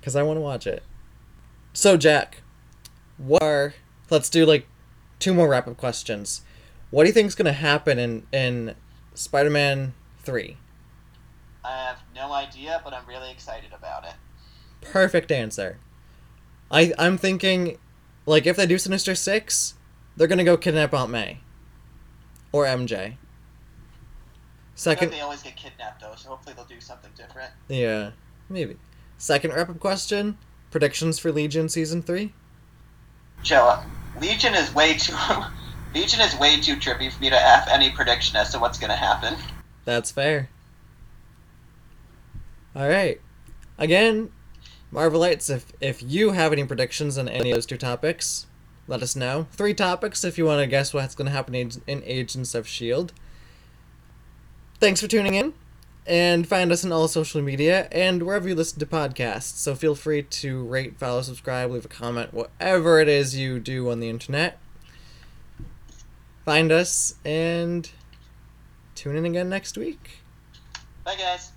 Because 0.00 0.16
I 0.16 0.24
want 0.24 0.36
to 0.38 0.40
watch 0.40 0.66
it. 0.66 0.82
So, 1.72 1.96
Jack, 1.96 2.42
what 3.18 3.40
are. 3.40 3.74
Let's 4.10 4.28
do 4.28 4.44
like 4.44 4.66
two 5.20 5.32
more 5.32 5.48
wrap 5.48 5.68
up 5.68 5.76
questions. 5.76 6.42
What 6.90 7.04
do 7.04 7.06
you 7.06 7.12
think 7.12 7.28
is 7.28 7.36
going 7.36 7.46
to 7.46 7.52
happen 7.52 8.00
in, 8.00 8.26
in 8.32 8.74
Spider 9.14 9.50
Man 9.50 9.94
3? 10.20 10.56
I 11.64 11.84
have 11.86 11.98
no 12.14 12.32
idea, 12.32 12.80
but 12.84 12.92
I'm 12.92 13.06
really 13.06 13.30
excited 13.30 13.72
about 13.72 14.04
it. 14.04 14.14
Perfect 14.80 15.30
answer. 15.30 15.78
I, 16.70 16.92
I'm 16.98 17.18
thinking, 17.18 17.78
like, 18.26 18.46
if 18.46 18.56
they 18.56 18.66
do 18.66 18.78
Sinister 18.78 19.14
Six, 19.14 19.74
they're 20.16 20.26
to 20.38 20.44
go 20.44 20.56
kidnap 20.56 20.92
Aunt 20.94 21.10
May. 21.10 21.40
Or 22.50 22.64
MJ. 22.64 23.12
I 23.12 23.16
Second. 24.74 25.12
they 25.12 25.20
always 25.20 25.42
get 25.42 25.54
kidnapped 25.54 26.00
though, 26.00 26.14
so 26.16 26.30
hopefully 26.30 26.54
they'll 26.56 26.64
do 26.64 26.80
something 26.80 27.10
different. 27.16 27.52
Yeah, 27.68 28.10
maybe. 28.48 28.76
Second 29.18 29.52
wrap 29.54 29.68
up 29.68 29.78
question 29.78 30.38
predictions 30.70 31.18
for 31.18 31.30
Legion 31.30 31.68
Season 31.68 32.02
3? 32.02 32.32
Joe, 33.42 33.78
Legion 34.20 34.54
is 34.54 34.74
way 34.74 34.94
too 34.94 35.14
Legion 35.94 36.20
is 36.20 36.36
way 36.36 36.60
too 36.60 36.76
trippy 36.76 37.10
for 37.12 37.20
me 37.20 37.30
to 37.30 37.38
have 37.38 37.68
any 37.68 37.90
prediction 37.90 38.36
as 38.36 38.50
to 38.52 38.58
what's 38.58 38.78
gonna 38.78 38.96
happen. 38.96 39.34
That's 39.84 40.10
fair. 40.10 40.48
Alright. 42.74 43.20
Again, 43.78 44.30
Marvelites, 44.92 45.50
if, 45.50 45.72
if 45.80 46.02
you 46.02 46.32
have 46.32 46.52
any 46.52 46.64
predictions 46.64 47.18
on 47.18 47.28
any 47.28 47.50
of 47.50 47.56
those 47.56 47.66
two 47.66 47.76
topics, 47.76 48.46
let 48.86 49.02
us 49.02 49.16
know. 49.16 49.46
Three 49.52 49.74
topics 49.74 50.24
if 50.24 50.38
you 50.38 50.44
want 50.44 50.60
to 50.60 50.66
guess 50.66 50.92
what's 50.92 51.14
going 51.14 51.26
to 51.26 51.32
happen 51.32 51.54
in 51.54 52.02
Agents 52.04 52.54
of 52.54 52.66
S.H.I.E.L.D. 52.66 53.14
Thanks 54.80 55.00
for 55.00 55.06
tuning 55.06 55.34
in, 55.34 55.54
and 56.06 56.46
find 56.46 56.72
us 56.72 56.84
on 56.84 56.92
all 56.92 57.08
social 57.08 57.40
media 57.40 57.88
and 57.92 58.24
wherever 58.24 58.48
you 58.48 58.54
listen 58.54 58.80
to 58.80 58.86
podcasts. 58.86 59.56
So 59.56 59.74
feel 59.74 59.94
free 59.94 60.22
to 60.22 60.64
rate, 60.64 60.98
follow, 60.98 61.22
subscribe, 61.22 61.70
leave 61.70 61.84
a 61.84 61.88
comment, 61.88 62.34
whatever 62.34 62.98
it 63.00 63.08
is 63.08 63.36
you 63.36 63.60
do 63.60 63.90
on 63.90 64.00
the 64.00 64.08
internet. 64.08 64.58
Find 66.44 66.72
us 66.72 67.14
and 67.24 67.88
tune 68.94 69.16
in 69.16 69.24
again 69.24 69.48
next 69.48 69.78
week. 69.78 70.18
Bye 71.04 71.16
guys. 71.16 71.52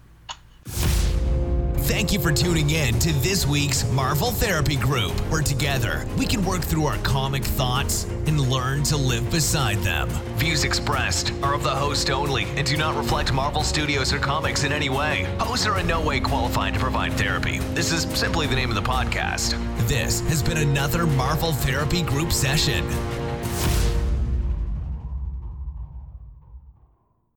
Thank 1.86 2.12
you 2.12 2.20
for 2.20 2.32
tuning 2.32 2.72
in 2.72 2.98
to 2.98 3.14
this 3.14 3.46
week's 3.46 3.88
Marvel 3.92 4.32
Therapy 4.32 4.76
Group, 4.76 5.12
where 5.32 5.44
together 5.44 6.06
we 6.18 6.26
can 6.26 6.44
work 6.44 6.62
through 6.62 6.86
our 6.86 6.98
comic 6.98 7.44
thoughts 7.44 8.06
and 8.26 8.42
learn 8.42 8.82
to 8.86 8.98
live 8.98 9.30
beside 9.30 9.78
them. 9.78 10.10
Views 10.38 10.64
expressed 10.64 11.32
are 11.44 11.54
of 11.54 11.64
the 11.64 11.70
host 11.70 12.10
only 12.10 12.46
and 12.56 12.66
do 12.66 12.76
not 12.76 12.98
reflect 12.98 13.32
Marvel 13.34 13.62
Studios 13.62 14.12
or 14.12 14.18
comics 14.18 14.64
in 14.64 14.72
any 14.72 14.90
way. 14.90 15.28
Hosts 15.40 15.68
are 15.68 15.80
in 15.80 15.86
no 15.86 16.02
way 16.02 16.20
qualified 16.20 16.74
to 16.74 16.80
provide 16.80 17.14
therapy. 17.14 17.60
This 17.76 17.92
is 17.92 18.04
simply 18.20 18.48
the 18.48 18.56
name 18.56 18.70
of 18.70 18.76
the 18.76 18.82
podcast. 18.82 19.56
This 19.88 20.22
has 20.22 20.42
been 20.42 20.58
another 20.58 21.06
Marvel 21.06 21.54
Therapy 21.54 22.02
Group 22.02 22.32
session. 22.32 22.84